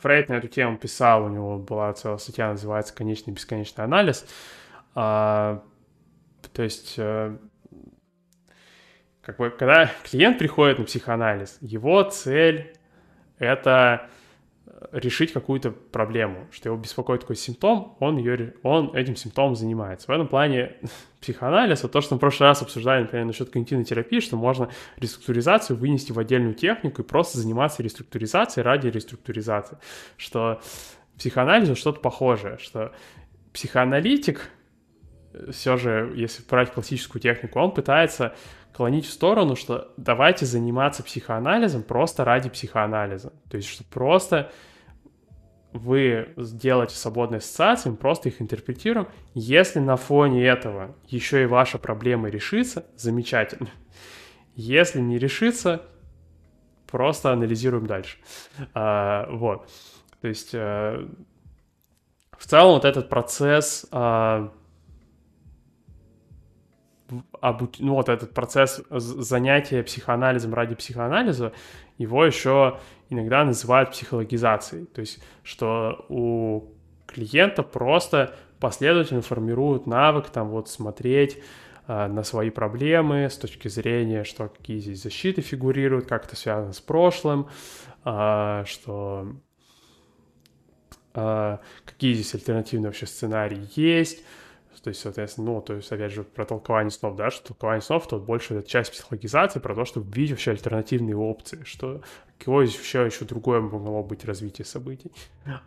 Фрейд 0.00 0.28
на 0.28 0.34
эту 0.34 0.48
тему 0.48 0.76
писал, 0.76 1.24
у 1.24 1.28
него 1.30 1.58
была 1.58 1.94
целая 1.94 2.18
статья, 2.18 2.50
называется 2.50 2.94
«Конечный 2.94 3.32
бесконечный 3.32 3.84
анализ». 3.84 4.26
А... 4.94 5.62
То 6.52 6.62
есть, 6.62 6.96
э, 6.98 7.34
как 9.22 9.38
бы, 9.38 9.48
когда 9.48 9.90
клиент 10.04 10.36
приходит 10.38 10.78
на 10.78 10.84
психоанализ, 10.84 11.56
его 11.62 12.02
цель— 12.02 12.76
это 13.38 14.10
решить 14.92 15.32
какую-то 15.32 15.70
проблему, 15.70 16.46
что 16.52 16.68
его 16.68 16.78
беспокоит 16.78 17.22
такой 17.22 17.36
симптом, 17.36 17.96
он, 17.98 18.16
ее, 18.18 18.54
он 18.62 18.94
этим 18.94 19.16
симптомом 19.16 19.56
занимается. 19.56 20.06
В 20.06 20.10
этом 20.10 20.28
плане 20.28 20.76
психоанализ, 21.20 21.82
вот 21.82 21.92
то, 21.92 22.00
что 22.00 22.14
мы 22.14 22.18
в 22.18 22.20
прошлый 22.20 22.48
раз 22.48 22.62
обсуждали, 22.62 23.02
например, 23.02 23.26
насчет 23.26 23.50
когнитивной 23.50 23.84
терапии, 23.84 24.20
что 24.20 24.36
можно 24.36 24.70
реструктуризацию 24.98 25.76
вынести 25.76 26.12
в 26.12 26.18
отдельную 26.18 26.54
технику 26.54 27.02
и 27.02 27.04
просто 27.04 27.38
заниматься 27.38 27.82
реструктуризацией 27.82 28.64
ради 28.64 28.88
реструктуризации. 28.88 29.78
Что 30.16 30.60
психоанализу 31.16 31.74
что-то 31.74 32.00
похожее, 32.00 32.58
что 32.58 32.92
психоаналитик, 33.52 34.48
э, 35.32 35.50
все 35.50 35.76
же, 35.76 36.12
если 36.14 36.42
брать 36.48 36.72
классическую 36.72 37.20
технику, 37.20 37.58
он 37.58 37.72
пытается 37.72 38.34
клонить 38.78 39.06
в 39.06 39.10
сторону, 39.10 39.56
что 39.56 39.92
давайте 39.96 40.46
заниматься 40.46 41.02
психоанализом 41.02 41.82
просто 41.82 42.24
ради 42.24 42.48
психоанализа. 42.48 43.32
То 43.50 43.56
есть, 43.56 43.68
что 43.68 43.82
просто 43.82 44.52
вы 45.72 46.32
сделаете 46.36 46.94
свободные 46.94 47.38
ассоциации, 47.38 47.90
мы 47.90 47.96
просто 47.96 48.28
их 48.28 48.40
интерпретируем. 48.40 49.08
Если 49.34 49.80
на 49.80 49.96
фоне 49.96 50.46
этого 50.46 50.94
еще 51.08 51.42
и 51.42 51.46
ваша 51.46 51.78
проблема 51.78 52.28
решится, 52.28 52.86
замечательно. 52.96 53.68
Если 54.54 55.00
не 55.00 55.18
решится, 55.18 55.82
просто 56.86 57.32
анализируем 57.32 57.84
дальше. 57.84 58.18
А, 58.74 59.26
вот. 59.28 59.68
То 60.20 60.28
есть 60.28 60.52
а, 60.54 61.04
в 62.30 62.46
целом 62.46 62.74
вот 62.74 62.84
этот 62.84 63.08
процесс 63.08 63.86
а, 63.90 64.52
обуч... 67.40 67.78
ну, 67.78 67.94
вот 67.94 68.08
этот 68.08 68.34
процесс 68.34 68.82
занятия 68.90 69.82
психоанализом 69.82 70.54
ради 70.54 70.74
психоанализа, 70.74 71.52
его 71.96 72.24
еще 72.24 72.78
иногда 73.08 73.44
называют 73.44 73.92
психологизацией. 73.92 74.86
То 74.86 75.00
есть, 75.00 75.22
что 75.42 76.04
у 76.08 76.72
клиента 77.06 77.62
просто 77.62 78.34
последовательно 78.60 79.22
формируют 79.22 79.86
навык 79.86 80.30
там 80.30 80.48
вот 80.48 80.68
смотреть 80.68 81.38
э, 81.86 82.06
на 82.06 82.22
свои 82.22 82.50
проблемы 82.50 83.28
с 83.30 83.36
точки 83.36 83.68
зрения, 83.68 84.24
что 84.24 84.48
какие 84.48 84.78
здесь 84.78 85.02
защиты 85.02 85.40
фигурируют, 85.40 86.06
как 86.06 86.26
это 86.26 86.36
связано 86.36 86.72
с 86.72 86.80
прошлым, 86.80 87.48
э, 88.04 88.64
что 88.66 89.28
э, 91.14 91.58
какие 91.84 92.14
здесь 92.14 92.34
альтернативные 92.34 92.88
вообще 92.88 93.06
сценарии 93.06 93.68
есть, 93.74 94.24
то 94.82 94.88
есть, 94.88 95.00
соответственно, 95.00 95.52
ну, 95.52 95.60
то 95.60 95.74
есть, 95.74 95.90
опять 95.90 96.12
же, 96.12 96.22
про 96.22 96.44
толкование 96.44 96.90
снов, 96.90 97.16
да, 97.16 97.30
что 97.30 97.48
толкование 97.48 97.82
снов, 97.82 98.06
то 98.06 98.18
больше 98.18 98.54
это 98.54 98.68
часть 98.68 98.92
психологизации, 98.92 99.60
про 99.60 99.74
то, 99.74 99.84
чтобы 99.84 100.10
видеть 100.12 100.32
вообще 100.32 100.52
альтернативные 100.52 101.16
опции, 101.16 101.62
что 101.64 102.02
какое 102.38 102.66
еще, 102.66 103.04
еще 103.04 103.24
другое 103.24 103.60
могло 103.60 104.02
быть 104.02 104.24
развитие 104.24 104.64
событий. 104.64 105.12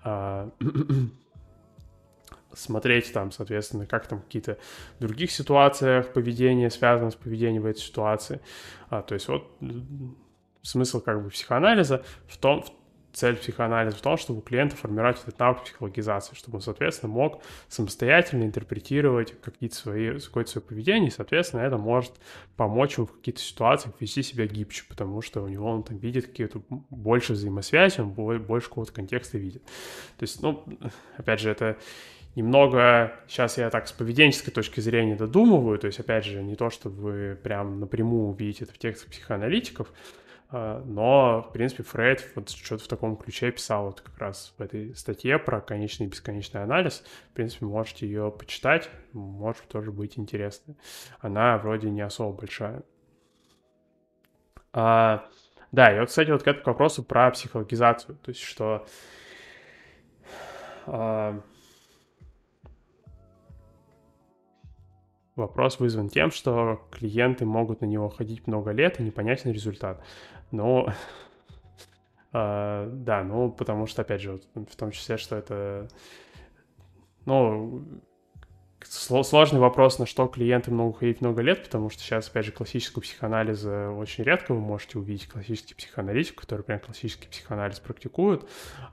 А, 0.04 0.50
смотреть 2.54 3.14
там, 3.14 3.32
соответственно, 3.32 3.86
как 3.86 4.08
там 4.08 4.22
какие-то 4.22 4.58
других 5.00 5.32
ситуациях 5.32 6.14
поведение 6.14 6.70
связано 6.70 7.12
с 7.12 7.16
поведением 7.16 7.64
в 7.64 7.66
этой 7.66 7.80
ситуации. 7.80 8.42
А, 8.90 9.02
то 9.02 9.14
есть 9.14 9.28
вот 9.28 9.58
смысл 10.62 11.02
как 11.02 11.24
бы 11.24 11.30
психоанализа 11.30 12.04
в 12.28 12.38
том, 12.38 12.64
цель 13.14 13.36
психоанализа 13.36 13.98
в 13.98 14.02
том, 14.02 14.18
чтобы 14.18 14.40
у 14.40 14.42
клиента 14.42 14.76
формировать 14.76 15.22
этот 15.22 15.38
навык 15.40 15.64
психологизации, 15.64 16.36
чтобы 16.36 16.58
он, 16.58 16.62
соответственно, 16.62 17.12
мог 17.12 17.42
самостоятельно 17.68 18.44
интерпретировать 18.44 19.40
какие-то 19.42 19.76
свои, 19.76 20.20
какое-то 20.20 20.52
свое 20.52 20.66
поведение, 20.66 21.10
и, 21.10 21.12
соответственно, 21.12 21.62
это 21.62 21.78
может 21.78 22.14
помочь 22.56 22.98
ему 22.98 23.08
в 23.08 23.14
каких-то 23.14 23.42
ситуациях 23.42 23.96
вести 24.00 24.24
себя 24.24 24.46
гибче, 24.46 24.84
потому 24.88 25.22
что 25.22 25.42
у 25.42 25.48
него 25.48 25.70
он 25.70 25.84
там 25.84 25.98
видит 25.98 26.28
какие-то 26.28 26.62
больше 26.90 27.34
взаимосвязи, 27.34 28.02
он 28.02 28.12
больше 28.12 28.70
какого-то 28.70 28.94
контекста 28.94 29.38
видит. 29.38 29.64
То 30.18 30.24
есть, 30.24 30.42
ну, 30.42 30.66
опять 31.18 31.40
же, 31.40 31.50
это 31.50 31.78
немного, 32.36 33.14
сейчас 33.28 33.58
я 33.58 33.70
так 33.70 33.88
с 33.88 33.92
поведенческой 33.92 34.54
точки 34.54 34.80
зрения 34.80 35.16
додумываю, 35.16 35.78
то 35.78 35.88
есть, 35.88 36.00
опять 36.00 36.26
же, 36.26 36.42
не 36.42 36.56
то, 36.56 36.70
чтобы 36.70 37.02
вы 37.02 37.36
прям 37.36 37.80
напрямую 37.80 38.30
увидите 38.30 38.64
это 38.64 38.74
в 38.74 38.78
текстах 38.78 39.10
психоаналитиков, 39.10 39.92
но, 40.52 41.46
в 41.48 41.54
принципе, 41.54 41.84
Фрейд 41.84 42.30
вот 42.36 42.50
что-то 42.50 42.84
в 42.84 42.88
таком 42.88 43.16
ключе 43.16 43.52
писал 43.52 43.86
вот 43.86 44.02
как 44.02 44.18
раз 44.18 44.54
в 44.58 44.62
этой 44.62 44.94
статье 44.96 45.40
про 45.40 45.62
конечный 45.62 46.08
и 46.08 46.10
бесконечный 46.10 46.62
анализ. 46.62 47.04
В 47.30 47.34
принципе, 47.34 47.66
можете 47.66 48.06
ее 48.06 48.32
почитать, 48.32 48.90
может 49.14 49.66
тоже 49.70 49.92
быть 49.92 50.20
интересно. 50.20 50.76
Она 51.20 51.58
вроде 51.58 51.90
не 51.90 52.02
особо 52.02 52.38
большая. 52.38 52.84
А, 54.74 55.26
да, 55.72 55.96
и 55.96 56.00
вот, 56.00 56.10
кстати, 56.10 56.32
вот 56.32 56.44
к 56.44 56.48
этому 56.48 56.66
вопросу 56.66 57.04
про 57.04 57.32
психологизацию, 57.32 58.18
то 58.18 58.30
есть 58.30 58.42
что 58.42 58.86
а, 60.86 61.40
вопрос 65.36 65.80
вызван 65.80 66.10
тем, 66.10 66.32
что 66.32 66.82
клиенты 66.92 67.46
могут 67.46 67.82
на 67.82 67.86
него 67.86 68.10
ходить 68.10 68.48
много 68.48 68.72
лет 68.72 69.00
и 69.00 69.04
непонятен 69.04 69.52
результат. 69.52 70.04
Но 70.52 70.94
а, 72.34 72.90
да, 72.92 73.24
ну 73.24 73.52
потому 73.52 73.88
что, 73.88 74.02
опять 74.02 74.22
же, 74.22 74.40
в 74.54 74.76
том 74.76 74.92
числе, 74.92 75.18
что 75.18 75.36
это 75.36 75.88
ну, 77.26 77.84
сложный 78.84 79.60
вопрос, 79.60 80.00
на 80.00 80.06
что 80.06 80.28
клиенты 80.28 80.72
могут 80.72 80.98
ходить 80.98 81.22
много 81.22 81.42
лет, 81.42 81.64
потому 81.64 81.90
что 81.90 82.02
сейчас, 82.02 82.30
опять 82.30 82.46
же, 82.46 82.52
классического 82.52 83.02
психоанализа 83.02 83.90
очень 83.92 84.24
редко 84.24 84.54
вы 84.54 84.60
можете 84.60 84.98
увидеть. 84.98 85.28
Классический 85.28 85.76
психоаналитик, 85.76 86.40
который 86.40 86.64
прям 86.64 86.80
классический 86.80 87.28
психоанализ 87.28 87.80
практикует, 87.80 88.44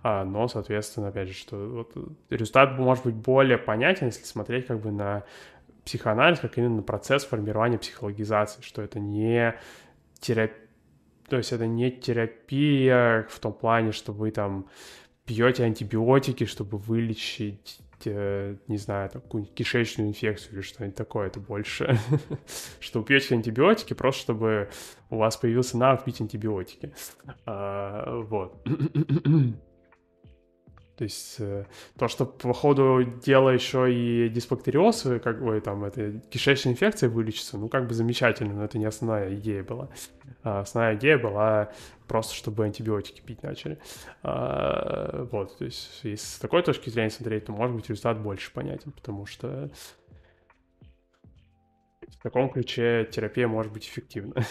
а, 0.03 0.25
но, 0.25 0.49
соответственно, 0.49 1.09
опять 1.09 1.29
же, 1.29 1.35
что 1.35 1.57
вот 1.57 1.93
результат 2.31 2.79
может 2.79 3.05
быть 3.05 3.15
более 3.15 3.59
понятен, 3.59 4.07
если 4.07 4.25
смотреть 4.25 4.67
как 4.67 4.81
бы 4.81 4.91
на 4.91 5.25
психоанализ, 5.85 6.41
как 6.41 6.59
именно 6.59 6.83
процесс 6.83 7.25
формирования 7.25 7.79
психологизации, 7.79 8.61
что 8.61 8.83
это 8.83 8.99
не 9.01 9.55
терапия, 10.21 10.68
то 11.29 11.37
есть 11.37 11.53
это 11.53 11.67
не 11.67 11.91
терапия 11.91 13.27
в 13.29 13.39
том 13.39 13.53
плане, 13.53 13.93
что 13.93 14.13
вы 14.13 14.31
там 14.31 14.69
пьете 15.25 15.65
антибиотики, 15.65 16.45
чтобы 16.45 16.79
вылечить 16.79 17.81
Э, 18.05 18.55
не 18.69 18.77
знаю, 18.77 19.11
какую-нибудь 19.11 19.55
кишечную 19.55 20.11
инфекцию 20.11 20.55
или 20.55 20.61
что-нибудь 20.61 20.97
такое, 20.97 21.27
это 21.27 21.41
больше, 21.41 21.99
что 22.81 23.03
пьете 23.03 23.35
антибиотики, 23.35 23.95
просто 23.95 24.23
чтобы 24.23 24.69
у 25.11 25.17
вас 25.17 25.37
появился 25.37 25.77
навык 25.79 26.05
пить 26.05 26.21
антибиотики. 26.21 26.93
А, 27.45 28.21
вот. 28.23 28.65
То 30.99 31.05
есть 31.05 31.37
э, 31.39 31.65
то, 31.97 32.09
что 32.09 32.27
по 32.27 32.53
ходу 32.53 33.05
дела 33.25 33.51
еще 33.51 33.87
и 33.95 34.29
дисбактериоз, 34.29 35.07
э, 35.07 35.19
как 35.21 35.41
бы 35.41 35.61
там, 35.61 35.85
это 35.85 36.19
кишечная 36.29 36.73
инфекция 36.73 37.09
вылечится, 37.09 37.57
ну, 37.57 37.69
как 37.69 37.87
бы 37.87 37.95
замечательно, 37.95 38.53
но 38.53 38.65
это 38.65 38.79
не 38.79 38.85
основная 38.85 39.33
идея 39.37 39.63
была. 39.63 39.91
А 40.43 40.61
основная 40.61 40.97
идея 40.97 41.17
была 41.17 41.71
просто, 42.09 42.35
чтобы 42.35 42.65
антибиотики 42.65 43.21
пить 43.21 43.45
начали. 43.45 43.79
А, 44.25 45.29
вот, 45.31 45.57
то 45.57 45.67
есть 45.67 46.01
если 46.03 46.17
с 46.17 46.39
такой 46.41 46.65
точки 46.65 46.91
зрения 46.91 47.11
смотреть, 47.11 47.45
то, 47.45 47.53
может 47.53 47.77
быть, 47.77 47.89
результат 47.89 48.19
больше 48.21 48.53
понятен, 48.53 48.91
потому 48.91 49.25
что 49.25 49.71
в 52.09 52.23
таком 52.25 52.51
ключе 52.51 53.09
терапия 53.09 53.47
может 53.47 53.73
быть 53.73 53.87
эффективна. 53.87 54.35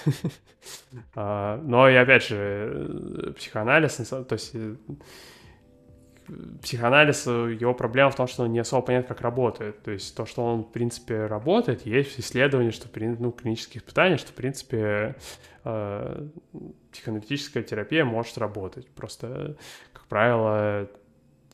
А, 1.13 1.61
но 1.63 1.89
и 1.89 1.95
опять 1.95 2.23
же, 2.23 2.37
э, 2.37 3.33
психоанализ, 3.33 3.95
то 3.95 4.25
есть 4.31 4.53
психоанализ, 6.61 7.25
его 7.27 7.73
проблема 7.73 8.11
в 8.11 8.15
том, 8.15 8.27
что 8.27 8.43
он 8.43 8.51
не 8.51 8.59
особо 8.59 8.85
понятно, 8.85 9.09
как 9.09 9.21
работает. 9.21 9.81
То 9.83 9.91
есть 9.91 10.15
то, 10.15 10.25
что 10.25 10.43
он, 10.43 10.63
в 10.63 10.71
принципе, 10.71 11.25
работает, 11.25 11.85
есть 11.85 12.19
исследования, 12.19 12.71
что, 12.71 12.89
ну, 12.99 13.31
клинические 13.31 13.81
испытания, 13.81 14.17
что, 14.17 14.31
в 14.31 14.35
принципе, 14.35 15.15
э, 15.63 16.27
психоаналитическая 16.91 17.63
терапия 17.63 18.05
может 18.05 18.37
работать. 18.37 18.87
Просто, 18.89 19.55
как 19.93 20.05
правило, 20.07 20.89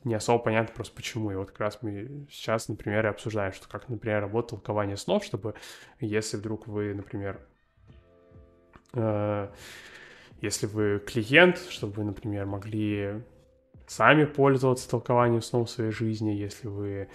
не 0.03 0.15
особо 0.15 0.43
понятно 0.43 0.73
просто 0.73 0.95
почему. 0.95 1.31
И 1.31 1.35
вот 1.35 1.51
как 1.51 1.59
раз 1.59 1.79
мы 1.81 2.25
сейчас, 2.29 2.67
например, 2.67 3.07
обсуждаем, 3.07 3.53
что 3.53 3.67
как, 3.69 3.89
например, 3.89 4.21
работает 4.21 4.49
толкование 4.49 4.97
снов, 4.97 5.23
чтобы 5.23 5.53
если 5.99 6.37
вдруг 6.37 6.67
вы, 6.67 6.93
например, 6.93 7.39
э, 8.93 9.49
если 10.41 10.65
вы 10.65 11.01
клиент, 11.05 11.57
чтобы 11.69 11.93
вы, 11.93 12.03
например, 12.03 12.45
могли 12.45 13.23
сами 13.87 14.25
пользоваться 14.25 14.89
толкованием 14.89 15.41
снов 15.41 15.69
в 15.69 15.71
своей 15.71 15.91
жизни, 15.91 16.31
если 16.31 16.67
вы 16.67 17.07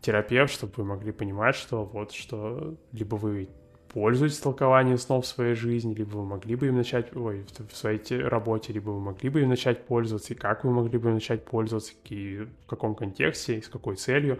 терапевт, 0.00 0.52
чтобы 0.52 0.72
вы 0.76 0.84
могли 0.84 1.12
понимать, 1.12 1.56
что 1.56 1.84
вот 1.84 2.12
что 2.12 2.76
либо 2.92 3.16
вы 3.16 3.48
пользуетесь 3.96 4.38
толкованием 4.40 4.98
снов 4.98 5.24
в 5.24 5.28
своей 5.28 5.54
жизни, 5.54 5.94
либо 5.94 6.16
вы 6.16 6.24
могли 6.26 6.54
бы 6.54 6.66
им 6.66 6.76
начать, 6.76 7.16
ой, 7.16 7.46
в 7.70 7.74
своей 7.74 8.22
работе, 8.22 8.72
либо 8.72 8.90
вы 8.90 9.00
могли 9.00 9.30
бы 9.30 9.40
им 9.40 9.48
начать 9.48 9.86
пользоваться, 9.86 10.34
и 10.34 10.36
как 10.36 10.64
вы 10.64 10.70
могли 10.70 10.98
бы 10.98 11.08
им 11.08 11.14
начать 11.14 11.44
пользоваться, 11.46 11.94
и 12.04 12.40
в 12.40 12.66
каком 12.66 12.94
контексте, 12.94 13.58
и 13.58 13.62
с 13.62 13.68
какой 13.68 13.96
целью. 13.96 14.38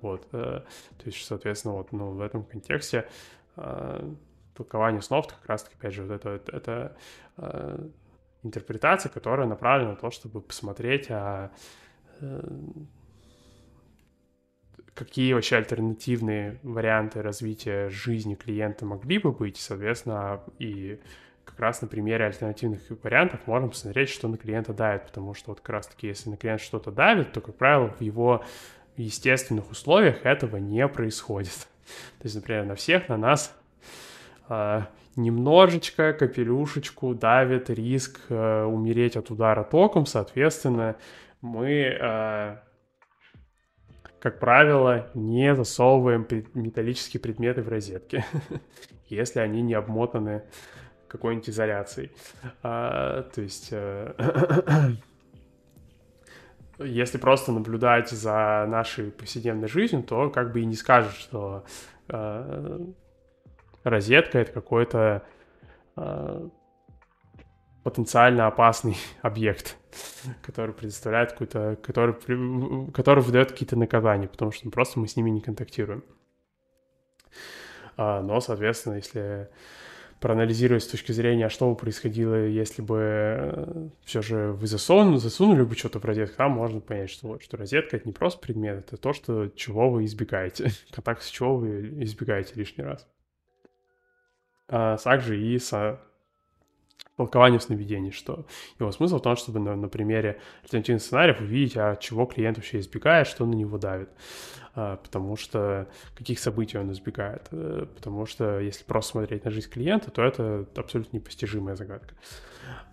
Вот, 0.00 0.26
э, 0.32 0.62
то 0.96 1.04
есть, 1.04 1.24
соответственно, 1.26 1.74
вот, 1.74 1.92
ну, 1.92 2.12
в 2.12 2.20
этом 2.22 2.44
контексте 2.44 3.06
э, 3.56 4.12
толкование 4.54 5.02
снов, 5.02 5.26
как 5.26 5.46
раз-таки, 5.46 5.76
опять 5.78 5.92
же, 5.92 6.02
вот 6.02 6.12
это, 6.12 6.30
это, 6.30 6.56
это 6.56 6.96
э, 7.36 7.88
интерпретация, 8.46 9.10
которая 9.10 9.46
направлена 9.46 9.90
на 9.90 9.96
то, 9.96 10.10
чтобы 10.10 10.40
посмотреть, 10.40 11.06
а 11.10 11.50
э, 12.20 12.40
какие 14.94 15.34
вообще 15.34 15.56
альтернативные 15.56 16.58
варианты 16.62 17.22
развития 17.22 17.88
жизни 17.90 18.34
клиента 18.34 18.86
могли 18.86 19.18
бы 19.18 19.32
быть, 19.32 19.58
соответственно, 19.58 20.42
и 20.58 20.98
как 21.44 21.60
раз 21.60 21.82
на 21.82 21.88
примере 21.88 22.24
альтернативных 22.24 22.80
вариантов 23.02 23.46
можем 23.46 23.70
посмотреть, 23.70 24.08
что 24.08 24.26
на 24.28 24.36
клиента 24.36 24.72
давит, 24.72 25.06
потому 25.06 25.34
что 25.34 25.50
вот 25.50 25.60
как 25.60 25.70
раз-таки, 25.70 26.08
если 26.08 26.30
на 26.30 26.36
клиента 26.36 26.64
что-то 26.64 26.90
давит, 26.90 27.32
то, 27.32 27.40
как 27.40 27.54
правило, 27.56 27.88
в 27.88 28.00
его 28.00 28.44
естественных 28.96 29.70
условиях 29.70 30.24
этого 30.24 30.56
не 30.56 30.86
происходит. 30.88 31.68
То 32.18 32.24
есть, 32.24 32.34
например, 32.34 32.64
на 32.64 32.74
всех, 32.74 33.08
на 33.08 33.16
нас 33.16 33.54
а, 34.48 34.88
немножечко 35.16 36.12
капелюшечку 36.12 37.14
давит 37.14 37.70
риск 37.70 38.20
э, 38.28 38.64
умереть 38.64 39.16
от 39.16 39.30
удара 39.30 39.64
током, 39.64 40.06
соответственно, 40.06 40.96
мы, 41.40 41.70
э, 41.70 42.56
как 44.20 44.38
правило, 44.38 45.10
не 45.14 45.54
засовываем 45.54 46.26
металлические 46.54 47.20
предметы 47.20 47.62
в 47.62 47.68
розетки, 47.68 48.24
если 49.08 49.40
они 49.40 49.62
не 49.62 49.74
обмотаны 49.74 50.44
какой-нибудь 51.08 51.50
изоляцией. 51.50 52.12
А, 52.62 53.22
то 53.22 53.40
есть... 53.40 53.68
Э, 53.72 54.14
если 56.78 57.16
просто 57.16 57.52
наблюдать 57.52 58.10
за 58.10 58.66
нашей 58.68 59.10
повседневной 59.10 59.68
жизнью, 59.68 60.02
то 60.02 60.28
как 60.30 60.52
бы 60.52 60.60
и 60.60 60.66
не 60.66 60.74
скажешь, 60.74 61.14
что 61.14 61.64
э, 62.08 62.78
розетка— 63.86 64.38
это 64.40 64.52
какой-то 64.52 65.22
э, 65.96 66.48
потенциально 67.82 68.46
опасный 68.46 68.96
объект, 69.22 69.76
который 70.42 70.74
предоставляет 70.74 71.32
какой-то, 71.32 71.78
который, 71.82 72.14
который 72.92 73.22
выдает 73.22 73.52
какие-то 73.52 73.76
наказания, 73.76 74.28
потому 74.28 74.50
что 74.50 74.68
просто 74.70 74.98
мы 74.98 75.06
с 75.06 75.16
ними 75.16 75.30
не 75.30 75.40
контактируем. 75.40 76.04
А, 77.96 78.22
но, 78.22 78.40
соответственно, 78.40 78.94
если 78.94 79.48
проанализировать 80.20 80.82
с 80.82 80.88
точки 80.88 81.12
зрения, 81.12 81.46
а 81.46 81.50
что 81.50 81.70
бы 81.70 81.76
происходило, 81.76 82.34
если 82.46 82.82
бы 82.82 82.98
э, 82.98 83.88
все 84.04 84.22
же 84.22 84.52
вы 84.52 84.66
засунули, 84.66 85.18
засунули 85.18 85.62
бы 85.62 85.76
что-то 85.76 86.00
в 86.00 86.04
розетку, 86.04 86.36
там 86.36 86.52
можно 86.52 86.80
понять, 86.80 87.10
что, 87.10 87.38
что 87.38 87.56
розетка— 87.56 87.96
это 87.98 88.08
не 88.08 88.12
просто 88.12 88.40
предмет, 88.40 88.78
это 88.78 88.96
то, 88.96 89.12
что, 89.12 89.48
чего 89.48 89.90
вы 89.90 90.06
избегаете, 90.06 90.70
контакт 90.90 91.22
с 91.22 91.28
чего 91.28 91.58
вы 91.58 92.02
избегаете 92.02 92.54
лишний 92.56 92.82
раз 92.82 93.06
а 94.68 94.96
также 94.96 95.40
и 95.40 95.58
с 95.58 95.98
толкованием 97.16 97.60
сновидений, 97.60 98.10
что 98.10 98.46
его 98.78 98.92
смысл 98.92 99.18
в 99.18 99.22
том, 99.22 99.36
чтобы 99.36 99.58
на, 99.58 99.74
на 99.74 99.88
примере 99.88 100.38
альтернативных 100.62 101.02
сценариев 101.02 101.40
увидеть, 101.40 101.76
а 101.76 101.96
чего 101.96 102.26
клиент 102.26 102.58
вообще 102.58 102.78
избегает, 102.78 103.26
что 103.26 103.46
на 103.46 103.54
него 103.54 103.78
давит, 103.78 104.10
а, 104.74 104.96
потому 104.96 105.36
что 105.36 105.88
каких 106.14 106.38
событий 106.38 106.78
он 106.78 106.92
избегает, 106.92 107.48
а, 107.50 107.86
потому 107.86 108.26
что 108.26 108.60
если 108.60 108.84
просто 108.84 109.12
смотреть 109.12 109.44
на 109.44 109.50
жизнь 109.50 109.70
клиента, 109.70 110.10
то 110.10 110.22
это 110.22 110.66
абсолютно 110.76 111.16
непостижимая 111.16 111.74
загадка. 111.74 112.14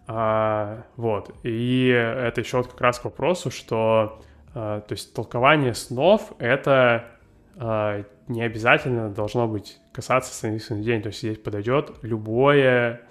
А, 0.07 0.85
вот, 0.95 1.31
и 1.43 1.87
это 1.87 2.41
еще 2.41 2.57
вот 2.57 2.67
как 2.67 2.81
раз 2.81 2.99
к 2.99 3.05
вопросу, 3.05 3.51
что, 3.51 4.21
а, 4.53 4.81
то 4.81 4.93
есть 4.93 5.13
толкование 5.13 5.73
снов— 5.73 6.31
это 6.39 7.05
а, 7.57 8.03
не 8.27 8.41
обязательно 8.41 9.09
должно 9.09 9.47
быть 9.47 9.79
касаться 9.93 10.33
сценарийного 10.33 10.83
день, 10.83 11.01
то 11.01 11.07
есть 11.07 11.19
здесь 11.19 11.37
подойдет 11.37 11.91
любое 12.01 13.01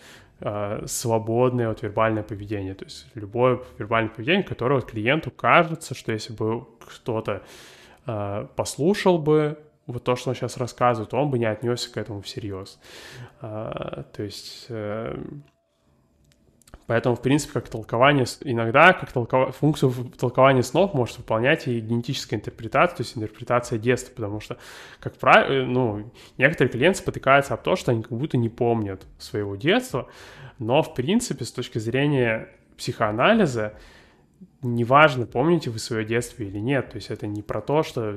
э, 0.41 0.83
свободное 0.87 1.69
вот 1.69 1.83
вербальное 1.83 2.23
поведение, 2.23 2.75
то 2.75 2.85
есть 2.85 3.07
любое 3.15 3.61
вербальное 3.79 4.11
поведение, 4.11 4.43
которое 4.43 4.75
вот 4.77 4.91
клиенту 4.91 5.31
кажется, 5.31 5.95
что 5.95 6.13
если 6.13 6.33
бы 6.33 6.67
кто-то 6.81 7.43
э, 8.07 8.47
послушал 8.57 9.19
бы 9.19 9.59
вот 9.87 10.05
то, 10.05 10.17
что 10.17 10.31
он 10.31 10.37
сейчас 10.37 10.57
рассказывает, 10.57 11.15
он 11.15 11.31
бы 11.31 11.39
не 11.39 11.47
отнесся 11.47 11.93
к 11.93 11.97
этому 11.97 12.21
всерьез. 12.21 12.79
Э, 13.41 14.05
то 14.13 14.23
есть 14.23 14.67
э, 14.69 15.17
Поэтому, 16.87 17.15
в 17.15 17.23
принципе, 17.23 17.55
как 17.55 17.69
толкование, 17.69 18.27
иногда 18.43 18.93
как 18.93 19.13
толков... 19.13 19.57
функцию 19.57 19.93
толкования 20.19 20.63
снов 20.63 20.95
может 20.95 21.19
выполнять 21.19 21.69
и 21.69 21.81
генетическая 21.81 22.37
интерпретация, 22.37 22.97
то 22.97 23.03
есть 23.03 23.17
интерпретация 23.17 23.79
детства, 23.79 24.13
потому 24.15 24.41
что, 24.41 24.59
как 25.01 25.17
правило, 25.17 25.53
э, 25.53 25.65
ну, 25.65 26.11
некоторые 26.39 26.73
клиенты 26.73 26.99
спотыкаются 26.99 27.55
об 27.55 27.63
том, 27.63 27.77
что 27.77 27.93
они 27.93 28.03
как 28.03 28.13
будто 28.13 28.37
не 28.37 28.49
помнят 28.49 29.07
своего 29.19 29.57
детства, 29.57 30.09
но, 30.59 30.83
в 30.83 30.95
принципе, 30.95 31.45
с 31.45 31.53
точки 31.53 31.79
зрения 31.79 32.49
психоанализа, 32.77 33.75
неважно, 34.63 35.27
помните 35.27 35.71
вы 35.71 35.79
свое 35.79 36.05
детство 36.05 36.43
или 36.43 36.59
нет, 36.59 36.91
то 36.91 36.97
есть 36.97 37.11
это 37.11 37.27
не 37.27 37.43
про 37.43 37.61
то, 37.61 37.83
что 37.83 38.15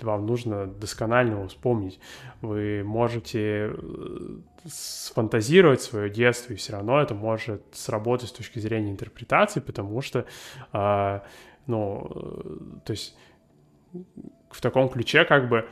вам 0.00 0.26
нужно 0.26 0.66
досконально 0.66 1.46
вспомнить. 1.48 1.98
Вы 2.40 2.82
можете 2.84 3.72
э, 3.72 4.38
сфантазировать 4.66 5.82
свое 5.82 6.10
детство, 6.10 6.52
и 6.52 6.56
все 6.56 6.72
равно 6.72 7.00
это 7.00 7.14
может 7.14 7.62
сработать 7.72 8.28
с 8.28 8.32
точки 8.32 8.58
зрения 8.58 8.90
интерпретации, 8.90 9.60
потому 9.60 10.00
что, 10.02 10.26
э, 10.72 11.20
ну, 11.66 12.10
э, 12.14 12.80
то 12.84 12.90
есть 12.92 13.16
в 14.50 14.60
таком 14.60 14.88
ключе 14.88 15.24
как 15.24 15.48
бы 15.48 15.68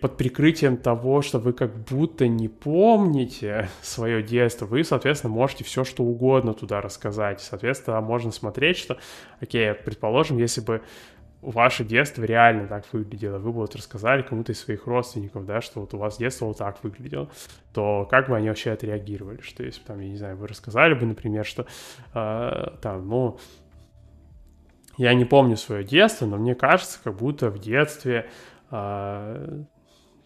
под 0.00 0.18
прикрытием 0.18 0.76
того, 0.76 1.22
что 1.22 1.38
вы 1.38 1.54
как 1.54 1.74
будто 1.74 2.28
не 2.28 2.48
помните 2.48 3.70
свое 3.80 4.22
детство, 4.22 4.66
вы, 4.66 4.84
соответственно, 4.84 5.32
можете 5.32 5.64
все 5.64 5.82
что 5.84 6.04
угодно 6.04 6.52
туда 6.52 6.80
рассказать. 6.82 7.40
Соответственно, 7.40 8.00
можно 8.02 8.32
смотреть, 8.32 8.76
что, 8.76 8.98
окей, 9.40 9.72
предположим, 9.72 10.36
если 10.36 10.60
бы 10.60 10.82
ваше 11.40 11.84
детство 11.84 12.22
реально 12.22 12.68
так 12.68 12.84
выглядело, 12.92 13.38
вы 13.38 13.50
бы 13.50 13.60
вот 13.60 13.74
рассказали 13.74 14.22
кому-то 14.22 14.52
из 14.52 14.60
своих 14.60 14.86
родственников, 14.86 15.44
да, 15.44 15.60
что 15.60 15.80
вот 15.80 15.94
у 15.94 15.98
вас 15.98 16.18
детство 16.18 16.46
вот 16.46 16.58
так 16.58 16.82
выглядело, 16.84 17.30
то 17.72 18.06
как 18.10 18.28
бы 18.28 18.36
они 18.36 18.48
вообще 18.48 18.70
отреагировали? 18.70 19.40
Что 19.40 19.64
если 19.64 19.82
там, 19.82 19.98
я 20.00 20.08
не 20.08 20.16
знаю, 20.16 20.36
вы 20.36 20.46
рассказали 20.46 20.94
бы, 20.94 21.04
например, 21.06 21.44
что 21.44 21.66
э, 22.14 22.76
там, 22.80 23.08
ну, 23.08 23.38
я 24.98 25.14
не 25.14 25.24
помню 25.24 25.56
свое 25.56 25.82
детство, 25.82 26.26
но 26.26 26.36
мне 26.36 26.54
кажется, 26.54 27.00
как 27.02 27.16
будто 27.16 27.50
в 27.50 27.58
детстве 27.58 28.28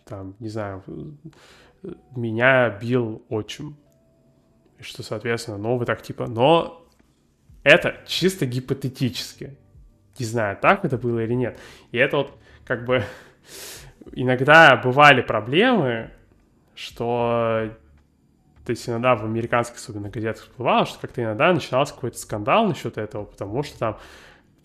там, 0.04 0.34
не 0.38 0.48
знаю, 0.48 0.82
меня 2.14 2.70
бил 2.70 3.24
отчим. 3.28 3.76
И 4.78 4.82
что, 4.82 5.02
соответственно, 5.02 5.58
ну, 5.58 5.76
вы 5.76 5.84
так 5.84 6.02
типа, 6.02 6.26
но 6.26 6.86
это 7.62 7.96
чисто 8.06 8.46
гипотетически 8.46 9.58
не 10.18 10.26
знаю, 10.26 10.56
так 10.60 10.84
это 10.84 10.96
было 10.96 11.20
или 11.20 11.34
нет. 11.34 11.58
И 11.92 11.98
это 11.98 12.18
вот 12.18 12.38
как 12.64 12.84
бы 12.84 13.04
иногда 14.12 14.76
бывали 14.76 15.20
проблемы, 15.22 16.10
что 16.74 17.70
то 18.64 18.70
есть 18.70 18.88
иногда 18.88 19.14
в 19.14 19.24
американских, 19.24 19.76
особенно 19.76 20.08
газетах 20.08 20.42
всплывало, 20.42 20.86
что 20.86 20.98
как-то 20.98 21.22
иногда 21.22 21.52
начинался 21.52 21.94
какой-то 21.94 22.18
скандал 22.18 22.66
насчет 22.66 22.98
этого, 22.98 23.24
потому 23.24 23.62
что 23.62 23.78
там 23.78 23.98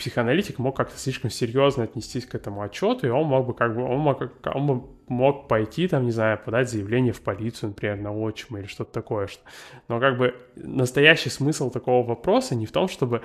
психоаналитик 0.02 0.58
мог 0.58 0.76
как-то 0.76 0.98
слишком 0.98 1.30
серьезно 1.30 1.84
отнестись 1.84 2.26
к 2.26 2.34
этому 2.34 2.64
отчету, 2.64 3.06
и 3.06 3.12
он 3.12 3.28
мог 3.28 3.46
бы 3.46 3.54
как 3.54 3.76
бы, 3.76 3.84
он 3.84 4.00
мог, 4.00 4.20
он 4.46 4.90
мог 5.08 5.48
пойти 5.48 5.88
там, 5.88 6.06
не 6.06 6.12
знаю, 6.12 6.40
подать 6.44 6.72
заявление 6.72 7.14
в 7.14 7.22
полицию, 7.22 7.70
например, 7.70 7.98
на 7.98 8.12
отчима 8.12 8.60
или 8.60 8.66
что-то 8.66 8.92
такое. 8.92 9.28
Что... 9.28 9.44
Но 9.88 10.00
как 10.00 10.18
бы 10.18 10.36
настоящий 10.56 11.30
смысл 11.30 11.70
такого 11.70 12.04
вопроса 12.04 12.56
не 12.56 12.66
в 12.66 12.72
том, 12.72 12.88
чтобы 12.88 13.22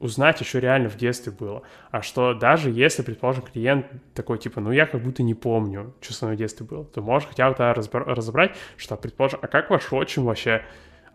узнать 0.00 0.40
еще 0.40 0.58
реально 0.58 0.88
в 0.88 0.96
детстве 0.96 1.32
было. 1.32 1.62
А 1.92 2.02
что 2.02 2.34
даже 2.34 2.70
если, 2.70 3.02
предположим, 3.02 3.44
клиент 3.44 3.86
такой, 4.12 4.38
типа, 4.38 4.60
ну 4.60 4.72
я 4.72 4.84
как 4.84 5.00
будто 5.00 5.22
не 5.22 5.34
помню, 5.34 5.94
что 6.00 6.12
со 6.12 6.24
мной 6.24 6.34
в 6.34 6.38
детстве 6.40 6.66
было, 6.66 6.84
то 6.84 7.02
можешь 7.02 7.28
хотя 7.28 7.48
бы 7.48 7.54
тогда 7.54 7.72
разобрать, 7.72 8.56
что, 8.76 8.96
предположим, 8.96 9.38
а 9.42 9.46
как 9.46 9.70
ваш 9.70 9.92
отчим 9.92 10.24
вообще 10.24 10.64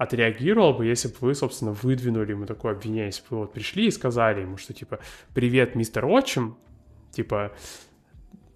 отреагировал 0.02 0.74
бы, 0.74 0.88
если 0.88 1.10
бы 1.10 1.16
вы, 1.20 1.36
собственно, 1.36 1.74
выдвинули 1.74 2.32
ему 2.32 2.48
такое 2.48 2.74
обвинение, 2.74 3.06
если 3.06 3.22
бы 3.22 3.28
вы 3.30 3.38
вот 3.42 3.54
пришли 3.54 3.86
и 3.86 3.92
сказали 3.92 4.42
ему, 4.42 4.58
что, 4.58 4.74
типа, 4.74 5.00
привет, 5.36 5.76
мистер 5.76 6.08
отчим, 6.08 6.58
типа, 7.12 7.52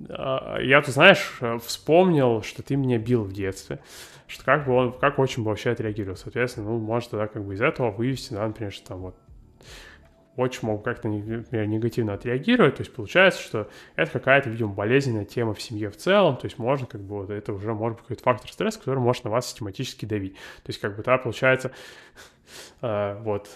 «А, 0.09 0.57
я, 0.59 0.81
ты 0.81 0.91
знаешь, 0.91 1.39
вспомнил, 1.63 2.41
что 2.41 2.63
ты 2.63 2.75
меня 2.75 2.97
бил 2.97 3.23
в 3.23 3.31
детстве, 3.31 3.79
что 4.25 4.43
как 4.43 4.65
бы 4.65 4.73
он, 4.73 4.97
как 4.97 5.19
отчим 5.19 5.43
бы 5.43 5.49
вообще 5.49 5.69
отреагировал, 5.69 6.17
соответственно, 6.17 6.71
ну, 6.71 6.79
может 6.79 7.11
тогда 7.11 7.27
как 7.27 7.45
бы 7.45 7.53
из 7.53 7.61
этого 7.61 7.91
вывести, 7.91 8.33
да, 8.33 8.47
например, 8.47 8.73
что 8.73 8.87
там 8.87 9.01
вот 9.01 9.15
очень 10.35 10.67
могут 10.67 10.83
как-то 10.83 11.07
негативно 11.07 12.13
отреагировать, 12.13 12.75
то 12.75 12.81
есть 12.81 12.93
получается, 12.93 13.41
что 13.41 13.69
это 13.95 14.11
какая-то, 14.11 14.49
видимо, 14.49 14.73
болезненная 14.73 15.25
тема 15.25 15.53
в 15.53 15.61
семье 15.61 15.89
в 15.89 15.97
целом, 15.97 16.37
то 16.37 16.45
есть 16.45 16.57
можно 16.57 16.85
как 16.87 17.01
бы 17.01 17.21
вот 17.21 17.29
это 17.29 17.53
уже 17.53 17.73
может 17.73 17.97
быть 17.97 18.03
какой-то 18.03 18.23
фактор 18.23 18.51
стресса, 18.51 18.79
который 18.79 18.99
может 18.99 19.23
на 19.23 19.29
вас 19.29 19.47
систематически 19.47 20.05
давить. 20.05 20.33
То 20.33 20.67
есть 20.67 20.79
как 20.79 20.95
бы, 20.95 21.03
да, 21.03 21.17
получается, 21.17 21.71
э, 22.81 23.17
вот, 23.21 23.49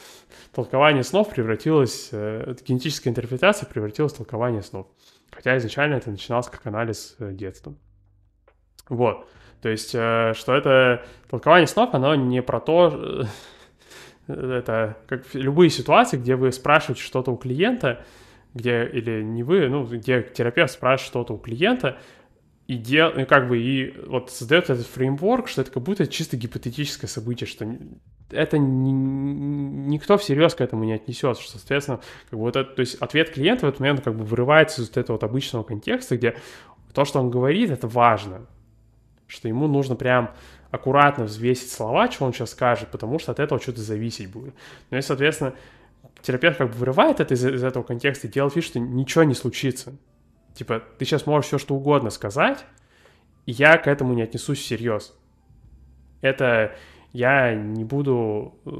толкование 0.54 1.04
снов 1.04 1.30
превратилось, 1.30 2.10
э, 2.12 2.56
генетическая 2.66 3.10
интерпретация 3.10 3.68
превратилась 3.68 4.14
в 4.14 4.18
толкование 4.18 4.62
снов. 4.62 4.88
Хотя 5.32 5.58
изначально 5.58 5.96
это 5.96 6.10
начиналось 6.10 6.48
как 6.48 6.66
анализ 6.66 7.16
э, 7.20 7.34
детства. 7.34 7.76
Вот, 8.88 9.28
то 9.62 9.70
есть, 9.70 9.90
что 9.90 10.56
это 10.56 11.06
толкование 11.30 11.68
снов, 11.68 11.94
оно 11.94 12.16
не 12.16 12.42
про 12.42 12.60
то, 12.60 13.26
это 14.30 14.98
как 15.08 15.24
любые 15.34 15.70
ситуации, 15.70 16.18
где 16.18 16.36
вы 16.36 16.52
спрашиваете 16.52 17.02
что-то 17.02 17.32
у 17.32 17.38
клиента, 17.38 18.06
где, 18.54 18.86
или 18.86 19.22
не 19.22 19.44
вы, 19.44 19.68
ну, 19.70 19.86
где 19.86 20.22
терапевт 20.22 20.72
спрашивает 20.72 21.08
что-то 21.08 21.34
у 21.34 21.38
клиента, 21.38 21.98
и 22.68 22.78
дел, 22.78 23.10
и 23.10 23.26
как 23.26 23.48
бы 23.48 23.58
и 23.58 23.96
вот 24.06 24.30
создает 24.30 24.70
этот 24.70 24.86
фреймворк, 24.86 25.48
что 25.48 25.62
это 25.62 25.72
как 25.72 25.82
будто 25.82 26.06
чисто 26.06 26.38
гипотетическое 26.38 27.10
событие, 27.10 27.48
что 27.48 27.66
это 28.30 28.60
ни, 28.60 28.92
никто 28.92 30.20
всерьез 30.20 30.54
к 30.54 30.62
этому 30.62 30.84
не 30.84 30.94
отнесется, 30.94 31.42
что, 31.42 31.58
соответственно, 31.58 32.00
как 32.30 32.38
бы 32.38 32.46
вот 32.46 32.56
это, 32.56 32.72
то 32.72 32.82
есть 32.82 32.96
ответ 32.96 33.32
клиента 33.32 33.66
в 33.66 33.70
этот 33.70 33.80
момент 33.80 34.02
как 34.02 34.16
бы 34.16 34.24
вырывается 34.24 34.84
из 34.84 34.90
вот 34.90 34.98
этого 34.98 35.16
вот 35.16 35.24
обычного 35.24 35.64
контекста, 35.64 36.16
где 36.16 36.36
то, 36.94 37.06
что 37.06 37.20
он 37.20 37.32
говорит, 37.32 37.72
это 37.72 37.88
важно, 37.88 38.46
что 39.26 39.48
ему 39.48 39.68
нужно 39.68 39.96
прям 39.96 40.36
аккуратно 40.72 41.26
взвесить 41.26 41.72
слова, 41.72 42.10
что 42.12 42.26
он 42.26 42.34
сейчас 42.34 42.52
скажет, 42.52 42.90
потому 42.90 43.20
что 43.20 43.32
от 43.32 43.40
этого 43.40 43.60
что-то 43.62 43.82
зависеть 43.82 44.30
будет. 44.32 44.54
Ну 44.92 44.98
и, 44.98 45.02
соответственно, 45.02 45.54
терапевт 46.22 46.58
как 46.58 46.72
бы 46.72 46.74
вырывает 46.74 47.20
это 47.20 47.34
из, 47.34 47.46
из 47.46 47.64
этого 47.64 47.84
контекста 47.84 48.28
и 48.28 48.30
делает 48.30 48.56
вид, 48.56 48.66
что 48.66 48.80
ничего 48.80 49.24
не 49.24 49.34
случится. 49.34 49.96
Типа, 50.54 50.84
ты 50.98 51.06
сейчас 51.06 51.26
можешь 51.26 51.48
все 51.48 51.58
что 51.58 51.76
угодно 51.76 52.10
сказать, 52.10 52.66
и 53.46 53.52
я 53.52 53.78
к 53.78 53.88
этому 53.88 54.14
не 54.14 54.22
отнесусь 54.22 54.60
всерьез. 54.60 55.16
Это 56.22 56.76
я 57.14 57.56
не 57.56 57.84
буду 57.84 58.54
э, 58.66 58.72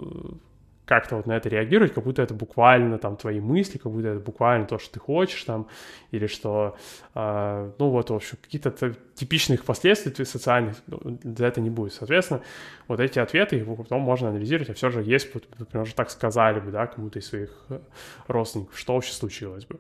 как-то 0.90 1.18
вот 1.18 1.28
на 1.28 1.38
это 1.38 1.50
реагировать, 1.50 1.94
как 1.94 2.04
будто 2.04 2.24
это 2.24 2.34
буквально 2.34 2.98
там 2.98 3.16
твои 3.16 3.40
мысли, 3.40 3.78
как 3.78 3.92
будто 3.92 4.08
это 4.08 4.20
буквально 4.20 4.66
то, 4.66 4.80
что 4.80 4.94
ты 4.94 5.00
хочешь 5.00 5.44
там, 5.44 5.68
или 6.10 6.26
что, 6.26 6.76
э, 7.14 7.72
ну 7.78 7.90
вот, 7.90 8.10
в 8.10 8.16
общем, 8.16 8.40
какие-то 8.42 8.96
типичных 9.14 9.66
последствий 9.66 10.26
социальных 10.26 10.78
ну, 10.88 11.20
за 11.24 11.46
это 11.46 11.62
не 11.62 11.70
будет. 11.70 11.94
Соответственно, 11.94 12.42
вот 12.88 13.00
эти 13.00 13.20
ответы, 13.20 13.64
потом 13.64 14.02
можно 14.02 14.30
анализировать, 14.30 14.72
а 14.72 14.74
все 14.74 14.90
же 14.90 15.04
есть, 15.04 15.32
например, 15.60 15.84
уже 15.84 15.94
так 15.94 16.10
сказали 16.10 16.60
бы, 16.60 16.72
да, 16.72 16.88
кому-то 16.88 17.20
из 17.20 17.28
своих 17.28 17.52
э, 17.70 17.80
родственников, 18.28 18.76
что 18.76 18.96
вообще 18.96 19.14
случилось 19.14 19.68
бы. 19.68 19.80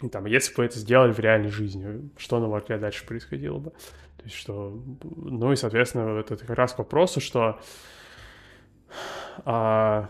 И 0.00 0.08
там, 0.08 0.26
если 0.26 0.54
бы 0.54 0.64
это 0.64 0.78
сделали 0.78 1.12
в 1.12 1.18
реальной 1.18 1.50
жизни, 1.50 2.08
что, 2.18 2.38
на 2.38 2.56
взгляд, 2.56 2.80
дальше 2.80 3.04
происходило 3.04 3.58
бы? 3.58 3.70
То 3.70 4.22
есть, 4.22 4.36
что, 4.36 4.80
ну 5.16 5.50
и, 5.50 5.56
соответственно, 5.56 6.20
это 6.20 6.36
как 6.36 6.50
раз 6.50 6.72
к 6.72 6.78
вопросу, 6.78 7.20
что 7.20 7.58
а... 9.44 10.08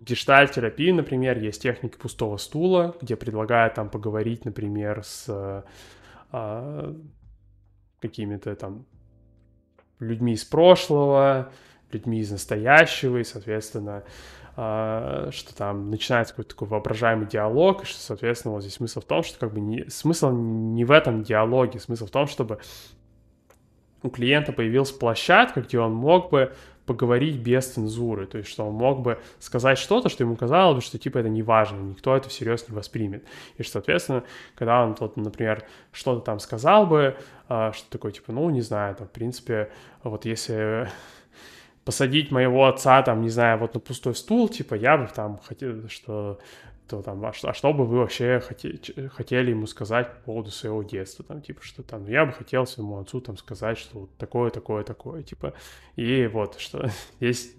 гештальт-терапии, 0.00 0.90
например, 0.90 1.38
есть 1.38 1.60
техники 1.60 1.96
пустого 1.96 2.38
стула, 2.38 2.96
где 3.02 3.14
предлагают 3.14 3.74
там 3.74 3.90
поговорить, 3.90 4.46
например, 4.46 5.04
с 5.04 5.64
а, 6.32 6.94
какими-то 8.00 8.54
там 8.56 8.86
людьми 10.00 10.32
из 10.32 10.44
прошлого, 10.44 11.52
людьми 11.92 12.20
из 12.20 12.30
настоящего, 12.30 13.18
и, 13.18 13.24
соответственно, 13.24 14.04
что 14.58 15.54
там 15.56 15.88
начинается 15.88 16.34
какой-то 16.34 16.50
такой 16.50 16.66
воображаемый 16.66 17.28
диалог, 17.28 17.84
и 17.84 17.86
что, 17.86 18.00
соответственно, 18.00 18.54
вот 18.54 18.62
здесь 18.62 18.74
смысл 18.74 19.00
в 19.00 19.04
том, 19.04 19.22
что 19.22 19.38
как 19.38 19.52
бы 19.52 19.60
не, 19.60 19.88
смысл 19.88 20.30
не 20.32 20.84
в 20.84 20.90
этом 20.90 21.22
диалоге, 21.22 21.78
смысл 21.78 22.06
в 22.06 22.10
том, 22.10 22.26
чтобы 22.26 22.58
у 24.02 24.10
клиента 24.10 24.52
появилась 24.52 24.90
площадка, 24.90 25.60
где 25.60 25.78
он 25.78 25.94
мог 25.94 26.30
бы 26.30 26.52
поговорить 26.86 27.36
без 27.36 27.66
цензуры, 27.66 28.26
то 28.26 28.38
есть 28.38 28.50
что 28.50 28.66
он 28.66 28.74
мог 28.74 29.00
бы 29.00 29.20
сказать 29.38 29.78
что-то, 29.78 30.08
что 30.08 30.24
ему 30.24 30.36
казалось 30.36 30.76
бы, 30.76 30.80
что 30.80 30.98
типа 30.98 31.18
это 31.18 31.28
не 31.28 31.42
важно, 31.42 31.76
никто 31.76 32.16
это 32.16 32.30
всерьез 32.30 32.66
не 32.68 32.74
воспримет. 32.74 33.24
И 33.58 33.62
что, 33.62 33.74
соответственно, 33.74 34.24
когда 34.54 34.82
он, 34.82 34.96
вот, 34.98 35.16
например, 35.18 35.64
что-то 35.92 36.22
там 36.22 36.40
сказал 36.40 36.86
бы, 36.86 37.16
а, 37.48 37.72
что 37.72 37.88
такое, 37.90 38.10
типа, 38.10 38.32
ну, 38.32 38.48
не 38.48 38.62
знаю, 38.62 38.96
там, 38.96 39.06
в 39.06 39.10
принципе, 39.10 39.70
вот 40.02 40.24
если 40.24 40.88
посадить 41.88 42.30
моего 42.30 42.66
отца, 42.66 43.02
там, 43.02 43.22
не 43.22 43.30
знаю, 43.30 43.58
вот 43.60 43.72
на 43.72 43.80
пустой 43.80 44.14
стул, 44.14 44.50
типа, 44.50 44.74
я 44.74 44.98
бы 44.98 45.08
там 45.08 45.38
хотел, 45.38 45.88
что 45.88 46.38
то 46.86 47.00
там, 47.00 47.24
а 47.24 47.32
что, 47.32 47.48
а 47.48 47.54
что 47.54 47.72
бы 47.72 47.86
вы 47.86 48.00
вообще 48.00 48.40
хотели, 48.40 49.08
хотели 49.08 49.52
ему 49.52 49.66
сказать 49.66 50.12
по 50.12 50.20
поводу 50.26 50.50
своего 50.50 50.82
детства, 50.82 51.24
там, 51.24 51.40
типа, 51.40 51.62
что 51.62 51.82
там, 51.82 52.04
ну, 52.04 52.10
я 52.10 52.26
бы 52.26 52.32
хотел 52.32 52.66
своему 52.66 52.98
отцу 52.98 53.22
там 53.22 53.38
сказать, 53.38 53.78
что 53.78 54.00
вот 54.00 54.10
такое, 54.18 54.50
такое, 54.50 54.84
такое, 54.84 55.22
типа, 55.22 55.54
и 55.96 56.26
вот, 56.26 56.60
что 56.60 56.90
есть 57.20 57.56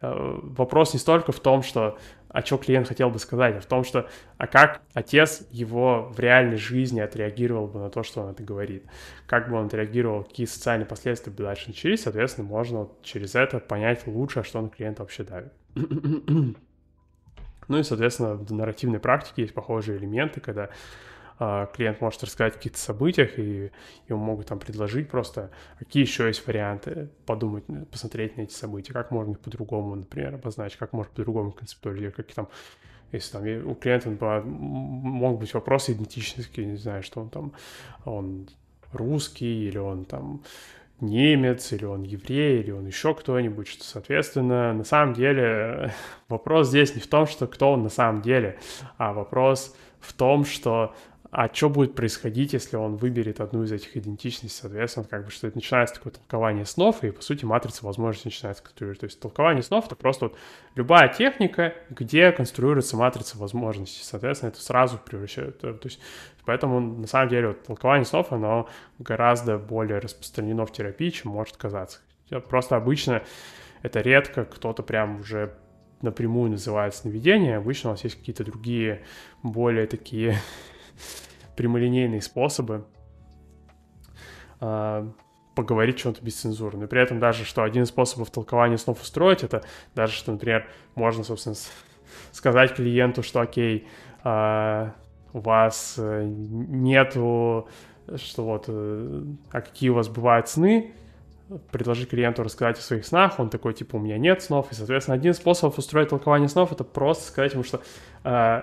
э, 0.00 0.38
вопрос 0.44 0.92
не 0.92 1.00
столько 1.00 1.32
в 1.32 1.40
том, 1.40 1.64
что 1.64 1.98
а 2.30 2.42
что 2.42 2.56
клиент 2.58 2.88
хотел 2.88 3.10
бы 3.10 3.18
сказать, 3.18 3.56
а 3.56 3.60
в 3.60 3.66
том, 3.66 3.84
что 3.84 4.08
а 4.38 4.46
как 4.46 4.82
отец 4.94 5.46
его 5.50 6.10
в 6.14 6.18
реальной 6.20 6.56
жизни 6.56 7.00
отреагировал 7.00 7.66
бы 7.66 7.80
на 7.80 7.90
то, 7.90 8.02
что 8.02 8.22
он 8.22 8.30
это 8.30 8.42
говорит, 8.42 8.84
как 9.26 9.50
бы 9.50 9.56
он 9.56 9.66
отреагировал, 9.66 10.24
какие 10.24 10.46
социальные 10.46 10.86
последствия 10.86 11.32
бы 11.32 11.42
дальше 11.42 11.68
начались, 11.68 12.02
соответственно, 12.02 12.48
можно 12.48 12.80
вот 12.80 13.02
через 13.02 13.34
это 13.34 13.58
понять 13.58 14.06
лучше, 14.06 14.40
а 14.40 14.44
что 14.44 14.60
на 14.60 14.68
клиента 14.68 15.02
вообще 15.02 15.24
давит. 15.24 15.52
Ну 17.68 17.78
и, 17.78 17.84
соответственно, 17.84 18.34
в 18.34 18.52
нарративной 18.52 18.98
практике 18.98 19.42
есть 19.42 19.54
похожие 19.54 19.96
элементы, 19.96 20.40
когда 20.40 20.70
клиент 21.74 22.00
может 22.00 22.22
рассказать 22.22 22.54
о 22.54 22.56
каких-то 22.56 22.78
событиях, 22.78 23.38
и 23.38 23.70
ему 24.08 24.20
могут 24.22 24.46
там 24.48 24.58
предложить 24.58 25.08
просто, 25.08 25.50
какие 25.78 26.02
еще 26.02 26.26
есть 26.26 26.46
варианты, 26.46 27.08
подумать, 27.24 27.64
посмотреть 27.90 28.36
на 28.36 28.42
эти 28.42 28.52
события, 28.52 28.92
как 28.92 29.10
можно 29.10 29.32
их 29.32 29.40
по-другому, 29.40 29.94
например, 29.94 30.34
обозначить, 30.34 30.78
как 30.78 30.92
можно 30.92 31.10
по-другому 31.10 31.52
концептуализировать, 31.52 32.16
какие 32.16 32.34
там 32.34 32.48
если 33.12 33.32
там 33.32 33.68
у 33.68 33.74
клиента 33.74 34.10
могут 34.10 35.40
быть 35.40 35.52
вопросы 35.52 35.92
идентические, 35.92 36.66
не 36.66 36.76
знаю, 36.76 37.02
что 37.02 37.20
он 37.20 37.30
там, 37.30 37.52
он 38.04 38.48
русский 38.92 39.66
или 39.66 39.78
он 39.78 40.04
там 40.04 40.42
немец, 41.00 41.72
или 41.72 41.84
он 41.84 42.02
еврей, 42.02 42.60
или 42.60 42.70
он 42.70 42.86
еще 42.86 43.14
кто-нибудь, 43.14 43.66
что, 43.66 43.84
соответственно, 43.84 44.72
на 44.72 44.84
самом 44.84 45.14
деле 45.14 45.92
вопрос 46.28 46.68
здесь 46.68 46.94
не 46.94 47.00
в 47.00 47.08
том, 47.08 47.26
что 47.26 47.46
кто 47.46 47.72
он 47.72 47.82
на 47.82 47.88
самом 47.88 48.22
деле, 48.22 48.58
а 48.96 49.12
вопрос 49.12 49.74
в 49.98 50.12
том, 50.12 50.44
что 50.44 50.94
а 51.30 51.48
что 51.52 51.68
будет 51.68 51.94
происходить, 51.94 52.54
если 52.54 52.76
он 52.76 52.96
выберет 52.96 53.40
одну 53.40 53.62
из 53.62 53.70
этих 53.70 53.96
идентичностей, 53.96 54.60
соответственно, 54.60 55.06
как 55.08 55.24
бы, 55.24 55.30
что 55.30 55.46
это 55.46 55.56
начинается 55.56 55.94
такое 55.94 56.12
толкование 56.12 56.64
снов, 56.64 57.04
и, 57.04 57.12
по 57.12 57.22
сути, 57.22 57.44
матрица 57.44 57.84
возможностей 57.86 58.28
начинается 58.28 58.64
конструировать. 58.64 59.00
То 59.00 59.06
есть 59.06 59.20
толкование 59.20 59.62
снов— 59.62 59.86
это 59.86 59.94
просто 59.94 60.26
вот 60.26 60.36
любая 60.74 61.08
техника, 61.08 61.74
где 61.88 62.32
конструируется 62.32 62.96
матрица 62.96 63.38
возможностей, 63.38 64.02
соответственно, 64.02 64.50
это 64.50 64.60
сразу 64.60 64.98
превращает... 64.98 65.60
То 65.60 65.78
есть, 65.84 66.00
поэтому, 66.44 66.80
на 66.80 67.06
самом 67.06 67.28
деле, 67.28 67.48
вот, 67.48 67.62
толкование 67.62 68.04
снов, 68.04 68.32
оно 68.32 68.68
гораздо 68.98 69.56
более 69.56 70.00
распространено 70.00 70.66
в 70.66 70.72
терапии, 70.72 71.10
чем 71.10 71.30
может 71.30 71.56
казаться. 71.56 72.00
Просто 72.48 72.74
обычно 72.74 73.22
это 73.82 74.00
редко 74.00 74.44
кто-то 74.44 74.82
прям 74.82 75.20
уже 75.20 75.54
напрямую 76.02 76.50
называет 76.50 76.94
сновидение, 76.94 77.56
обычно 77.56 77.90
у 77.90 77.92
нас 77.92 78.02
есть 78.02 78.16
какие-то 78.16 78.42
другие, 78.44 79.02
более 79.42 79.86
такие 79.86 80.36
прямолинейные 81.56 82.22
способы 82.22 82.84
э, 84.60 85.10
поговорить 85.54 85.98
что-то 85.98 86.22
бесцензурно. 86.24 86.84
И 86.84 86.86
при 86.86 87.02
этом 87.02 87.18
даже, 87.18 87.44
что 87.44 87.62
один 87.62 87.82
из 87.82 87.88
способов 87.88 88.30
толкования 88.30 88.78
снов 88.78 89.02
устроить, 89.02 89.42
это 89.42 89.62
даже, 89.94 90.12
что, 90.12 90.32
например, 90.32 90.66
можно, 90.94 91.24
собственно, 91.24 91.56
сказать 92.32 92.74
клиенту, 92.74 93.22
что, 93.22 93.40
окей, 93.40 93.86
э, 94.24 94.90
у 95.32 95.40
вас 95.40 95.94
э, 95.98 96.24
нету, 96.26 97.68
что 98.16 98.44
вот, 98.44 98.64
э, 98.68 99.22
а 99.50 99.60
какие 99.60 99.90
у 99.90 99.94
вас 99.94 100.08
бывают 100.08 100.48
сны, 100.48 100.92
предложить 101.72 102.08
клиенту 102.08 102.42
рассказать 102.42 102.78
о 102.78 102.82
своих 102.82 103.04
снах, 103.04 103.40
он 103.40 103.50
такой, 103.50 103.74
типа, 103.74 103.96
у 103.96 103.98
меня 103.98 104.18
нет 104.18 104.42
снов, 104.42 104.70
и, 104.70 104.74
соответственно, 104.74 105.16
один 105.16 105.32
из 105.32 105.36
способов 105.38 105.78
устроить 105.78 106.08
толкование 106.08 106.48
снов— 106.48 106.72
это 106.72 106.84
просто 106.84 107.24
сказать 107.24 107.54
ему, 107.54 107.64
что 107.64 107.80
э, 108.24 108.62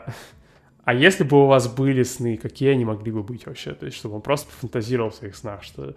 а 0.87 0.93
если 0.93 1.25
бы 1.25 1.43
у 1.43 1.47
вас 1.47 1.67
были 1.67 2.01
сны, 2.03 2.37
какие 2.37 2.69
они 2.69 2.85
могли 2.85 3.11
бы 3.11 3.21
быть 3.21 3.45
вообще? 3.45 3.73
То 3.73 3.87
есть, 3.87 3.97
чтобы 3.97 4.15
он 4.15 4.21
просто 4.21 4.49
фантазировал 4.49 5.09
в 5.09 5.15
своих 5.15 5.35
снах, 5.35 5.61
что... 5.61 5.95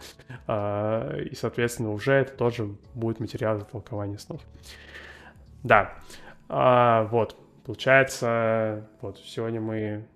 Э, 0.49 1.23
и, 1.31 1.37
соответственно, 1.37 1.93
уже 1.93 2.15
это 2.15 2.33
тоже 2.33 2.75
будет 2.95 3.21
материал 3.21 3.55
для 3.55 3.67
толкования 3.67 4.19
снов. 4.19 4.41
Да, 5.63 5.95
а, 6.49 7.05
вот, 7.05 7.37
получается, 7.65 8.91
вот, 9.01 9.21
сегодня 9.21 9.61
мы 9.61 10.09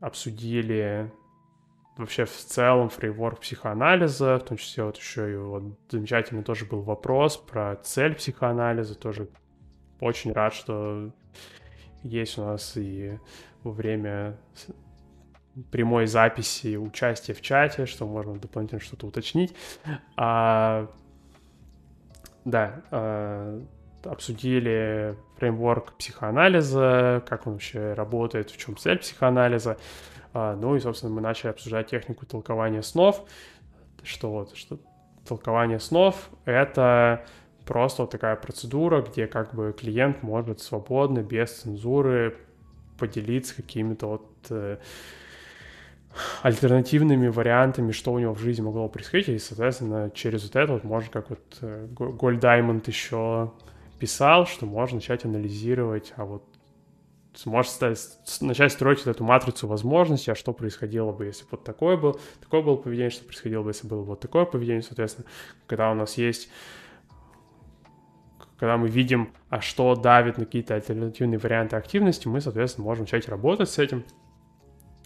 обсудили 0.00 1.12
вообще 1.98 2.24
в 2.24 2.30
целом 2.30 2.88
фреймворк 2.88 3.40
психоанализа, 3.40 4.38
в 4.38 4.44
том 4.44 4.56
числе 4.56 4.84
вот 4.84 4.96
еще 4.96 5.30
и 5.30 5.36
вот 5.36 5.78
замечательный 5.90 6.42
тоже 6.42 6.64
был 6.64 6.80
вопрос 6.80 7.36
про 7.36 7.76
цель 7.82 8.14
психоанализа, 8.14 8.94
тоже 8.94 9.28
очень 10.00 10.32
рад, 10.32 10.54
что 10.54 11.12
есть 12.02 12.38
у 12.38 12.46
нас 12.46 12.78
и 12.78 13.18
во 13.66 13.72
время 13.72 14.36
прямой 15.70 16.06
записи 16.06 16.76
участия 16.76 17.34
в 17.34 17.40
чате, 17.40 17.86
что 17.86 18.06
можно 18.06 18.34
дополнительно 18.38 18.80
что-то 18.80 19.06
уточнить. 19.06 19.54
А, 20.16 20.88
да, 22.44 22.82
а, 22.90 23.62
обсудили 24.04 25.16
фреймворк 25.38 25.94
психоанализа, 25.94 27.24
как 27.26 27.46
он 27.46 27.54
вообще 27.54 27.94
работает, 27.94 28.50
в 28.50 28.56
чем 28.56 28.76
цель 28.76 28.98
психоанализа. 28.98 29.78
А, 30.32 30.54
ну 30.56 30.76
и, 30.76 30.80
собственно, 30.80 31.12
мы 31.12 31.20
начали 31.20 31.50
обсуждать 31.50 31.88
технику 31.88 32.26
толкования 32.26 32.82
снов, 32.82 33.24
что 34.02 34.30
вот, 34.30 34.56
что 34.56 34.78
толкование 35.26 35.80
снов— 35.80 36.30
это 36.44 37.24
просто 37.64 38.02
вот 38.02 38.10
такая 38.10 38.36
процедура, 38.36 39.02
где 39.02 39.26
как 39.26 39.54
бы 39.54 39.74
клиент 39.76 40.22
может 40.22 40.60
свободно, 40.60 41.20
без 41.20 41.50
цензуры 41.50 42.36
поделиться 42.98 43.54
какими-то 43.54 44.06
вот 44.06 44.30
э, 44.50 44.78
альтернативными 46.42 47.28
вариантами, 47.28 47.92
что 47.92 48.12
у 48.12 48.18
него 48.18 48.34
в 48.34 48.40
жизни 48.40 48.62
могло 48.62 48.88
происходить, 48.88 49.28
и, 49.28 49.38
соответственно, 49.38 50.10
через 50.14 50.44
вот 50.44 50.56
это 50.56 50.72
вот 50.74 50.84
можно, 50.84 51.10
как 51.10 51.30
вот 51.30 51.58
э, 51.60 51.88
Даймонд 52.40 52.88
еще 52.88 53.52
писал, 53.98 54.46
что 54.46 54.66
можно 54.66 54.96
начать 54.96 55.24
анализировать, 55.24 56.12
а 56.16 56.24
вот 56.24 56.44
сможешь 57.34 57.70
стать, 57.70 57.98
начать 58.40 58.72
строить 58.72 59.04
вот 59.04 59.14
эту 59.14 59.24
матрицу 59.24 59.66
возможностей, 59.66 60.30
а 60.30 60.34
что 60.34 60.52
происходило 60.52 61.12
бы, 61.12 61.26
если 61.26 61.44
вот 61.50 61.64
такое 61.64 61.96
было, 61.96 62.18
такое 62.40 62.62
было 62.62 62.76
поведение, 62.76 63.10
что 63.10 63.24
происходило 63.24 63.62
бы, 63.62 63.70
если 63.70 63.86
было 63.86 64.02
вот 64.02 64.20
такое 64.20 64.44
поведение, 64.46 64.82
соответственно, 64.82 65.26
когда 65.66 65.90
у 65.90 65.94
нас 65.94 66.16
есть 66.16 66.48
когда 68.58 68.76
мы 68.76 68.88
видим, 68.88 69.32
а 69.48 69.60
что 69.60 69.94
давит 69.94 70.38
на 70.38 70.44
какие-то 70.44 70.74
альтернативные 70.74 71.38
варианты 71.38 71.76
активности, 71.76 72.28
мы, 72.28 72.40
соответственно, 72.40 72.86
можем 72.86 73.04
начать 73.04 73.28
работать 73.28 73.68
с 73.68 73.78
этим, 73.78 74.04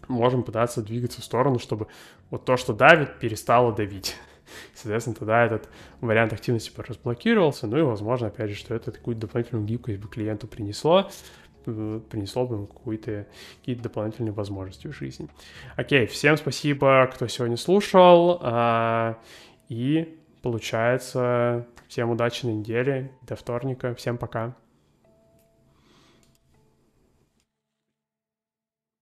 можем 0.09 0.43
пытаться 0.43 0.83
двигаться 0.83 1.21
в 1.21 1.25
сторону, 1.25 1.59
чтобы 1.59 1.87
вот 2.31 2.45
то, 2.45 2.57
что 2.57 2.73
давит, 2.73 3.19
перестало 3.19 3.73
давить. 3.73 4.17
Соответственно, 4.75 5.17
тогда 5.17 5.45
этот 5.45 5.69
вариант 6.01 6.33
активности 6.33 6.73
разблокировался, 6.77 7.67
ну 7.67 7.79
и, 7.79 7.83
возможно, 7.83 8.29
опять 8.29 8.51
же, 8.51 8.57
что 8.57 8.75
это 8.75 8.91
какую-то 8.91 9.23
дополнительную 9.23 9.67
гибкость 9.67 9.99
бы 9.99 10.09
клиенту 10.09 10.49
принесло, 10.49 11.09
э, 11.67 12.01
принесло 12.11 12.47
бы 12.47 12.57
ему 12.57 12.67
какие-то 12.67 13.27
какие 13.61 13.75
дополнительные 13.77 14.33
возможности 14.33 14.89
в 14.89 14.93
жизни. 14.93 15.29
Окей, 15.77 16.07
всем 16.07 16.37
спасибо, 16.37 17.09
кто 17.13 17.29
сегодня 17.29 17.57
слушал, 17.57 18.39
а, 18.43 19.19
и 19.69 20.20
получается 20.43 21.66
Всем 21.91 22.11
удачи 22.11 22.47
на 22.47 22.51
неделе. 22.51 23.11
До 23.22 23.34
вторника. 23.34 23.97
Всем 23.97 24.16
пока. 24.16 24.55